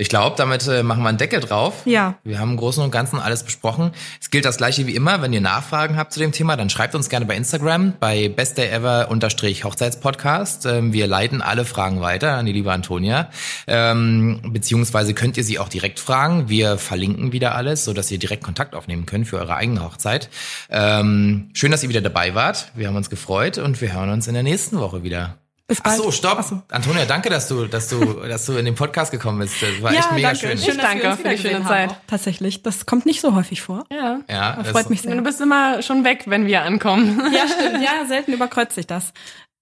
Ich 0.00 0.08
glaube, 0.08 0.34
damit 0.38 0.66
äh, 0.66 0.82
machen 0.82 1.02
wir 1.02 1.10
einen 1.10 1.18
Deckel 1.18 1.40
drauf. 1.40 1.82
Ja. 1.84 2.14
Wir 2.24 2.38
haben 2.38 2.52
im 2.52 2.56
Großen 2.56 2.82
und 2.82 2.90
Ganzen 2.90 3.18
alles 3.18 3.42
besprochen. 3.42 3.92
Es 4.18 4.30
gilt 4.30 4.46
das 4.46 4.56
gleiche 4.56 4.86
wie 4.86 4.94
immer. 4.94 5.20
Wenn 5.20 5.34
ihr 5.34 5.42
Nachfragen 5.42 5.98
habt 5.98 6.14
zu 6.14 6.20
dem 6.20 6.32
Thema, 6.32 6.56
dann 6.56 6.70
schreibt 6.70 6.94
uns 6.94 7.10
gerne 7.10 7.26
bei 7.26 7.36
Instagram 7.36 7.92
bei 8.00 8.30
bestdayever-hochzeitspodcast. 8.30 10.64
Ähm, 10.64 10.94
wir 10.94 11.06
leiten 11.06 11.42
alle 11.42 11.66
Fragen 11.66 12.00
weiter 12.00 12.38
an 12.38 12.46
die 12.46 12.52
liebe 12.52 12.72
Antonia. 12.72 13.28
Ähm, 13.66 14.40
beziehungsweise 14.42 15.12
könnt 15.12 15.36
ihr 15.36 15.44
sie 15.44 15.58
auch 15.58 15.68
direkt 15.68 16.00
fragen. 16.00 16.48
Wir 16.48 16.78
verlinken 16.78 17.32
wieder 17.32 17.54
alles, 17.54 17.84
so 17.84 17.92
dass 17.92 18.10
ihr 18.10 18.18
direkt 18.18 18.42
Kontakt 18.42 18.74
aufnehmen 18.74 19.04
könnt 19.04 19.28
für 19.28 19.36
eure 19.36 19.56
eigene 19.56 19.84
Hochzeit. 19.84 20.30
Ähm, 20.70 21.50
schön, 21.52 21.70
dass 21.70 21.82
ihr 21.82 21.90
wieder 21.90 22.00
dabei 22.00 22.34
wart. 22.34 22.72
Wir 22.74 22.88
haben 22.88 22.96
uns 22.96 23.10
gefreut 23.10 23.58
und 23.58 23.82
wir 23.82 23.92
hören 23.92 24.08
uns 24.08 24.28
in 24.28 24.32
der 24.32 24.44
nächsten 24.44 24.80
Woche 24.80 25.02
wieder. 25.02 25.36
Bis 25.70 25.80
bald. 25.80 26.00
Ach 26.00 26.04
so, 26.04 26.10
stopp. 26.10 26.38
Ach 26.40 26.42
so. 26.42 26.60
Antonia, 26.68 27.04
danke, 27.04 27.30
dass 27.30 27.46
du, 27.46 27.66
dass 27.66 27.86
du, 27.86 28.04
dass 28.26 28.44
du 28.44 28.56
in 28.56 28.64
den 28.64 28.74
Podcast 28.74 29.12
gekommen 29.12 29.38
bist. 29.38 29.62
Das 29.62 29.80
war 29.80 29.92
ja, 29.92 30.00
echt 30.00 30.12
mega 30.12 30.32
danke. 30.32 30.40
schön. 30.40 30.58
schön. 30.58 30.74
Ich 30.74 30.80
danke 30.80 31.16
für 31.16 31.28
die 31.28 31.38
schöne 31.38 31.64
Zeit. 31.64 31.94
Tatsächlich, 32.08 32.64
das 32.64 32.86
kommt 32.86 33.06
nicht 33.06 33.20
so 33.20 33.36
häufig 33.36 33.62
vor. 33.62 33.84
Ja, 33.88 34.18
ja 34.28 34.56
das 34.56 34.70
freut 34.70 34.90
mich 34.90 35.02
sehr. 35.02 35.14
Du 35.14 35.22
bist 35.22 35.40
immer 35.40 35.80
schon 35.82 36.02
weg, 36.02 36.24
wenn 36.26 36.46
wir 36.46 36.62
ankommen. 36.62 37.22
Ja, 37.32 37.46
stimmt. 37.46 37.82
Ja, 37.84 38.04
selten 38.08 38.32
überkreuzt 38.32 38.74
sich 38.74 38.88
das. 38.88 39.12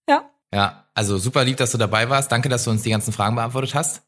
Ja. 0.08 0.22
Ja, 0.50 0.86
also 0.94 1.18
super 1.18 1.44
lieb, 1.44 1.58
dass 1.58 1.72
du 1.72 1.78
dabei 1.78 2.08
warst. 2.08 2.32
Danke, 2.32 2.48
dass 2.48 2.64
du 2.64 2.70
uns 2.70 2.80
die 2.80 2.90
ganzen 2.90 3.12
Fragen 3.12 3.36
beantwortet 3.36 3.74
hast. 3.74 4.00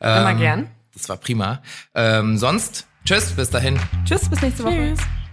Ähm, 0.00 0.22
immer 0.22 0.34
gern. 0.34 0.70
Das 0.92 1.08
war 1.08 1.18
prima. 1.18 1.62
Ähm, 1.94 2.36
sonst, 2.36 2.88
tschüss, 3.04 3.30
bis 3.30 3.50
dahin. 3.50 3.78
Tschüss, 4.04 4.28
bis 4.28 4.42
nächste 4.42 4.64
Woche. 4.64 4.96
Tschüss. 4.96 5.23